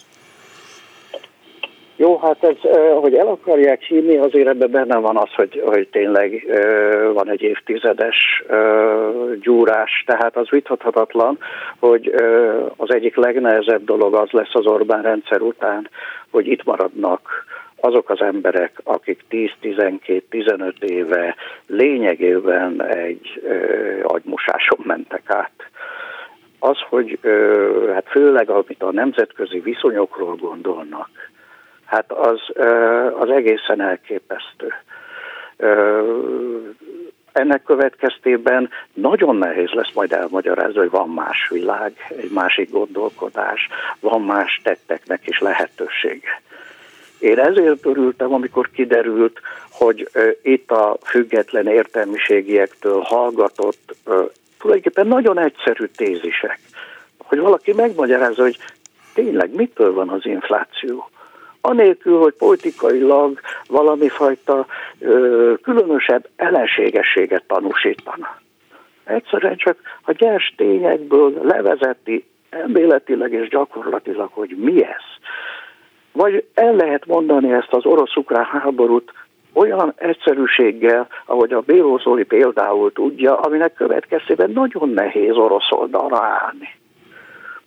Jó, 1.96 2.18
hát 2.18 2.44
ez, 2.44 2.56
hogy 3.00 3.14
el 3.14 3.26
akarják 3.26 3.82
hinni, 3.82 4.16
azért 4.16 4.48
ebben 4.48 4.70
benne 4.70 4.98
van 4.98 5.16
az, 5.16 5.34
hogy, 5.34 5.62
hogy 5.64 5.88
tényleg 5.88 6.46
van 7.12 7.30
egy 7.30 7.42
évtizedes 7.42 8.44
gyúrás, 9.40 10.04
tehát 10.06 10.36
az 10.36 10.48
vithatatlan, 10.48 11.38
hogy 11.78 12.14
az 12.76 12.94
egyik 12.94 13.16
legnehezebb 13.16 13.84
dolog 13.84 14.14
az 14.14 14.30
lesz 14.30 14.54
az 14.54 14.66
Orbán 14.66 15.02
rendszer 15.02 15.40
után, 15.40 15.90
hogy 16.30 16.46
itt 16.46 16.64
maradnak 16.64 17.44
azok 17.80 18.10
az 18.10 18.20
emberek, 18.20 18.80
akik 18.84 19.24
10-12-15 19.30 20.82
éve 20.82 21.34
lényegében 21.66 22.82
egy 22.82 23.42
agymosáson 24.02 24.78
mentek 24.82 25.22
át. 25.26 25.70
Az, 26.58 26.78
hogy 26.88 27.18
hát 27.92 28.08
főleg 28.08 28.50
amit 28.50 28.82
a 28.82 28.92
nemzetközi 28.92 29.60
viszonyokról 29.60 30.34
gondolnak, 30.34 31.08
hát 31.86 32.12
az, 32.12 32.40
az 33.18 33.30
egészen 33.30 33.80
elképesztő. 33.80 34.74
ennek 37.32 37.62
következtében 37.62 38.70
nagyon 38.94 39.36
nehéz 39.36 39.70
lesz 39.70 39.92
majd 39.94 40.12
elmagyarázni, 40.12 40.78
hogy 40.78 40.90
van 40.90 41.08
más 41.08 41.48
világ, 41.50 41.92
egy 42.08 42.30
másik 42.30 42.70
gondolkodás, 42.70 43.68
van 44.00 44.22
más 44.22 44.60
tetteknek 44.62 45.26
is 45.26 45.38
lehetősége. 45.38 46.42
Én 47.18 47.38
ezért 47.38 47.86
örültem, 47.86 48.32
amikor 48.32 48.70
kiderült, 48.70 49.40
hogy 49.70 50.08
itt 50.42 50.70
a 50.70 50.96
független 51.04 51.66
értelmiségiektől 51.66 53.00
hallgatott 53.00 53.94
tulajdonképpen 54.58 55.06
nagyon 55.06 55.38
egyszerű 55.38 55.84
tézisek, 55.96 56.58
hogy 57.18 57.38
valaki 57.38 57.72
megmagyarázza, 57.72 58.42
hogy 58.42 58.58
tényleg 59.14 59.54
mitől 59.54 59.92
van 59.92 60.08
az 60.08 60.26
infláció 60.26 61.10
anélkül, 61.66 62.18
hogy 62.18 62.34
politikailag 62.34 63.40
valami 63.68 64.08
fajta 64.08 64.66
különösebb 65.62 66.28
ellenségességet 66.36 67.44
tanúsítana. 67.46 68.40
Egyszerűen 69.04 69.56
csak 69.56 69.76
a 70.02 70.12
gyers 70.12 70.54
tényekből 70.56 71.40
levezeti 71.42 72.24
elméletileg 72.50 73.32
és 73.32 73.48
gyakorlatilag, 73.48 74.28
hogy 74.32 74.56
mi 74.58 74.84
ez. 74.84 75.04
Vagy 76.12 76.44
el 76.54 76.74
lehet 76.74 77.06
mondani 77.06 77.52
ezt 77.52 77.72
az 77.72 77.86
orosz-ukrán 77.86 78.44
háborút 78.44 79.12
olyan 79.52 79.92
egyszerűséggel, 79.96 81.08
ahogy 81.26 81.52
a 81.52 81.60
Bíró 81.60 81.98
Zoli 81.98 82.24
például 82.24 82.92
tudja, 82.92 83.40
aminek 83.40 83.74
következtében 83.74 84.50
nagyon 84.50 84.88
nehéz 84.88 85.36
orosz 85.36 85.70
oldalra 85.70 86.22
állni. 86.22 86.75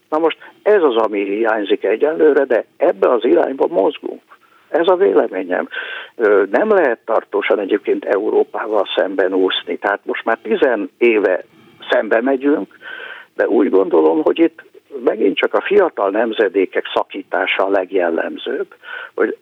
Na 0.10 0.18
most 0.18 0.38
ez 0.62 0.84
az, 0.84 0.96
ami 0.96 1.24
hiányzik 1.24 1.84
egyelőre, 1.84 2.44
de 2.46 2.66
ebbe 2.78 3.10
az 3.10 3.26
irányba 3.26 3.68
mozgunk. 3.68 4.22
Ez 4.70 4.88
a 4.88 4.96
véleményem. 4.96 5.68
Nem 6.52 6.70
lehet 6.70 7.00
tartósan 7.06 7.60
egyébként 7.60 8.06
Európával 8.06 8.88
szemben 8.96 9.34
úszni. 9.34 9.78
Tehát 9.78 10.00
most 10.04 10.26
már 10.26 10.38
tizen 10.42 10.92
éve 10.98 11.44
szembe 11.90 12.22
megyünk, 12.22 12.78
de 13.36 13.48
úgy 13.48 13.70
gondolom, 13.70 14.22
hogy 14.22 14.40
itt 14.40 14.64
megint 15.04 15.38
csak 15.38 15.54
a 15.54 15.62
fiatal 15.62 16.10
nemzedékek 16.10 16.86
szakítása 16.94 17.66
a 17.66 17.70
legjellemzőbb, 17.70 18.76
hogy 19.16 19.38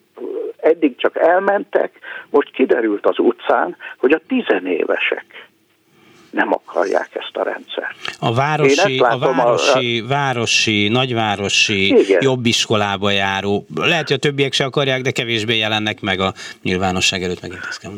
eddig 0.58 0.96
csak 0.98 1.18
elmentek, 1.18 2.00
most 2.30 2.52
kiderült 2.52 3.06
az 3.06 3.20
utcán, 3.20 3.76
hogy 3.98 4.12
a 4.12 4.22
tizenévesek 4.28 5.47
nem 6.30 6.54
akarják 6.54 7.10
ezt 7.14 7.38
a 7.38 7.44
rendszert. 7.44 7.96
A 8.20 8.34
városi, 8.34 9.00
a 9.00 9.18
városi, 9.18 10.00
a... 10.00 10.08
városi, 10.08 10.88
nagyvárosi, 10.88 11.88
Igen. 11.88 12.22
jobb 12.22 12.46
iskolába 12.46 13.12
járó, 13.12 13.66
lehet, 13.76 14.08
hogy 14.08 14.16
a 14.16 14.20
többiek 14.20 14.54
se 14.54 14.64
akarják, 14.64 15.02
de 15.02 15.12
kevésbé 15.12 15.58
jelennek 15.58 16.02
meg 16.02 16.20
a 16.20 16.34
nyilvánosság 16.62 17.24
előtt 17.24 17.42
megint 17.42 17.66
ezt 17.70 17.80
kell 17.80 17.92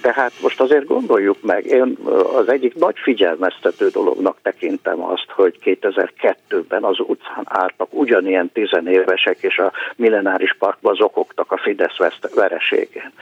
Tehát 0.00 0.32
most 0.42 0.60
azért 0.60 0.86
gondoljuk 0.86 1.42
meg, 1.42 1.64
én 1.66 1.98
az 2.36 2.48
egyik 2.48 2.74
nagy 2.74 2.96
figyelmeztető 3.02 3.88
dolognak 3.88 4.36
tekintem 4.42 5.02
azt, 5.02 5.26
hogy 5.28 5.58
2002-ben 5.64 6.84
az 6.84 6.96
utcán 6.98 7.44
álltak 7.44 7.88
ugyanilyen 7.90 8.50
tizenévesek, 8.52 9.38
és 9.40 9.58
a 9.58 9.72
millenáris 9.96 10.56
parkban 10.58 10.94
zokogtak 10.94 11.52
a 11.52 11.56
Fidesz 11.56 11.96
vereségén 12.34 13.12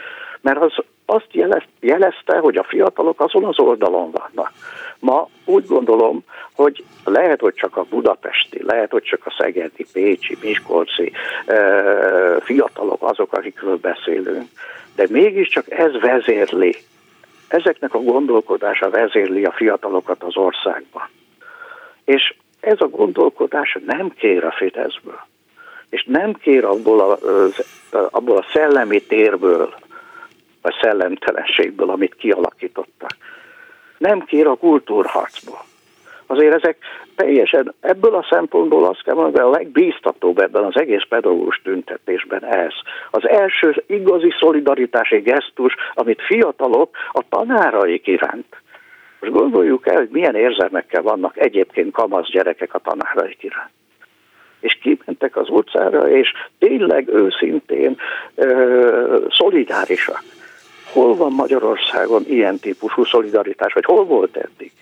mert 0.43 0.61
az 0.61 0.73
azt 1.07 1.29
jelezte, 1.81 2.39
hogy 2.39 2.57
a 2.57 2.65
fiatalok 2.65 3.21
azon 3.21 3.45
az 3.45 3.59
oldalon 3.59 4.11
vannak. 4.11 4.53
Ma 4.99 5.29
úgy 5.45 5.67
gondolom, 5.67 6.25
hogy 6.55 6.85
lehet, 7.05 7.41
hogy 7.41 7.55
csak 7.55 7.77
a 7.77 7.87
budapesti, 7.91 8.63
lehet, 8.65 8.91
hogy 8.91 9.03
csak 9.03 9.27
a 9.27 9.35
szegedi, 9.39 9.87
pécsi, 9.93 10.37
miskolci 10.43 11.13
fiatalok 12.41 13.03
azok, 13.03 13.33
akikről 13.33 13.77
beszélünk, 13.77 14.49
de 14.95 15.07
mégiscsak 15.11 15.71
ez 15.71 16.01
vezérli, 16.01 16.77
ezeknek 17.49 17.95
a 17.95 18.03
gondolkodása 18.03 18.91
vezérli 18.91 19.45
a 19.45 19.53
fiatalokat 19.53 20.23
az 20.23 20.37
országban. 20.37 21.09
És 22.05 22.35
ez 22.61 22.81
a 22.81 22.89
gondolkodás 22.89 23.79
nem 23.87 24.09
kér 24.09 24.45
a 24.45 24.55
Fideszből, 24.57 25.21
és 25.89 26.05
nem 26.09 26.33
kér 26.33 26.65
abból 26.65 27.01
a, 27.01 27.19
abból 28.11 28.37
a 28.37 28.47
szellemi 28.53 29.03
térből, 29.03 29.75
vagy 30.63 30.75
szellemtelenségből, 30.81 31.91
amit 31.91 32.15
kialakítottak. 32.15 33.17
Nem 33.99 34.21
kér 34.21 34.47
a 34.47 34.55
kultúrharcból. 34.55 35.65
Azért 36.27 36.55
ezek 36.55 36.77
teljesen, 37.17 37.75
ebből 37.81 38.15
a 38.15 38.27
szempontból 38.31 38.85
azt 38.85 39.03
kell 39.03 39.15
mondani, 39.15 39.45
hogy 39.45 39.55
a 39.55 39.57
legbíztatóbb 39.59 40.39
ebben 40.39 40.65
az 40.65 40.77
egész 40.77 41.05
pedagógus 41.09 41.61
tüntetésben 41.65 42.45
ez. 42.45 42.73
Az 43.11 43.29
első 43.29 43.83
igazi 43.87 44.35
szolidaritási 44.39 45.19
gesztus, 45.19 45.75
amit 45.95 46.23
fiatalok 46.23 46.97
a 47.13 47.23
tanáraik 47.29 48.07
iránt. 48.07 48.57
Most 49.21 49.33
gondoljuk 49.33 49.87
el, 49.87 49.97
hogy 49.97 50.09
milyen 50.11 50.35
érzelmekkel 50.35 51.03
vannak 51.03 51.39
egyébként 51.39 51.93
kamasz 51.93 52.31
gyerekek 52.31 52.75
a 52.75 52.79
tanáraik 52.79 53.43
iránt 53.43 53.71
és 54.63 54.79
kimentek 54.83 55.37
az 55.37 55.49
utcára, 55.49 56.09
és 56.09 56.33
tényleg 56.59 57.09
őszintén 57.09 57.97
ö, 58.35 59.27
szolidárisak. 59.31 60.23
Hol 60.93 61.17
van 61.17 61.33
Magyarországon 61.33 62.23
ilyen 62.27 62.59
típusú 62.59 63.05
szolidaritás, 63.05 63.73
vagy 63.73 63.85
hol 63.85 64.05
volt 64.05 64.37
eddig? 64.37 64.73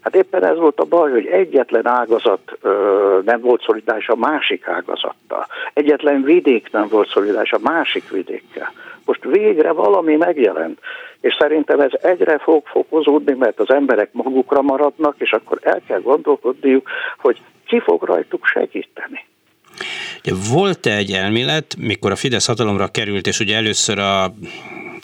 Hát 0.00 0.14
éppen 0.14 0.44
ez 0.44 0.56
volt 0.56 0.80
a 0.80 0.84
baj, 0.84 1.10
hogy 1.10 1.26
egyetlen 1.26 1.86
ágazat 1.86 2.58
ö, 2.60 3.18
nem 3.24 3.40
volt 3.40 3.62
szolidáris 3.62 4.08
a 4.08 4.16
másik 4.16 4.68
ágazattal. 4.68 5.46
Egyetlen 5.72 6.22
vidék 6.22 6.70
nem 6.72 6.88
volt 6.88 7.08
szolidáris 7.08 7.52
a 7.52 7.58
másik 7.62 8.10
vidékkel. 8.10 8.72
Most 9.04 9.24
végre 9.24 9.72
valami 9.72 10.16
megjelent, 10.16 10.78
és 11.20 11.36
szerintem 11.38 11.80
ez 11.80 11.90
egyre 12.02 12.38
fog 12.38 12.66
fokozódni, 12.66 13.34
mert 13.34 13.60
az 13.60 13.70
emberek 13.70 14.08
magukra 14.12 14.62
maradnak, 14.62 15.14
és 15.18 15.30
akkor 15.30 15.58
el 15.62 15.80
kell 15.86 16.00
gondolkodniuk, 16.00 16.88
hogy 17.18 17.40
ki 17.66 17.80
fog 17.80 18.02
rajtuk 18.02 18.46
segíteni. 18.46 19.26
Volt 20.52 20.86
egy 20.86 21.10
elmélet, 21.12 21.76
mikor 21.78 22.10
a 22.10 22.16
Fidesz 22.16 22.46
hatalomra 22.46 22.86
került, 22.86 23.26
és 23.26 23.40
ugye 23.40 23.56
először 23.56 23.98
a 23.98 24.32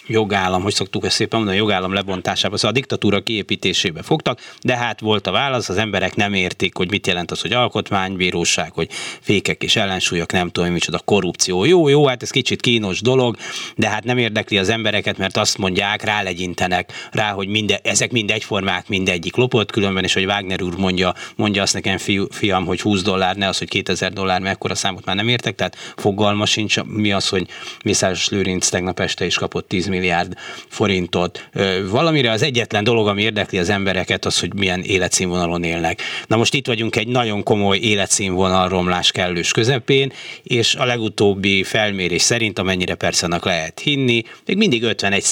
jogállam, 0.06 0.62
hogy 0.62 0.74
szoktuk 0.74 1.04
ezt 1.04 1.14
szépen 1.14 1.38
mondani, 1.38 1.58
a 1.58 1.62
jogállam 1.62 1.92
lebontásába, 1.92 2.56
szóval 2.56 2.70
a 2.70 2.74
diktatúra 2.74 3.22
kiépítésébe 3.22 4.02
fogtak, 4.02 4.40
de 4.60 4.76
hát 4.76 5.00
volt 5.00 5.26
a 5.26 5.30
válasz, 5.30 5.68
az 5.68 5.76
emberek 5.76 6.16
nem 6.16 6.34
értik, 6.34 6.76
hogy 6.76 6.90
mit 6.90 7.06
jelent 7.06 7.30
az, 7.30 7.40
hogy 7.40 7.52
alkotmánybíróság, 7.52 8.72
hogy 8.72 8.88
fékek 9.20 9.62
és 9.62 9.76
ellensúlyok, 9.76 10.32
nem 10.32 10.50
tudom, 10.50 10.72
micsoda 10.72 10.98
korrupció. 10.98 11.64
Jó, 11.64 11.88
jó, 11.88 12.06
hát 12.06 12.22
ez 12.22 12.30
kicsit 12.30 12.60
kínos 12.60 13.00
dolog, 13.00 13.36
de 13.76 13.88
hát 13.88 14.04
nem 14.04 14.18
érdekli 14.18 14.58
az 14.58 14.68
embereket, 14.68 15.18
mert 15.18 15.36
azt 15.36 15.58
mondják, 15.58 16.02
rálegyintenek 16.02 16.92
rá, 17.10 17.30
hogy 17.30 17.48
minde, 17.48 17.80
ezek 17.82 18.12
mind 18.12 18.30
egyformák, 18.30 18.88
mindegyik 18.88 19.36
lopott, 19.36 19.70
különben, 19.70 20.04
és 20.04 20.14
hogy 20.14 20.24
Wagner 20.24 20.62
úr 20.62 20.76
mondja, 20.76 21.14
mondja 21.36 21.62
azt 21.62 21.74
nekem, 21.74 21.98
fiú, 21.98 22.26
fiam, 22.30 22.66
hogy 22.66 22.80
20 22.80 23.02
dollár, 23.02 23.36
ne 23.36 23.48
az, 23.48 23.58
hogy 23.58 23.68
2000 23.68 24.12
dollár, 24.12 24.40
mekkora 24.40 24.74
számot 24.74 25.04
már 25.04 25.16
nem 25.16 25.28
értek, 25.28 25.54
tehát 25.54 25.76
fogalma 25.96 26.46
sincs, 26.46 26.82
mi 26.82 27.12
az, 27.12 27.28
hogy 27.28 27.48
Mészáros 27.84 28.28
Lőrinc 28.28 28.68
tegnap 28.68 29.00
este 29.00 29.26
is 29.26 29.36
kapott 29.36 29.68
10 29.68 29.86
milliárd 29.94 30.34
forintot. 30.68 31.48
Valamire 31.90 32.30
az 32.30 32.42
egyetlen 32.42 32.84
dolog, 32.84 33.08
ami 33.08 33.22
érdekli 33.22 33.58
az 33.58 33.70
embereket, 33.70 34.24
az, 34.24 34.40
hogy 34.40 34.54
milyen 34.54 34.80
életszínvonalon 34.80 35.62
élnek. 35.62 36.00
Na 36.26 36.36
most 36.36 36.54
itt 36.54 36.66
vagyunk 36.66 36.96
egy 36.96 37.08
nagyon 37.08 37.42
komoly 37.42 37.78
életszínvonal 37.78 38.68
romlás 38.68 39.10
kellős 39.12 39.52
közepén, 39.52 40.12
és 40.42 40.74
a 40.74 40.84
legutóbbi 40.84 41.62
felmérés 41.62 42.22
szerint, 42.22 42.58
amennyire 42.58 42.94
persze 42.94 43.26
annak 43.26 43.44
lehet 43.44 43.80
hinni, 43.80 44.22
még 44.46 44.56
mindig 44.56 44.82
51 44.82 45.24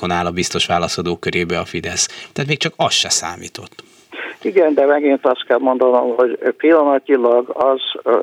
on 0.00 0.10
áll 0.10 0.26
a 0.26 0.30
biztos 0.30 0.66
válaszadók 0.66 1.20
körébe 1.20 1.58
a 1.58 1.64
Fidesz. 1.64 2.06
Tehát 2.32 2.50
még 2.50 2.58
csak 2.58 2.72
az 2.76 2.92
se 2.92 3.08
számított. 3.08 3.84
Igen, 4.42 4.74
de 4.74 4.86
megint 4.86 5.26
azt 5.26 5.44
kell 5.46 5.58
mondanom, 5.58 6.14
hogy 6.16 6.38
pillanatilag 6.56 7.48
az 7.48 7.80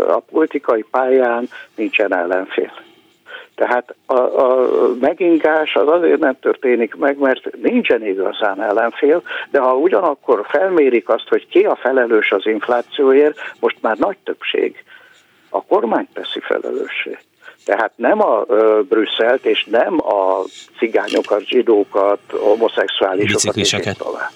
a 0.08 0.20
politikai 0.20 0.86
pályán 0.92 1.50
nincsen 1.76 2.16
ellenfél. 2.16 2.83
Tehát 3.56 3.96
a, 4.06 4.20
a 4.20 4.68
megingás 5.00 5.76
az 5.76 5.88
azért 5.88 6.20
nem 6.20 6.40
történik 6.40 6.96
meg, 6.96 7.18
mert 7.18 7.62
nincsen 7.62 8.06
igazán 8.06 8.62
ellenfél, 8.62 9.22
de 9.52 9.60
ha 9.60 9.74
ugyanakkor 9.76 10.46
felmérik 10.50 11.10
azt, 11.10 11.28
hogy 11.28 11.48
ki 11.48 11.64
a 11.64 11.76
felelős 11.76 12.32
az 12.32 12.46
inflációért, 12.46 13.38
most 13.60 13.78
már 13.82 13.98
nagy 13.98 14.18
többség 14.24 14.84
a 15.50 15.64
kormány 15.64 16.08
teszi 16.14 16.40
felelőssé. 16.40 17.18
Tehát 17.66 17.92
nem 17.96 18.22
a 18.22 18.44
ö, 18.48 18.82
Brüsszelt, 18.90 19.46
és 19.46 19.66
nem 19.70 20.06
a 20.06 20.44
cigányokat, 20.78 21.48
zsidókat, 21.48 22.20
homoszexuálisokat, 22.30 23.56
és 23.56 23.72
tovább. 23.98 24.32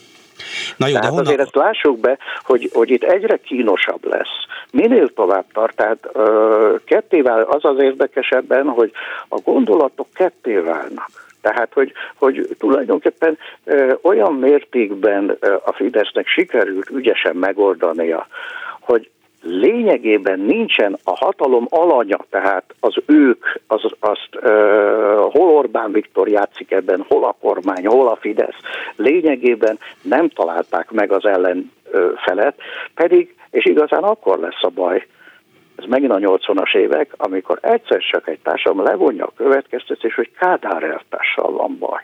Na 0.78 0.88
jó, 0.88 0.94
tehát 0.94 1.02
de 1.02 1.08
honnan... 1.08 1.26
azért 1.26 1.40
ezt 1.40 1.56
lássuk 1.56 2.00
be, 2.00 2.18
hogy, 2.44 2.70
hogy 2.74 2.90
itt 2.90 3.04
egyre 3.04 3.38
kínosabb 3.38 4.06
lesz. 4.06 4.46
Minél 4.72 5.14
tovább 5.14 5.46
tart, 5.54 5.76
tehát 5.76 6.10
ö, 6.14 6.76
ketté 6.86 7.22
vál, 7.22 7.42
az 7.42 7.66
az 7.66 7.80
érdekesebben, 7.80 8.68
hogy 8.68 8.92
a 9.28 9.40
gondolatok 9.44 10.08
ketté 10.14 10.56
válnak. 10.56 11.10
Tehát, 11.42 11.74
hogy, 11.74 11.94
hogy 12.16 12.56
tulajdonképpen 12.60 13.38
ö, 13.64 13.94
olyan 14.02 14.34
mértékben 14.34 15.38
ö, 15.40 15.56
a 15.66 15.74
Fidesznek 15.74 16.28
sikerült 16.28 16.90
ügyesen 16.90 17.36
megoldania, 17.36 18.28
hogy 18.80 19.10
lényegében 19.42 20.40
nincsen 20.40 20.98
a 21.04 21.16
hatalom 21.16 21.68
alanya, 21.70 22.18
tehát 22.30 22.64
az 22.80 22.96
ők, 23.06 23.46
az, 23.68 23.82
azt 24.00 24.30
uh, 24.36 24.42
hol 25.32 25.50
Orbán 25.50 25.92
Viktor 25.92 26.28
játszik 26.28 26.72
ebben, 26.72 27.06
hol 27.08 27.24
a 27.24 27.36
kormány, 27.42 27.86
hol 27.86 28.08
a 28.08 28.16
Fidesz, 28.16 28.58
lényegében 28.96 29.80
nem 30.02 30.30
találták 30.30 30.92
meg 30.92 31.12
az 31.12 31.26
ellenfelet, 31.26 32.56
pedig, 32.94 33.36
és 33.50 33.66
igazán 33.66 34.04
akkor 34.04 34.40
lesz 34.40 34.64
a 34.64 34.70
baj, 34.70 35.08
ez 35.76 35.86
megint 35.86 36.12
a 36.12 36.18
80-as 36.18 36.76
évek, 36.76 37.14
amikor 37.18 37.60
egyszer 37.62 38.02
csak 38.12 38.28
egy 38.28 38.40
társam 38.40 38.84
levonja 38.84 39.26
a 39.26 39.34
következtetés, 39.36 40.16
hogy 40.16 40.32
Kádár 40.40 40.84
elvtárssal 40.84 41.52
van 41.52 41.78
baj. 41.80 42.02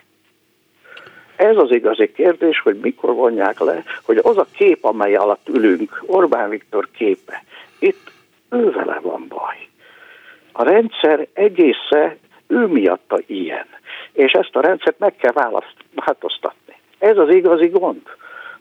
Ez 1.36 1.56
az 1.56 1.70
igazi 1.70 2.12
kérdés, 2.12 2.60
hogy 2.60 2.78
mikor 2.78 3.14
vonják 3.14 3.58
le, 3.58 3.82
hogy 4.02 4.20
az 4.22 4.36
a 4.38 4.46
kép, 4.52 4.84
amely 4.84 5.14
alatt 5.14 5.48
ülünk, 5.48 6.02
Orbán 6.06 6.48
Viktor 6.48 6.88
képe, 6.96 7.44
itt 7.78 8.10
ő 8.50 8.70
vele 8.70 8.98
van 9.02 9.26
baj. 9.28 9.56
A 10.52 10.62
rendszer 10.62 11.26
egésze 11.32 12.16
ő 12.46 12.66
miatta 12.66 13.18
ilyen. 13.26 13.66
És 14.12 14.32
ezt 14.32 14.56
a 14.56 14.60
rendszert 14.60 14.98
meg 14.98 15.16
kell 15.16 15.32
választ, 15.32 15.74
változtatni. 15.94 16.74
Ez 16.98 17.16
az 17.18 17.28
igazi 17.28 17.66
gond, 17.66 18.02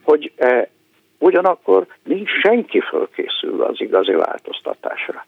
hogy 0.02 0.32
e, 0.36 0.70
ugyanakkor 1.18 1.86
nincs 2.04 2.30
senki 2.30 2.80
fölkészülve 2.80 3.66
az 3.66 3.82
igazi 3.82 4.12
változtatásra. 4.12 5.26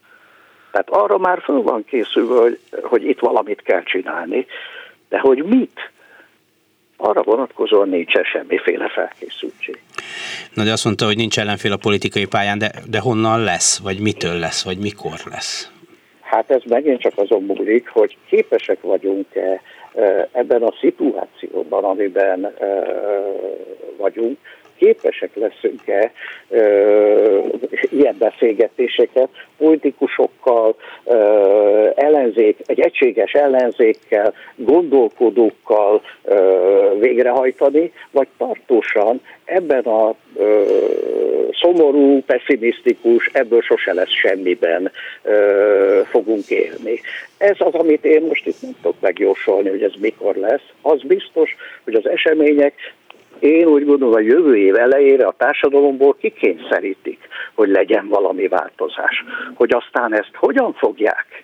Tehát 0.71 0.89
arra 0.89 1.17
már 1.17 1.41
föl 1.41 1.61
van 1.61 1.85
készülve, 1.85 2.41
hogy, 2.41 2.59
hogy 2.81 3.03
itt 3.07 3.19
valamit 3.19 3.61
kell 3.61 3.83
csinálni, 3.83 4.45
de 5.09 5.19
hogy 5.19 5.43
mit, 5.43 5.91
arra 7.05 7.23
vonatkozóan 7.23 7.89
nincsen 7.89 8.23
semmiféle 8.23 8.89
felkészültség. 8.89 9.81
Na 10.53 10.63
de 10.63 10.71
azt 10.71 10.85
mondta, 10.85 11.05
hogy 11.05 11.15
nincs 11.15 11.39
ellenfél 11.39 11.71
a 11.71 11.77
politikai 11.77 12.25
pályán, 12.25 12.57
de, 12.57 12.71
de 12.89 12.99
honnan 12.99 13.43
lesz, 13.43 13.79
vagy 13.79 13.99
mitől 13.99 14.39
lesz, 14.39 14.63
vagy 14.63 14.77
mikor 14.77 15.19
lesz? 15.29 15.71
Hát 16.21 16.51
ez 16.51 16.61
megint 16.65 17.01
csak 17.01 17.13
azon 17.15 17.43
múlik, 17.43 17.87
hogy 17.87 18.17
képesek 18.27 18.81
vagyunk-e 18.81 19.61
ebben 20.31 20.61
a 20.63 20.73
szituációban, 20.79 21.83
amiben 21.83 22.53
vagyunk, 23.97 24.37
képesek 24.77 25.29
leszünk-e 25.35 26.11
ö, 26.49 27.39
ilyen 27.89 28.15
beszélgetéseket 28.17 29.29
politikusokkal, 29.57 30.75
ö, 31.05 31.89
ellenzék, 31.95 32.57
egy 32.65 32.79
egységes 32.79 33.33
ellenzékkel, 33.33 34.33
gondolkodókkal 34.55 36.01
ö, 36.23 36.35
végrehajtani, 36.99 37.91
vagy 38.11 38.27
tartósan 38.37 39.21
ebben 39.45 39.83
a 39.83 40.15
ö, 40.35 40.63
szomorú, 41.61 42.21
pessimisztikus, 42.25 43.29
ebből 43.33 43.61
sose 43.61 43.93
lesz 43.93 44.09
semmiben 44.09 44.91
ö, 45.23 46.01
fogunk 46.09 46.49
élni. 46.49 47.01
Ez 47.37 47.55
az, 47.59 47.73
amit 47.73 48.05
én 48.05 48.21
most 48.21 48.45
itt 48.45 48.61
nem 48.61 48.75
tudok 48.81 48.99
megjósolni, 48.99 49.69
hogy 49.69 49.83
ez 49.83 49.93
mikor 49.99 50.35
lesz. 50.35 50.63
Az 50.81 51.01
biztos, 51.01 51.55
hogy 51.83 51.93
az 51.93 52.07
események 52.07 52.73
én 53.45 53.65
úgy 53.65 53.85
gondolom, 53.85 54.13
a 54.13 54.19
jövő 54.19 54.57
év 54.57 54.75
elejére 54.75 55.25
a 55.25 55.35
társadalomból 55.37 56.15
kikényszerítik, 56.19 57.27
hogy 57.53 57.69
legyen 57.69 58.07
valami 58.07 58.47
változás. 58.47 59.23
Hogy 59.53 59.73
aztán 59.73 60.13
ezt 60.13 60.31
hogyan 60.33 60.73
fogják 60.73 61.43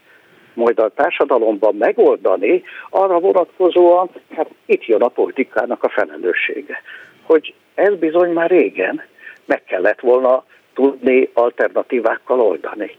majd 0.54 0.80
a 0.80 0.90
társadalomban 0.90 1.76
megoldani, 1.76 2.64
arra 2.90 3.20
vonatkozóan, 3.20 4.10
hát 4.36 4.50
itt 4.66 4.86
jön 4.86 5.02
a 5.02 5.08
politikának 5.08 5.84
a 5.84 5.90
felelőssége. 5.90 6.82
Hogy 7.24 7.54
ez 7.76 7.96
bizony 7.96 8.32
már 8.32 8.50
régen 8.50 9.02
meg 9.46 9.64
kellett 9.64 10.00
volna 10.00 10.44
tudni 10.74 11.30
alternatívákkal 11.34 12.40
oldani. 12.40 12.96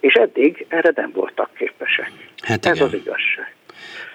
És 0.00 0.14
eddig 0.14 0.66
erre 0.68 0.92
nem 0.94 1.10
voltak 1.14 1.50
képesek. 1.54 2.12
Hát 2.42 2.66
ez 2.66 2.80
az 2.80 2.94
igazság. 2.94 3.54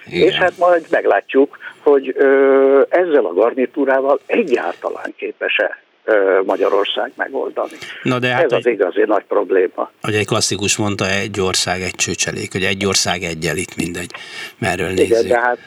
Igen. 0.06 0.28
És 0.28 0.34
hát 0.34 0.58
majd 0.58 0.86
meglátjuk, 0.90 1.58
hogy 1.78 2.14
ö, 2.16 2.82
ezzel 2.88 3.24
a 3.24 3.32
garnitúrával 3.32 4.20
egyáltalán 4.26 5.14
képes-e 5.16 5.86
Magyarország 6.44 7.12
megoldani. 7.16 7.76
Na 8.02 8.18
de 8.18 8.28
hát 8.28 8.44
Ez 8.44 8.52
az 8.52 8.66
egy, 8.66 8.72
igazi 8.72 9.02
nagy 9.06 9.24
probléma. 9.28 9.90
Hogy 10.02 10.14
egy 10.14 10.26
klasszikus 10.26 10.76
mondta, 10.76 11.04
egy 11.10 11.40
ország, 11.40 11.80
egy 11.80 11.94
csőcselék, 11.94 12.52
hogy 12.52 12.62
egy 12.62 12.86
ország 12.86 13.22
egyel 13.22 13.56
itt 13.56 13.76
mindegy, 13.76 14.10
merről 14.58 14.88
nézzük. 14.88 15.08
Igen, 15.08 15.28
de 15.28 15.40
hát 15.40 15.58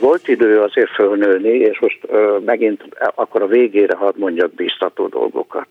volt 0.00 0.28
idő 0.28 0.60
azért 0.60 0.90
fölnőni, 0.90 1.48
és 1.48 1.78
most 1.80 1.98
megint 2.44 2.82
akkor 3.14 3.42
a 3.42 3.46
végére 3.46 3.96
hadd 3.96 4.14
mondjak 4.16 4.54
biztató 4.54 5.06
dolgokat. 5.06 5.66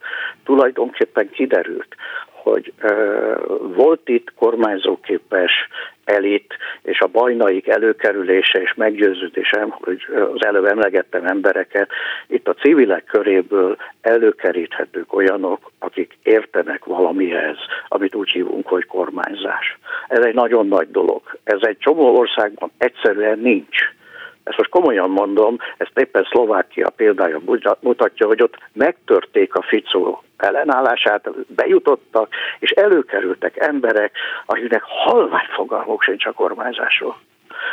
Tulajdonképpen 0.45 1.29
kiderült, 1.29 1.95
hogy 2.43 2.73
volt 3.75 4.09
itt 4.09 4.33
kormányzóképes 4.35 5.51
elit, 6.03 6.53
és 6.81 6.99
a 6.99 7.07
bajnaik 7.07 7.67
előkerülése 7.67 8.61
és 8.61 8.73
meggyőződésem, 8.73 9.69
hogy 9.69 10.01
az 10.33 10.45
előbb 10.45 10.65
emlegettem 10.65 11.25
embereket, 11.25 11.89
itt 12.27 12.47
a 12.47 12.53
civilek 12.53 13.03
köréből 13.03 13.77
előkeríthetők 14.01 15.13
olyanok, 15.13 15.71
akik 15.79 16.17
értenek 16.23 16.85
valamihez, 16.85 17.57
amit 17.87 18.15
úgy 18.15 18.29
hívunk, 18.29 18.67
hogy 18.67 18.85
kormányzás. 18.85 19.77
Ez 20.07 20.23
egy 20.23 20.33
nagyon 20.33 20.67
nagy 20.67 20.91
dolog. 20.91 21.21
Ez 21.43 21.59
egy 21.61 21.77
csomó 21.77 22.17
országban 22.17 22.71
egyszerűen 22.77 23.39
nincs 23.39 23.77
ezt 24.49 24.57
most 24.57 24.69
komolyan 24.69 25.09
mondom, 25.09 25.57
ezt 25.77 25.99
éppen 25.99 26.27
Szlovákia 26.29 26.89
példája 26.89 27.39
mutatja, 27.79 28.27
hogy 28.27 28.41
ott 28.41 28.57
megtörték 28.73 29.55
a 29.55 29.61
Ficó 29.61 30.23
ellenállását, 30.37 31.29
bejutottak, 31.47 32.33
és 32.59 32.69
előkerültek 32.69 33.57
emberek, 33.57 34.17
akiknek 34.45 34.81
halvány 34.83 35.47
fogalmuk 35.55 36.01
sincs 36.01 36.25
a 36.25 36.31
kormányzásról. 36.31 37.17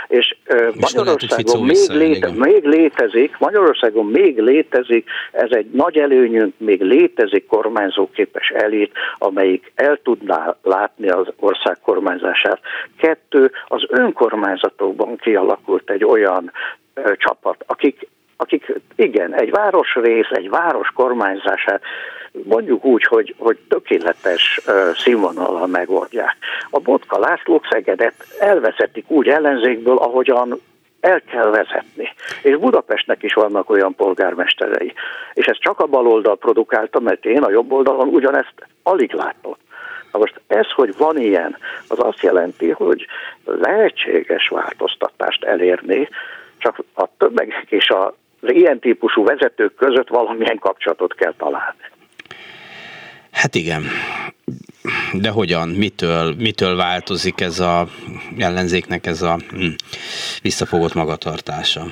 És, 0.09 0.37
és 0.47 0.75
Magyarországon 0.81 1.63
még, 1.63 1.89
léte, 1.89 2.31
még 2.35 2.65
létezik, 2.65 3.39
Magyarországon 3.39 4.07
még 4.07 4.39
létezik, 4.39 5.09
ez 5.33 5.51
egy 5.51 5.67
nagy 5.71 5.99
előnyünk, 5.99 6.55
még 6.59 6.83
létezik 6.83 7.47
kormányzóképes 7.47 8.49
elit, 8.49 8.93
amelyik 9.19 9.73
el 9.75 10.01
tudná 10.03 10.57
látni 10.63 11.09
az 11.09 11.27
ország 11.39 11.77
kormányzását. 11.83 12.61
Kettő, 12.97 13.51
az 13.67 13.85
önkormányzatokban 13.89 15.17
kialakult 15.17 15.91
egy 15.91 16.05
olyan 16.05 16.53
ö, 16.95 17.17
csapat, 17.17 17.65
akik 17.67 18.09
akik 18.37 18.73
igen, 18.97 19.35
egy 19.35 19.51
városrész, 19.51 20.31
egy 20.31 20.49
város 20.49 20.89
kormányzását 20.95 21.83
mondjuk 22.45 22.85
úgy, 22.85 23.05
hogy, 23.05 23.35
hogy 23.39 23.59
tökéletes 23.69 24.61
színvonalal 24.95 25.67
megoldják. 25.67 26.37
A 26.71 26.79
Botka 26.79 27.19
Lászlók 27.19 27.67
Szegedet 27.71 28.15
elvezetik 28.39 29.11
úgy 29.11 29.29
ellenzékből, 29.29 29.97
ahogyan 29.97 30.61
el 31.01 31.23
kell 31.31 31.51
vezetni. 31.51 32.09
És 32.43 32.57
Budapestnek 32.57 33.23
is 33.23 33.35
vannak 33.35 33.71
olyan 33.71 33.95
polgármesterei. 33.95 34.93
És 35.33 35.47
ezt 35.47 35.61
csak 35.61 35.81
a 35.81 35.87
baloldal 35.87 36.37
produkálta, 36.37 37.01
mert 37.01 37.25
én 37.25 37.43
a 37.43 37.51
jobb 37.51 37.73
oldalon 37.73 38.09
ugyanezt 38.09 38.67
alig 38.83 39.13
látom. 39.13 39.57
Na 40.13 40.19
most 40.19 40.41
ez, 40.47 40.71
hogy 40.71 40.97
van 40.97 41.19
ilyen, 41.19 41.57
az 41.89 41.99
azt 41.99 42.23
jelenti, 42.23 42.71
hogy 42.71 43.07
lehetséges 43.45 44.49
változtatást 44.49 45.45
elérni, 45.45 46.09
csak 46.59 46.85
a 46.95 47.09
többegek 47.17 47.67
és 47.69 47.89
a 47.91 48.15
az 48.41 48.53
ilyen 48.53 48.79
típusú 48.79 49.25
vezetők 49.25 49.75
között 49.75 50.09
valamilyen 50.09 50.59
kapcsolatot 50.59 51.15
kell 51.15 51.35
találni. 51.39 51.96
Hát 53.43 53.55
igen. 53.55 53.83
De 55.13 55.31
hogyan, 55.31 55.69
mitől, 55.69 56.35
mitől 56.39 56.77
változik 56.77 57.41
ez 57.41 57.61
a 57.61 57.87
ellenzéknek 58.39 59.07
ez 59.07 59.23
a 59.23 59.35
hm, 59.51 59.75
visszafogott 60.43 60.95
magatartása? 60.95 61.83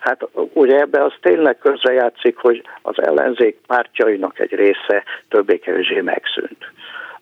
Hát 0.00 0.28
ugye 0.52 0.78
ebbe 0.78 1.04
az 1.04 1.12
tényleg 1.20 1.58
közrejátszik, 1.58 2.36
hogy 2.36 2.62
az 2.82 3.02
ellenzék 3.02 3.58
pártjainak 3.66 4.38
egy 4.38 4.52
része 4.52 5.04
többé-kevésbé 5.28 6.00
megszűnt 6.00 6.72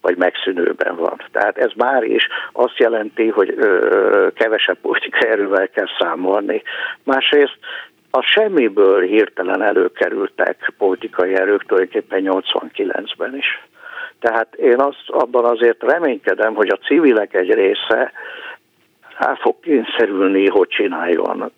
vagy 0.00 0.16
megszűnőben 0.16 0.96
van. 0.96 1.22
Tehát 1.32 1.58
ez 1.58 1.70
már 1.76 2.02
is 2.02 2.26
azt 2.52 2.78
jelenti, 2.78 3.28
hogy 3.28 3.54
ö, 3.56 4.28
kevesebb 4.34 4.78
politikai 4.82 5.30
erővel 5.30 5.68
kell 5.68 5.88
számolni. 5.98 6.62
Másrészt 7.04 7.58
a 8.10 8.22
semmiből 8.22 9.00
hirtelen 9.00 9.62
előkerültek 9.62 10.72
politikai 10.78 11.34
erők 11.34 11.64
tulajdonképpen 11.66 12.22
89-ben 12.24 13.36
is. 13.36 13.68
Tehát 14.20 14.54
én 14.54 14.80
azt 14.80 15.04
abban 15.06 15.44
azért 15.44 15.82
reménykedem, 15.82 16.54
hogy 16.54 16.68
a 16.68 16.86
civilek 16.86 17.34
egy 17.34 17.54
része 17.54 18.12
el 19.18 19.36
fog 19.40 19.60
kényszerülni, 19.60 20.48
hogy 20.48 20.68
csináljon 20.68 21.52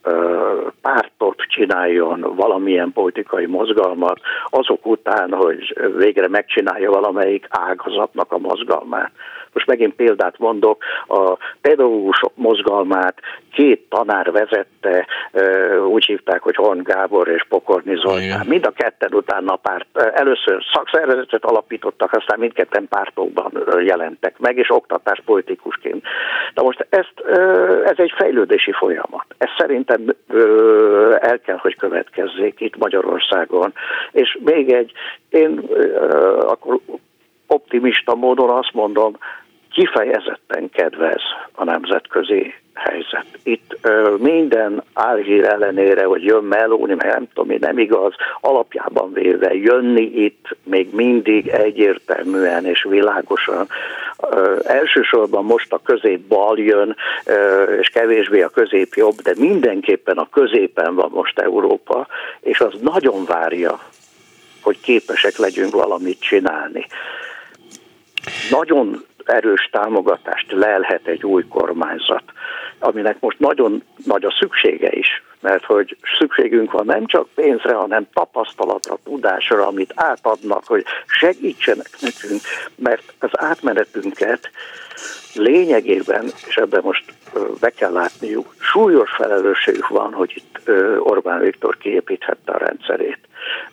pártot, 0.80 1.40
csináljon 1.48 2.34
valamilyen 2.36 2.92
politikai 2.92 3.46
mozgalmat, 3.46 4.20
azok 4.50 4.86
után, 4.86 5.32
hogy 5.32 5.76
végre 5.96 6.28
megcsinálja 6.28 6.90
valamelyik 6.90 7.46
ágazatnak 7.48 8.32
a 8.32 8.38
mozgalmát. 8.38 9.10
Most 9.52 9.66
megint 9.66 9.94
példát 9.94 10.38
mondok, 10.38 10.84
a 11.08 11.36
pedagógusok 11.60 12.32
mozgalmát 12.34 13.14
két 13.52 13.86
tanár 13.88 14.32
vezette, 14.32 15.06
úgy 15.88 16.04
hívták, 16.04 16.42
hogy 16.42 16.54
Horn 16.54 16.82
Gábor 16.82 17.28
és 17.28 17.44
Pokorni 17.48 17.96
Zoltán. 17.96 18.46
Mind 18.46 18.66
a 18.66 18.70
ketten 18.70 19.14
utána 19.14 19.56
párt, 19.56 19.86
először 20.14 20.64
szakszervezetet 20.72 21.44
alapítottak, 21.44 22.12
aztán 22.12 22.38
mindketten 22.38 22.88
pártokban 22.88 23.64
jelentek 23.84 24.38
meg, 24.38 24.56
és 24.56 24.70
oktatáspolitikusként. 24.70 26.04
Na 26.54 26.62
most 26.62 26.86
ezt, 26.88 27.20
ez 27.84 27.96
egy 27.96 28.12
fejlődési 28.16 28.72
folyamat. 28.72 29.24
Ez 29.38 29.48
szerintem 29.58 30.14
el 31.20 31.40
kell, 31.44 31.56
hogy 31.56 31.76
következzék 31.76 32.60
itt 32.60 32.76
Magyarországon. 32.76 33.72
És 34.12 34.38
még 34.44 34.72
egy, 34.72 34.92
én 35.28 35.68
akkor 36.40 36.78
optimista 37.46 38.14
módon 38.14 38.50
azt 38.50 38.72
mondom, 38.72 39.16
kifejezetten 39.72 40.70
kedvez 40.70 41.22
a 41.52 41.64
nemzetközi 41.64 42.54
helyzet. 42.74 43.26
Itt 43.42 43.78
ö, 43.82 44.14
minden 44.18 44.82
álhír 44.92 45.44
ellenére, 45.44 46.04
hogy 46.04 46.24
jön 46.24 46.44
Melóni, 46.44 46.94
meg 46.94 47.06
nem 47.06 47.26
tudom, 47.28 47.46
mi 47.46 47.56
nem 47.60 47.78
igaz, 47.78 48.14
alapjában 48.40 49.12
véve 49.12 49.54
jönni 49.54 50.02
itt 50.02 50.56
még 50.64 50.94
mindig 50.94 51.48
egyértelműen 51.48 52.66
és 52.66 52.86
világosan. 52.88 53.68
Ö, 54.30 54.58
elsősorban 54.64 55.44
most 55.44 55.72
a 55.72 55.80
közép-bal 55.84 56.58
jön, 56.58 56.96
ö, 57.24 57.62
és 57.62 57.88
kevésbé 57.88 58.42
a 58.42 58.48
közép-jobb, 58.48 59.14
de 59.14 59.32
mindenképpen 59.36 60.16
a 60.16 60.28
középen 60.28 60.94
van 60.94 61.10
most 61.12 61.38
Európa, 61.38 62.06
és 62.40 62.60
az 62.60 62.72
nagyon 62.80 63.24
várja, 63.24 63.78
hogy 64.62 64.80
képesek 64.80 65.36
legyünk 65.36 65.72
valamit 65.72 66.20
csinálni. 66.20 66.86
Nagyon 68.50 69.04
erős 69.24 69.68
támogatást 69.72 70.52
lelhet 70.52 71.06
egy 71.06 71.24
új 71.24 71.44
kormányzat, 71.48 72.24
aminek 72.78 73.16
most 73.20 73.38
nagyon 73.38 73.82
nagy 74.04 74.24
a 74.24 74.34
szüksége 74.38 74.92
is, 74.92 75.22
mert 75.40 75.64
hogy 75.64 75.96
szükségünk 76.18 76.72
van 76.72 76.86
nem 76.86 77.06
csak 77.06 77.28
pénzre, 77.34 77.74
hanem 77.74 78.06
tapasztalatra, 78.12 78.98
tudásra, 79.04 79.66
amit 79.66 79.92
átadnak, 79.94 80.64
hogy 80.66 80.84
segítsenek 81.06 81.90
nekünk, 82.00 82.40
mert 82.76 83.12
az 83.18 83.30
átmenetünket 83.32 84.50
lényegében, 85.34 86.24
és 86.48 86.56
ebben 86.56 86.80
most 86.84 87.04
be 87.60 87.70
kell 87.70 87.92
látniuk, 87.92 88.54
súlyos 88.58 89.10
felelősségük 89.10 89.88
van, 89.88 90.12
hogy 90.12 90.32
itt 90.34 90.70
Orbán 90.98 91.40
Viktor 91.40 91.78
kiépíthette 91.78 92.52
a 92.52 92.58
rendszerét. 92.58 93.18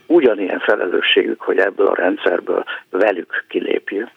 Ugyanilyen 0.06 0.60
felelősségük, 0.60 1.42
hogy 1.42 1.58
ebből 1.58 1.88
a 1.88 1.96
rendszerből 1.96 2.64
velük 2.90 3.46
kilépjünk. 3.48 4.12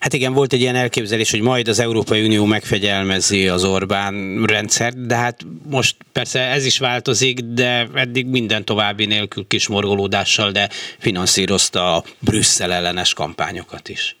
Hát 0.00 0.12
igen, 0.12 0.32
volt 0.32 0.52
egy 0.52 0.60
ilyen 0.60 0.74
elképzelés, 0.74 1.30
hogy 1.30 1.40
majd 1.40 1.68
az 1.68 1.80
Európai 1.80 2.24
Unió 2.24 2.44
megfegyelmezi 2.44 3.48
az 3.48 3.64
Orbán 3.64 4.44
rendszert, 4.44 5.06
de 5.06 5.16
hát 5.16 5.40
most 5.70 5.96
persze 6.12 6.40
ez 6.40 6.66
is 6.66 6.78
változik, 6.78 7.38
de 7.40 7.86
eddig 7.94 8.26
minden 8.26 8.64
további 8.64 9.06
nélkül 9.06 9.46
kis 9.48 9.68
morgolódással, 9.68 10.50
de 10.50 10.68
finanszírozta 10.98 11.96
a 11.96 12.02
Brüsszel 12.18 12.72
ellenes 12.72 13.14
kampányokat 13.14 13.88
is. 13.88 14.16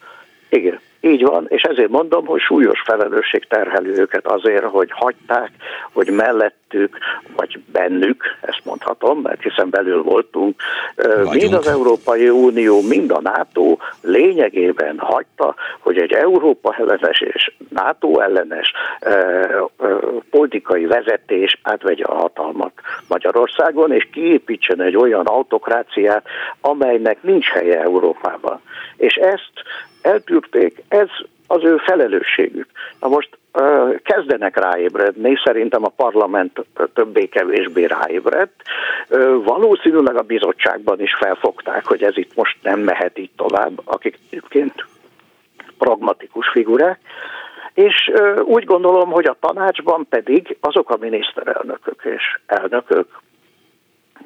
Igen. 0.48 0.80
Így 1.04 1.22
van, 1.22 1.46
és 1.48 1.62
ezért 1.62 1.90
mondom, 1.90 2.26
hogy 2.26 2.40
súlyos 2.40 2.82
felelősség 2.84 3.44
terheli 3.48 3.88
őket 3.88 4.26
azért, 4.26 4.64
hogy 4.64 4.90
hagyták, 4.90 5.50
hogy 5.92 6.10
mellettük, 6.72 6.98
vagy 7.36 7.60
bennük, 7.72 8.24
ezt 8.40 8.60
mondhatom, 8.64 9.20
mert 9.20 9.42
hiszen 9.42 9.70
belül 9.70 10.02
voltunk, 10.02 10.62
Vagyunk. 10.96 11.32
mind 11.32 11.52
az 11.52 11.66
Európai 11.66 12.28
Unió, 12.28 12.80
mind 12.80 13.10
a 13.10 13.20
NATO 13.20 13.76
lényegében 14.00 14.98
hagyta, 14.98 15.54
hogy 15.78 15.98
egy 15.98 16.12
Európa 16.12 16.74
ellenes 16.78 17.20
és 17.20 17.52
NATO 17.68 18.20
ellenes 18.20 18.72
politikai 20.30 20.86
vezetés 20.86 21.60
átvegye 21.62 22.04
a 22.04 22.14
hatalmat 22.14 22.72
Magyarországon, 23.08 23.92
és 23.92 24.08
kiépítsen 24.12 24.80
egy 24.80 24.96
olyan 24.96 25.26
autokráciát, 25.26 26.26
amelynek 26.60 27.22
nincs 27.22 27.46
helye 27.46 27.80
Európában. 27.80 28.60
És 28.96 29.14
ezt 29.14 29.52
eltűrték, 30.02 30.82
ez 30.88 31.08
az 31.46 31.64
ő 31.64 31.76
felelősségük. 31.76 32.66
Na 33.00 33.08
most 33.08 33.38
kezdenek 34.02 34.56
ráébredni, 34.56 35.40
szerintem 35.44 35.84
a 35.84 35.92
parlament 35.96 36.64
többé-kevésbé 36.94 37.84
ráébredt. 37.84 38.62
Valószínűleg 39.44 40.16
a 40.16 40.22
bizottságban 40.22 41.00
is 41.00 41.14
felfogták, 41.14 41.86
hogy 41.86 42.02
ez 42.02 42.16
itt 42.16 42.34
most 42.34 42.56
nem 42.62 42.80
mehet 42.80 43.18
így 43.18 43.30
tovább, 43.36 43.80
akik 43.84 44.18
egyébként 44.30 44.86
pragmatikus 45.78 46.48
figurák. 46.48 46.98
És 47.74 48.12
úgy 48.44 48.64
gondolom, 48.64 49.10
hogy 49.10 49.26
a 49.26 49.36
tanácsban 49.40 50.06
pedig 50.08 50.56
azok 50.60 50.90
a 50.90 50.96
miniszterelnökök 51.00 52.00
és 52.04 52.38
elnökök, 52.46 53.06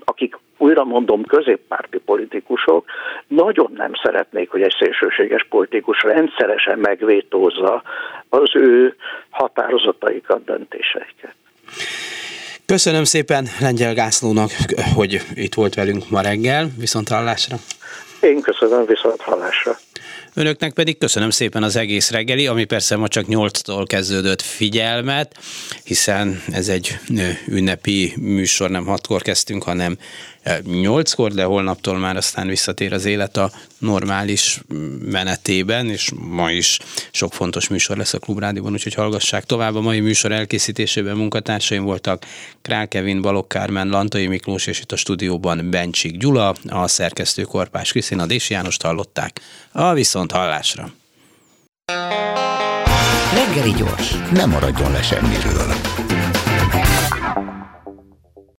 akik 0.09 0.38
újra 0.59 0.84
mondom, 0.84 1.24
középpárti 1.24 1.98
politikusok 1.98 2.84
nagyon 3.26 3.72
nem 3.76 3.90
szeretnék, 4.02 4.50
hogy 4.50 4.62
egy 4.62 4.74
szélsőséges 4.78 5.46
politikus 5.48 6.02
rendszeresen 6.02 6.78
megvétózza 6.78 7.82
az 8.28 8.50
ő 8.54 8.96
határozataikat, 9.30 10.44
döntéseiket. 10.44 11.34
Köszönöm 12.66 13.04
szépen 13.04 13.46
Lengyel 13.61 13.94
Gászlónak, 13.94 14.50
hogy 14.94 15.20
itt 15.34 15.54
volt 15.54 15.74
velünk 15.74 16.11
ma 16.11 16.20
reggel. 16.20 16.66
Viszont 16.78 17.09
hallásra! 17.09 17.57
Én 18.20 18.40
köszönöm, 18.40 18.86
viszont 18.86 19.20
hallásra! 19.20 19.72
Önöknek 20.39 20.72
pedig 20.72 20.99
köszönöm 20.99 21.30
szépen 21.30 21.62
az 21.62 21.76
egész 21.76 22.11
reggeli, 22.11 22.47
ami 22.47 22.64
persze 22.64 22.97
ma 22.97 23.09
csak 23.09 23.24
8-tól 23.28 23.84
kezdődött 23.87 24.43
figyelmet, 24.43 25.39
hiszen 25.84 26.43
ez 26.53 26.68
egy 26.68 26.99
ünnepi 27.47 28.12
műsor, 28.16 28.70
nem 28.70 28.84
6-kor 28.89 29.22
kezdtünk, 29.22 29.62
hanem 29.62 29.99
8-kor, 30.47 31.32
de 31.32 31.44
holnaptól 31.44 31.99
már 31.99 32.16
aztán 32.16 32.47
visszatér 32.47 32.92
az 32.92 33.05
élet 33.05 33.36
a 33.36 33.51
normális 33.78 34.61
menetében, 35.05 35.90
és 35.90 36.11
ma 36.14 36.51
is 36.51 36.78
sok 37.11 37.34
fontos 37.34 37.68
műsor 37.68 37.97
lesz 37.97 38.14
a 38.14 38.18
Klubrádióban, 38.18 38.72
úgyhogy 38.72 38.94
hallgassák 38.94 39.44
tovább. 39.44 39.74
A 39.74 39.80
mai 39.80 40.01
műsor 40.01 40.32
elkészítésében 40.32 41.16
munkatársaim 41.16 41.84
voltak 41.84 42.24
Král 42.62 42.88
Kevin, 42.88 43.22
Balok 43.22 43.49
Kármen, 43.49 43.88
Lantai 43.88 44.26
Miklós, 44.26 44.66
és 44.66 44.80
itt 44.80 44.92
a 44.92 44.97
stúdióban 44.97 45.70
Bencsik 45.70 46.16
Gyula, 46.16 46.55
a 46.68 46.88
szerkesztő 46.88 47.42
Korpás 47.42 47.90
Krisztina 47.90 48.26
Dési 48.26 48.53
Jánost 48.53 48.82
hallották. 48.82 49.40
A 49.72 49.92
viszont 49.92 50.32
hallásra. 50.32 50.90
Reggeli 53.34 53.72
gyors, 53.72 54.14
nem 54.32 54.51
maradjon 54.51 54.92
le 54.92 55.03
semmiről. 55.03 55.95